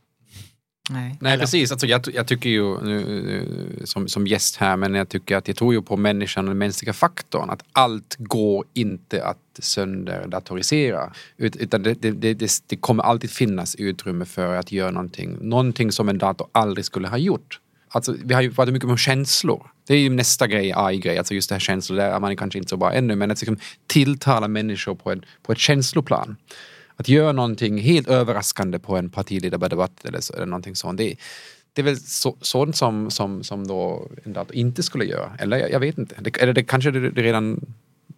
Nej. 0.90 1.18
Nej 1.20 1.38
precis, 1.38 1.72
alltså, 1.72 1.86
jag, 1.86 2.04
jag 2.14 2.26
tycker 2.26 2.50
ju 2.50 2.80
nu, 2.82 3.82
som, 3.84 4.08
som 4.08 4.26
gäst 4.26 4.56
här, 4.56 4.76
men 4.76 4.94
jag 4.94 5.08
tycker 5.08 5.36
att 5.36 5.48
jag 5.48 5.56
tror 5.56 5.74
ju 5.74 5.82
på 5.82 5.96
människan 5.96 6.44
och 6.44 6.50
den 6.50 6.58
mänskliga 6.58 6.92
faktorn. 6.92 7.50
Att 7.50 7.62
allt 7.72 8.16
går 8.18 8.64
inte 8.74 9.24
att 9.24 9.38
sönderdatorisera. 9.58 11.12
Ut, 11.36 11.56
utan 11.56 11.82
det, 11.82 11.94
det, 11.94 12.10
det, 12.10 12.34
det, 12.34 12.62
det 12.66 12.76
kommer 12.76 13.02
alltid 13.02 13.30
finnas 13.30 13.74
utrymme 13.74 14.24
för 14.24 14.56
att 14.56 14.72
göra 14.72 14.90
någonting. 14.90 15.38
Någonting 15.40 15.92
som 15.92 16.08
en 16.08 16.18
dator 16.18 16.48
aldrig 16.52 16.84
skulle 16.84 17.08
ha 17.08 17.18
gjort. 17.18 17.60
Alltså, 17.88 18.14
vi 18.24 18.34
har 18.34 18.42
ju 18.42 18.52
pratat 18.52 18.72
mycket 18.72 18.90
om 18.90 18.96
känslor. 18.96 19.70
Det 19.86 19.94
är 19.94 19.98
ju 19.98 20.10
nästa 20.10 20.46
grej, 20.46 20.72
AI-grej, 20.76 21.18
alltså 21.18 21.34
just 21.34 21.48
det 21.48 21.54
här 21.54 21.60
känslor, 21.60 21.96
där 21.96 22.10
är 22.10 22.20
man 22.20 22.36
kanske 22.36 22.58
inte 22.58 22.68
så 22.68 22.76
bra 22.76 22.92
ännu, 22.92 23.16
men 23.16 23.30
att 23.30 23.40
liksom 23.40 23.58
tilltala 23.86 24.48
människor 24.48 24.94
på, 24.94 25.12
en, 25.12 25.24
på 25.42 25.52
ett 25.52 25.58
känsloplan. 25.58 26.36
Att 26.96 27.08
göra 27.08 27.32
någonting 27.32 27.78
helt 27.78 28.08
överraskande 28.08 28.78
på 28.78 28.96
en 28.96 29.10
partiledardebatt 29.10 30.04
eller, 30.04 30.20
så, 30.20 30.34
eller 30.34 30.46
någonting 30.46 30.76
sånt. 30.76 30.98
Det, 30.98 31.16
det 31.72 31.82
är 31.82 31.84
väl 31.84 32.00
så, 32.00 32.36
sånt 32.40 32.76
som, 32.76 33.10
som, 33.10 33.44
som 33.44 33.66
då 33.66 34.10
en 34.24 34.32
dator 34.32 34.56
inte 34.56 34.82
skulle 34.82 35.04
göra. 35.04 35.32
Eller 35.38 35.56
jag, 35.56 35.70
jag 35.70 35.80
vet 35.80 35.98
inte. 35.98 36.14
Det, 36.20 36.42
eller 36.42 36.52
det 36.52 36.64
kanske 36.64 36.90
det, 36.90 37.10
det 37.10 37.22
redan 37.22 37.60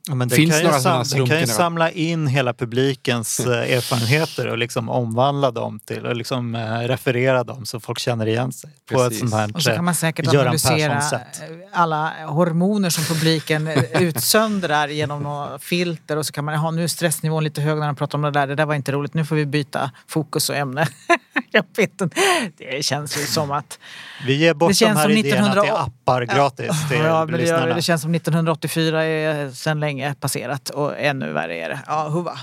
Ja, 0.08 0.14
men 0.14 0.28
det 0.28 0.34
Finns 0.36 0.50
kan 0.50 0.58
ju 0.58 0.64
några 0.66 0.80
sam- 0.80 1.04
det 1.12 1.26
kan 1.28 1.40
ju 1.40 1.46
samla 1.46 1.90
in 1.90 2.26
hela 2.26 2.54
publikens 2.54 3.40
eh, 3.40 3.72
erfarenheter 3.76 4.46
och 4.46 4.58
liksom 4.58 4.88
omvandla 4.88 5.50
dem 5.50 5.80
till 5.80 6.06
och 6.06 6.16
liksom 6.16 6.54
eh, 6.54 6.78
referera 6.78 7.44
dem 7.44 7.66
så 7.66 7.80
folk 7.80 7.98
känner 7.98 8.26
igen 8.26 8.52
sig. 8.52 8.70
På 8.90 9.02
ett 9.02 9.08
Precis. 9.08 9.20
sånt 9.20 9.34
här 9.34 9.54
Och 9.56 9.62
så 9.62 9.70
kan 9.70 9.84
man 9.84 9.94
säkert 9.94 10.26
Göran 10.32 10.40
analysera 10.40 10.94
Persson-sätt. 10.94 11.42
alla 11.72 12.12
hormoner 12.26 12.90
som 12.90 13.04
publiken 13.04 13.68
utsöndrar 14.00 14.88
genom 14.88 15.22
några 15.22 15.58
filter 15.58 16.16
och 16.16 16.26
så 16.26 16.32
kan 16.32 16.44
man, 16.44 16.54
ha 16.54 16.70
nu 16.70 16.84
är 16.84 16.88
stressnivån 16.88 17.44
lite 17.44 17.60
hög 17.60 17.78
när 17.78 17.86
de 17.86 17.96
pratar 17.96 18.18
om 18.18 18.22
det 18.22 18.30
där, 18.30 18.46
det 18.46 18.54
där 18.54 18.66
var 18.66 18.74
inte 18.74 18.92
roligt, 18.92 19.14
nu 19.14 19.24
får 19.24 19.36
vi 19.36 19.46
byta 19.46 19.90
fokus 20.08 20.50
och 20.50 20.56
ämne. 20.56 20.88
Jag 21.50 21.64
vet 21.76 22.00
inte. 22.00 22.16
Det 22.56 22.84
känns 22.84 23.18
ju 23.18 23.26
som 23.26 23.50
att... 23.50 23.78
Vi 24.26 24.34
ger 24.34 24.54
bort 24.54 24.70
Det 24.70 24.74
känns 24.74 24.94
de 24.94 24.98
här 25.00 25.08
som 25.08 25.12
idéerna 25.18 25.46
1900 25.46 25.84
till 25.84 25.92
appar 26.06 26.22
gratis 26.22 26.88
till 26.88 26.98
Ja, 27.04 27.24
men 27.24 27.32
det, 27.32 27.38
lyssnarna. 27.38 27.74
det 27.74 27.82
känns 27.82 28.02
som 28.02 28.14
1984 28.14 29.04
är 29.04 29.50
sedan 29.50 29.80
länge 29.80 30.14
passerat 30.14 30.70
och 30.70 30.98
ännu 30.98 31.32
värre 31.32 31.56
är 31.56 31.68
det. 31.68 31.80
Ja, 31.86 32.08
huva. 32.08 32.38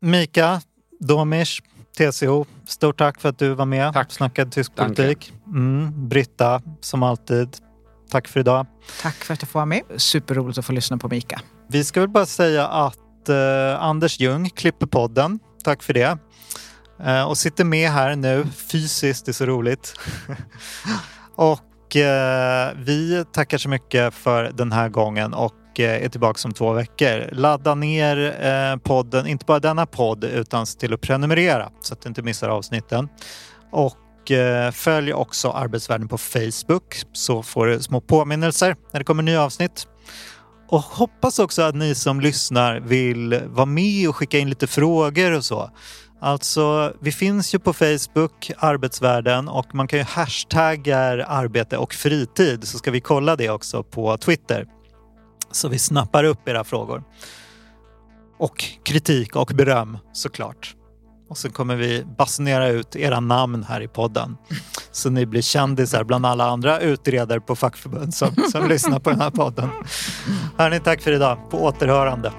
Mika, 0.00 0.60
Domish, 1.00 1.60
TCO, 1.98 2.46
stort 2.66 2.98
tack 2.98 3.20
för 3.20 3.28
att 3.28 3.38
du 3.38 3.54
var 3.54 3.64
med. 3.64 3.92
Tack. 3.92 4.12
Snackade 4.12 4.50
tysk 4.50 4.72
Danke. 4.76 5.02
politik. 5.02 5.32
Mm, 5.46 6.08
Britta, 6.08 6.62
som 6.80 7.02
alltid. 7.02 7.56
Tack 8.10 8.28
för 8.28 8.40
idag. 8.40 8.66
Tack 9.02 9.14
för 9.14 9.34
att 9.34 9.42
jag 9.42 9.48
får 9.48 9.58
vara 9.60 9.66
med. 9.66 9.82
Superroligt 9.96 10.58
att 10.58 10.64
få 10.64 10.72
lyssna 10.72 10.98
på 10.98 11.08
Mika. 11.08 11.40
Vi 11.68 11.84
ska 11.84 12.00
väl 12.00 12.08
bara 12.08 12.26
säga 12.26 12.66
att 12.66 13.28
eh, 13.28 13.82
Anders 13.82 14.20
Ljung 14.20 14.50
klipper 14.50 14.86
podden. 14.86 15.38
Tack 15.64 15.82
för 15.82 15.94
det. 15.94 16.18
Eh, 17.04 17.22
och 17.22 17.38
sitter 17.38 17.64
med 17.64 17.90
här 17.90 18.16
nu 18.16 18.46
fysiskt, 18.70 19.26
det 19.26 19.30
är 19.30 19.32
så 19.34 19.46
roligt. 19.46 19.94
och 21.36 21.60
eh, 21.96 22.70
vi 22.76 23.24
tackar 23.32 23.58
så 23.58 23.68
mycket 23.68 24.14
för 24.14 24.52
den 24.54 24.72
här 24.72 24.88
gången 24.88 25.34
och 25.34 25.80
eh, 25.80 26.04
är 26.04 26.08
tillbaka 26.08 26.48
om 26.48 26.52
två 26.52 26.72
veckor. 26.72 27.28
Ladda 27.32 27.74
ner 27.74 28.46
eh, 28.46 28.76
podden, 28.76 29.26
inte 29.26 29.44
bara 29.44 29.60
denna 29.60 29.86
podd 29.86 30.24
utan 30.24 30.66
se 30.66 30.78
till 30.78 30.94
att 30.94 31.00
prenumerera 31.00 31.70
så 31.80 31.94
att 31.94 32.02
du 32.02 32.08
inte 32.08 32.22
missar 32.22 32.48
avsnitten. 32.48 33.08
Och 33.72 34.30
eh, 34.30 34.70
följ 34.70 35.12
också 35.12 35.50
Arbetsvärlden 35.50 36.08
på 36.08 36.18
Facebook 36.18 36.94
så 37.12 37.42
får 37.42 37.66
du 37.66 37.80
små 37.80 38.00
påminnelser 38.00 38.76
när 38.92 39.00
det 39.00 39.04
kommer 39.04 39.22
nya 39.22 39.42
avsnitt. 39.42 39.86
Och 40.68 40.80
hoppas 40.80 41.38
också 41.38 41.62
att 41.62 41.74
ni 41.74 41.94
som 41.94 42.20
lyssnar 42.20 42.80
vill 42.80 43.40
vara 43.46 43.66
med 43.66 44.08
och 44.08 44.16
skicka 44.16 44.38
in 44.38 44.48
lite 44.48 44.66
frågor 44.66 45.36
och 45.36 45.44
så. 45.44 45.70
Alltså, 46.24 46.92
vi 47.00 47.12
finns 47.12 47.54
ju 47.54 47.58
på 47.58 47.72
Facebook, 47.72 48.50
Arbetsvärlden, 48.58 49.48
och 49.48 49.74
man 49.74 49.88
kan 49.88 49.98
ju 49.98 50.04
hashtagga 50.04 51.26
arbete 51.26 51.76
och 51.76 51.94
fritid 51.94 52.68
så 52.68 52.78
ska 52.78 52.90
vi 52.90 53.00
kolla 53.00 53.36
det 53.36 53.50
också 53.50 53.82
på 53.82 54.16
Twitter. 54.16 54.66
Så 55.50 55.68
vi 55.68 55.78
snappar 55.78 56.24
upp 56.24 56.48
era 56.48 56.64
frågor. 56.64 57.02
Och 58.38 58.64
kritik 58.84 59.36
och 59.36 59.52
beröm 59.54 59.98
såklart. 60.12 60.74
Och 61.28 61.38
så 61.38 61.50
kommer 61.50 61.76
vi 61.76 62.04
basunera 62.18 62.68
ut 62.68 62.96
era 62.96 63.20
namn 63.20 63.64
här 63.68 63.80
i 63.80 63.88
podden. 63.88 64.36
Så 64.92 65.10
ni 65.10 65.26
blir 65.26 65.42
kändisar 65.42 66.04
bland 66.04 66.26
alla 66.26 66.44
andra 66.44 66.80
utredare 66.80 67.40
på 67.40 67.56
fackförbund 67.56 68.14
som, 68.14 68.34
som 68.52 68.68
lyssnar 68.68 68.98
på 68.98 69.10
den 69.10 69.20
här 69.20 69.30
podden. 69.30 69.70
Hörni, 70.58 70.80
tack 70.80 71.00
för 71.00 71.12
idag. 71.12 71.50
På 71.50 71.64
återhörande. 71.64 72.32